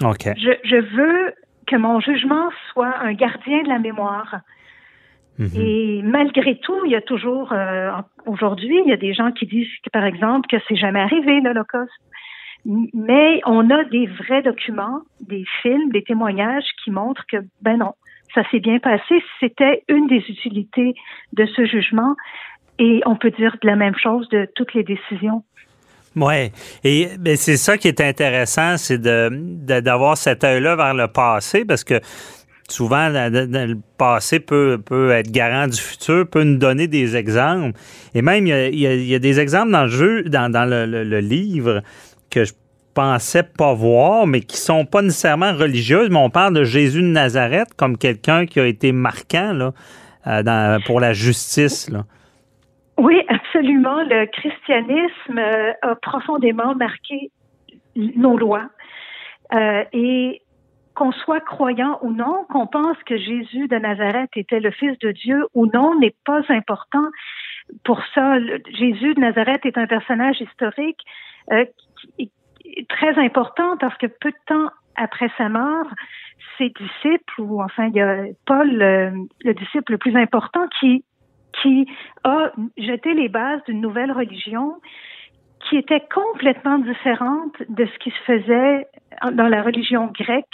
Okay. 0.02 0.34
Je, 0.36 0.52
je 0.64 0.76
veux 0.76 1.34
que 1.66 1.76
mon 1.76 2.00
jugement 2.00 2.50
soit 2.72 2.94
un 3.00 3.12
gardien 3.12 3.62
de 3.62 3.68
la 3.68 3.78
mémoire. 3.78 4.40
Mhm. 5.38 5.50
Et 5.56 6.00
malgré 6.02 6.58
tout, 6.58 6.84
il 6.84 6.92
y 6.92 6.96
a 6.96 7.00
toujours, 7.00 7.52
euh, 7.52 7.90
aujourd'hui, 8.26 8.80
il 8.84 8.88
y 8.88 8.92
a 8.92 8.96
des 8.96 9.14
gens 9.14 9.32
qui 9.32 9.46
disent, 9.46 9.68
que, 9.84 9.90
par 9.90 10.04
exemple, 10.04 10.46
que 10.48 10.56
c'est 10.68 10.76
jamais 10.76 11.00
arrivé 11.00 11.40
l'Holocauste. 11.40 11.90
Mais 12.94 13.40
on 13.46 13.70
a 13.70 13.84
des 13.84 14.06
vrais 14.06 14.42
documents, 14.42 15.02
des 15.20 15.44
films, 15.62 15.90
des 15.90 16.02
témoignages 16.02 16.64
qui 16.82 16.90
montrent 16.90 17.24
que, 17.30 17.36
ben 17.62 17.76
non, 17.76 17.92
ça 18.34 18.42
s'est 18.50 18.58
bien 18.58 18.78
passé. 18.80 19.22
C'était 19.38 19.84
une 19.88 20.08
des 20.08 20.24
utilités 20.28 20.94
de 21.32 21.46
ce 21.46 21.64
jugement. 21.64 22.16
Et 22.78 23.02
on 23.06 23.16
peut 23.16 23.30
dire 23.30 23.56
de 23.62 23.66
la 23.68 23.76
même 23.76 23.96
chose 23.96 24.28
de 24.30 24.48
toutes 24.54 24.74
les 24.74 24.82
décisions. 24.82 25.44
Oui, 26.16 26.50
et 26.82 27.08
ben, 27.18 27.36
c'est 27.36 27.58
ça 27.58 27.76
qui 27.76 27.88
est 27.88 28.00
intéressant, 28.00 28.78
c'est 28.78 28.98
de 28.98 29.28
d'avoir 29.80 30.16
cet 30.16 30.44
œil-là 30.44 30.74
vers 30.74 30.94
le 30.94 31.08
passé, 31.08 31.66
parce 31.66 31.84
que 31.84 32.00
souvent, 32.68 33.08
le 33.08 33.74
passé 33.98 34.40
peut, 34.40 34.80
peut 34.84 35.10
être 35.10 35.30
garant 35.30 35.66
du 35.66 35.80
futur, 35.80 36.28
peut 36.28 36.42
nous 36.42 36.58
donner 36.58 36.86
des 36.88 37.16
exemples. 37.16 37.78
Et 38.14 38.22
même, 38.22 38.46
il 38.46 38.78
y 38.78 39.14
a, 39.14 39.18
des 39.18 39.40
exemples 39.40 39.72
dans 39.72 39.84
le 39.84 39.88
jeu, 39.88 40.22
dans, 40.24 40.68
le, 40.68 41.20
livre, 41.20 41.82
que 42.30 42.44
je 42.44 42.52
pensais 42.94 43.42
pas 43.42 43.74
voir, 43.74 44.26
mais 44.26 44.40
qui 44.40 44.56
sont 44.56 44.84
pas 44.84 45.02
nécessairement 45.02 45.52
religieuses, 45.52 46.08
mais 46.10 46.18
on 46.18 46.30
parle 46.30 46.54
de 46.54 46.64
Jésus 46.64 47.02
de 47.02 47.06
Nazareth 47.06 47.74
comme 47.76 47.98
quelqu'un 47.98 48.46
qui 48.46 48.58
a 48.58 48.66
été 48.66 48.92
marquant 48.92 49.52
là, 49.52 49.72
euh, 50.26 50.78
pour 50.86 51.00
la 51.00 51.12
justice. 51.12 51.90
Là. 51.90 52.04
Oui, 52.98 53.20
absolument. 53.28 54.02
Le 54.04 54.26
christianisme 54.26 55.38
euh, 55.38 55.72
a 55.82 55.94
profondément 55.96 56.74
marqué 56.74 57.30
nos 57.94 58.36
lois. 58.36 58.68
Euh, 59.54 59.84
et 59.92 60.42
qu'on 60.96 61.12
soit 61.12 61.40
croyant 61.40 61.98
ou 62.02 62.10
non, 62.10 62.46
qu'on 62.50 62.66
pense 62.66 62.96
que 63.04 63.16
Jésus 63.16 63.68
de 63.68 63.76
Nazareth 63.76 64.30
était 64.34 64.60
le 64.60 64.70
Fils 64.70 64.98
de 64.98 65.12
Dieu 65.12 65.46
ou 65.54 65.66
non, 65.66 65.98
n'est 65.98 66.16
pas 66.24 66.40
important. 66.48 67.06
Pour 67.84 68.00
ça, 68.14 68.40
Jésus 68.70 69.14
de 69.14 69.20
Nazareth 69.20 69.66
est 69.66 69.76
un 69.76 69.86
personnage 69.86 70.40
historique 70.40 71.00
euh, 71.52 71.66
très 72.88 73.18
important 73.18 73.76
parce 73.76 73.96
que 73.98 74.06
peu 74.06 74.30
de 74.30 74.36
temps 74.46 74.70
après 74.96 75.30
sa 75.36 75.50
mort, 75.50 75.86
ses 76.56 76.70
disciples, 76.70 77.40
ou 77.40 77.62
enfin, 77.62 77.88
il 77.88 77.96
y 77.96 78.00
a 78.00 78.24
Paul, 78.46 78.68
le 78.70 79.54
disciple 79.54 79.92
le 79.92 79.98
plus 79.98 80.16
important, 80.16 80.66
qui, 80.80 81.04
qui 81.60 81.86
a 82.24 82.52
jeté 82.78 83.12
les 83.12 83.28
bases 83.28 83.62
d'une 83.66 83.82
nouvelle 83.82 84.12
religion 84.12 84.76
qui 85.68 85.76
était 85.76 86.04
complètement 86.14 86.78
différente 86.78 87.54
de 87.68 87.86
ce 87.86 87.98
qui 87.98 88.10
se 88.10 88.22
faisait 88.24 88.86
dans 89.32 89.48
la 89.48 89.62
religion 89.62 90.06
grecque 90.06 90.46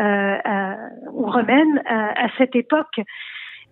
euh, 0.00 0.74
ou 1.12 1.26
romaine 1.26 1.82
à, 1.86 2.28
cette 2.38 2.56
époque. 2.56 3.00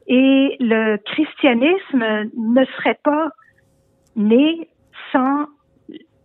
Et 0.07 0.57
le 0.61 0.97
christianisme 0.99 2.31
ne 2.37 2.65
serait 2.77 2.99
pas 3.05 3.31
né 4.17 4.69
sans, 5.13 5.47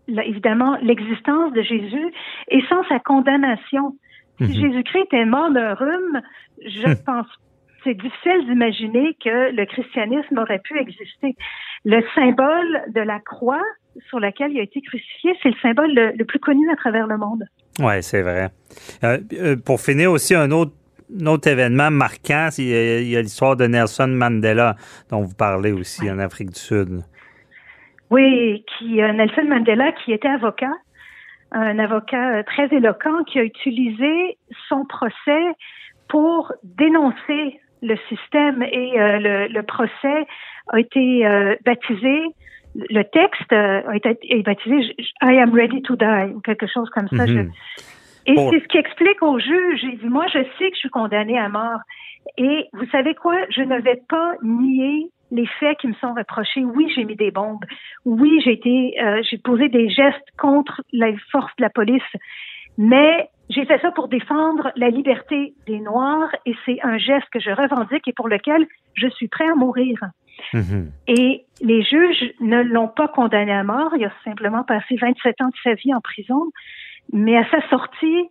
évidemment, 0.08 0.78
l'existence 0.82 1.54
de 1.54 1.62
Jésus 1.62 2.14
et 2.50 2.62
sans 2.70 2.84
sa 2.88 3.00
condamnation. 3.00 3.96
Si 4.38 4.44
mhm. 4.44 4.54
Jésus-Christ 4.54 5.06
était 5.06 5.26
mort 5.26 5.52
d'un 5.52 5.74
rhume, 5.74 6.22
je 6.66 6.88
hum. 6.88 6.96
pense 7.06 7.28
c'est 7.88 7.94
difficile 7.94 8.46
d'imaginer 8.46 9.16
que 9.24 9.52
le 9.56 9.66
christianisme 9.66 10.38
aurait 10.38 10.60
pu 10.60 10.78
exister. 10.78 11.36
Le 11.86 12.04
symbole 12.16 12.84
de 12.94 13.02
la 13.02 13.20
croix 13.20 13.64
sur 14.10 14.20
laquelle 14.20 14.52
il 14.52 14.60
a 14.60 14.64
été 14.64 14.82
crucifié, 14.82 15.34
c'est 15.42 15.50
le 15.50 15.60
symbole 15.62 15.94
le, 15.94 16.26
plus 16.26 16.40
connu 16.40 16.70
à 16.72 16.76
travers 16.76 17.08
le 17.08 17.18
monde. 17.18 17.44
Oui, 17.80 18.02
c'est 18.02 18.22
vrai. 18.22 18.50
Euh, 19.04 19.20
euh, 19.34 19.56
pour 19.56 19.80
finir 19.80 20.12
aussi, 20.12 20.36
un 20.36 20.52
autre 20.52 20.74
autre 21.26 21.48
événement 21.48 21.90
marquant, 21.90 22.50
il 22.58 23.08
y 23.08 23.16
a, 23.16 23.22
l'histoire 23.22 23.56
de 23.56 23.66
Nelson 23.66 24.08
Mandela, 24.08 24.76
dont 25.10 25.22
vous 25.22 25.36
parlez 25.36 25.72
aussi 25.72 26.12
en 26.12 26.20
Afrique 26.20 26.50
du 26.50 26.60
Sud. 26.60 27.02
Oui, 28.10 28.66
qui 28.68 29.02
euh, 29.02 29.14
Nelson 29.14 29.46
Mandela, 29.48 29.92
qui 29.94 30.12
était 30.14 30.28
avocat, 30.28 30.74
un 31.52 31.80
avocat 31.80 32.44
très 32.44 32.68
éloquent, 32.76 33.24
qui 33.26 33.40
a 33.40 33.44
utilisé 33.44 34.38
son 34.68 34.86
procès 34.86 35.44
pour 36.10 36.54
dénoncer 36.64 37.60
le 37.82 37.96
système 38.10 38.64
et 38.64 39.00
euh, 39.00 39.48
le, 39.50 39.62
procès 39.62 40.26
a 40.70 40.80
été 40.80 41.26
euh, 41.26 41.56
baptisé, 41.66 42.24
le 42.90 43.04
texte 43.04 43.52
euh, 43.52 43.82
a 43.88 43.96
été 43.96 44.44
baptisé 44.44 44.96
I 45.22 45.40
am 45.40 45.54
ready 45.54 45.82
to 45.82 45.96
die 45.96 46.34
ou 46.36 46.40
quelque 46.42 46.68
chose 46.68 46.90
comme 46.92 47.08
ça. 47.10 47.26
Mhm. 47.26 47.52
et 48.28 48.36
c'est 48.36 48.60
ce 48.60 48.68
qui 48.68 48.78
explique 48.78 49.22
au 49.22 49.40
juge. 49.40 49.82
Il 49.84 49.98
dit, 50.00 50.08
moi, 50.08 50.26
je 50.28 50.40
sais 50.58 50.70
que 50.70 50.76
je 50.76 50.80
suis 50.80 50.90
condamné 50.90 51.38
à 51.38 51.50
mort. 51.50 51.80
Et 52.38 52.66
vous 52.74 52.86
savez 52.92 53.16
quoi? 53.16 53.36
Je 53.50 53.62
ne 53.62 53.80
vais 53.80 54.02
pas 54.10 54.34
nier 54.44 55.10
les 55.32 55.48
faits 55.60 55.78
qui 55.80 55.88
me 55.88 55.94
sont 55.96 56.14
reprochés. 56.14 56.64
Oui, 56.64 56.92
j'ai 56.94 57.06
mis 57.06 57.16
des 57.16 57.32
bombes. 57.32 57.64
Oui, 58.06 58.42
j'ai 58.44 58.54
été, 58.54 58.98
j'ai 59.30 59.38
posé 59.38 59.70
des 59.70 59.90
gestes 59.90 60.28
contre 60.38 60.82
les 60.92 61.16
forces 61.32 61.56
de 61.58 61.64
la 61.64 61.70
police. 61.70 62.04
Mais 62.78 63.30
j'ai 63.50 63.66
fait 63.66 63.80
ça 63.82 63.92
pour 63.92 64.08
défendre 64.08 64.72
la 64.76 64.90
liberté 64.90 65.54
des 65.68 65.80
Noirs 65.80 66.30
et 66.46 66.54
c'est 66.66 66.80
un 66.84 66.98
geste 66.98 67.28
que 67.32 67.40
je 67.40 67.50
revendique 67.50 68.08
et 68.08 68.14
pour 68.14 68.28
lequel 68.28 68.68
je 68.94 69.08
suis 69.08 69.28
prêt 69.28 69.48
à 69.48 69.56
mourir. 69.56 70.00
Mhm. 70.54 70.92
Et 71.08 71.46
les 71.62 71.82
juges 71.84 72.34
ne 72.42 72.62
l'ont 72.62 72.90
pas 72.90 73.08
condamné 73.08 73.54
à 73.54 73.64
mort. 73.64 73.92
Il 73.98 74.06
a 74.06 74.12
simplement 74.24 74.64
passé 74.64 74.96
27 75.00 75.42
ans 75.42 75.48
de 75.48 75.56
sa 75.64 75.74
vie 75.76 75.94
en 75.94 76.02
prison. 76.02 76.52
Mais 77.14 77.38
à 77.38 77.50
sa 77.50 77.68
sortie, 77.70 78.30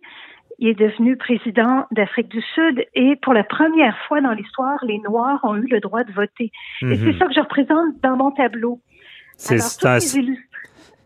il 0.59 0.69
est 0.69 0.79
devenu 0.79 1.17
président 1.17 1.85
d'Afrique 1.91 2.29
du 2.29 2.41
Sud 2.53 2.85
et 2.93 3.15
pour 3.17 3.33
la 3.33 3.43
première 3.43 3.97
fois 4.07 4.21
dans 4.21 4.31
l'histoire, 4.31 4.77
les 4.85 4.99
Noirs 4.99 5.39
ont 5.43 5.55
eu 5.55 5.67
le 5.67 5.79
droit 5.79 6.03
de 6.03 6.11
voter. 6.11 6.51
Et 6.81 6.85
mhm. 6.85 6.95
c'est 6.95 7.17
ça 7.17 7.25
que 7.25 7.33
je 7.33 7.39
représente 7.39 7.99
dans 8.03 8.15
mon 8.15 8.31
tableau. 8.31 8.79
C'est 9.35 9.59
ça. 9.59 9.99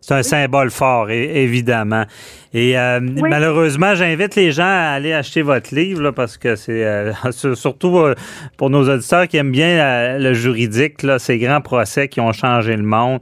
C'est 0.01 0.15
un 0.15 0.23
symbole 0.23 0.71
fort, 0.71 1.11
évidemment. 1.11 2.05
Et 2.53 2.77
euh, 2.77 2.99
malheureusement, 2.99 3.93
j'invite 3.95 4.35
les 4.35 4.51
gens 4.51 4.63
à 4.63 4.93
aller 4.95 5.13
acheter 5.13 5.41
votre 5.41 5.73
livre 5.73 6.09
parce 6.11 6.37
que 6.37 6.55
c'est 6.55 6.83
euh, 6.83 7.13
surtout 7.55 7.99
euh, 7.99 8.15
pour 8.57 8.69
nos 8.71 8.89
auditeurs 8.89 9.27
qui 9.27 9.37
aiment 9.37 9.51
bien 9.51 10.17
le 10.17 10.33
juridique, 10.33 11.03
là, 11.03 11.19
ces 11.19 11.37
grands 11.37 11.61
procès 11.61 12.07
qui 12.07 12.19
ont 12.19 12.33
changé 12.33 12.75
le 12.75 12.83
monde. 12.83 13.19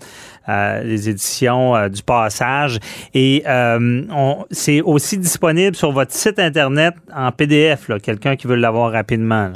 les 0.47 1.09
éditions 1.09 1.89
du 1.89 2.01
Passage. 2.01 2.79
Et 3.13 3.43
c'est 4.49 4.81
aussi 4.81 5.17
disponible 5.17 5.75
sur 5.75 5.91
votre 5.91 6.13
site 6.13 6.39
Internet 6.39 6.95
en 7.13 7.31
PDF, 7.31 7.91
quelqu'un 8.01 8.35
qui 8.35 8.47
veut 8.47 8.55
l'avoir 8.55 8.91
rapidement. 8.91 9.51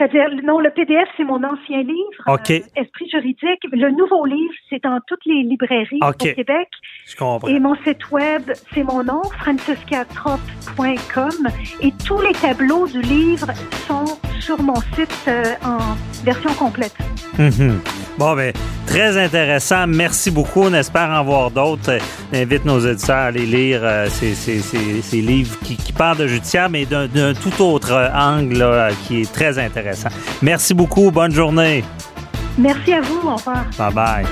C'est-à-dire, 0.00 0.28
non, 0.44 0.60
le 0.60 0.70
PDF, 0.70 1.06
c'est 1.18 1.24
mon 1.24 1.44
ancien 1.44 1.82
livre, 1.82 2.24
euh, 2.26 2.38
Esprit 2.74 3.10
juridique. 3.10 3.60
Le 3.70 3.90
nouveau 3.90 4.24
livre, 4.24 4.54
c'est 4.70 4.82
dans 4.82 4.98
toutes 5.06 5.26
les 5.26 5.42
librairies 5.42 6.00
au 6.00 6.12
Québec. 6.12 6.68
Je 7.06 7.16
comprends. 7.16 7.46
Et 7.48 7.60
mon 7.60 7.74
site 7.84 8.10
web, 8.10 8.50
c'est 8.72 8.82
mon 8.82 9.04
nom, 9.04 9.22
franciscatrop.com. 9.24 11.48
Et 11.82 11.92
tous 12.06 12.22
les 12.22 12.32
tableaux 12.32 12.86
du 12.86 13.02
livre 13.02 13.48
sont 13.86 14.06
sur 14.40 14.60
mon 14.62 14.76
site 14.96 15.10
euh, 15.28 15.54
en 15.64 15.78
version 16.24 16.52
complète. 16.54 16.94
Mhm. 17.38 17.80
Bon, 18.18 18.34
ben, 18.34 18.52
très 18.86 19.16
intéressant. 19.16 19.86
Merci 19.86 20.30
beaucoup. 20.30 20.62
On 20.62 20.74
espère 20.74 21.10
en 21.10 21.24
voir 21.24 21.50
d'autres. 21.50 21.98
J'invite 22.32 22.64
nos 22.64 22.80
éditeurs 22.80 23.16
à 23.16 23.24
aller 23.26 23.46
lire 23.46 23.80
euh, 23.82 24.08
ces, 24.10 25.20
livres 25.20 25.56
qui, 25.64 25.92
parlent 25.92 26.18
de 26.18 26.26
judiciaire, 26.26 26.68
mais 26.70 26.86
d'un 26.86 27.34
tout 27.34 27.62
autre 27.62 28.10
angle 28.14 28.92
qui 29.06 29.22
est 29.22 29.32
très 29.32 29.58
intéressant. 29.58 30.08
Merci 30.42 30.74
beaucoup. 30.74 31.10
Bonne 31.10 31.32
journée. 31.32 31.84
Merci 32.58 32.92
à 32.92 33.00
vous. 33.00 33.28
Au 33.28 33.36
revoir. 33.36 33.64
Bye 33.78 33.94
bye. 33.94 34.26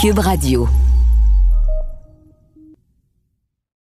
Cube 0.00 0.18
Radio. 0.18 0.68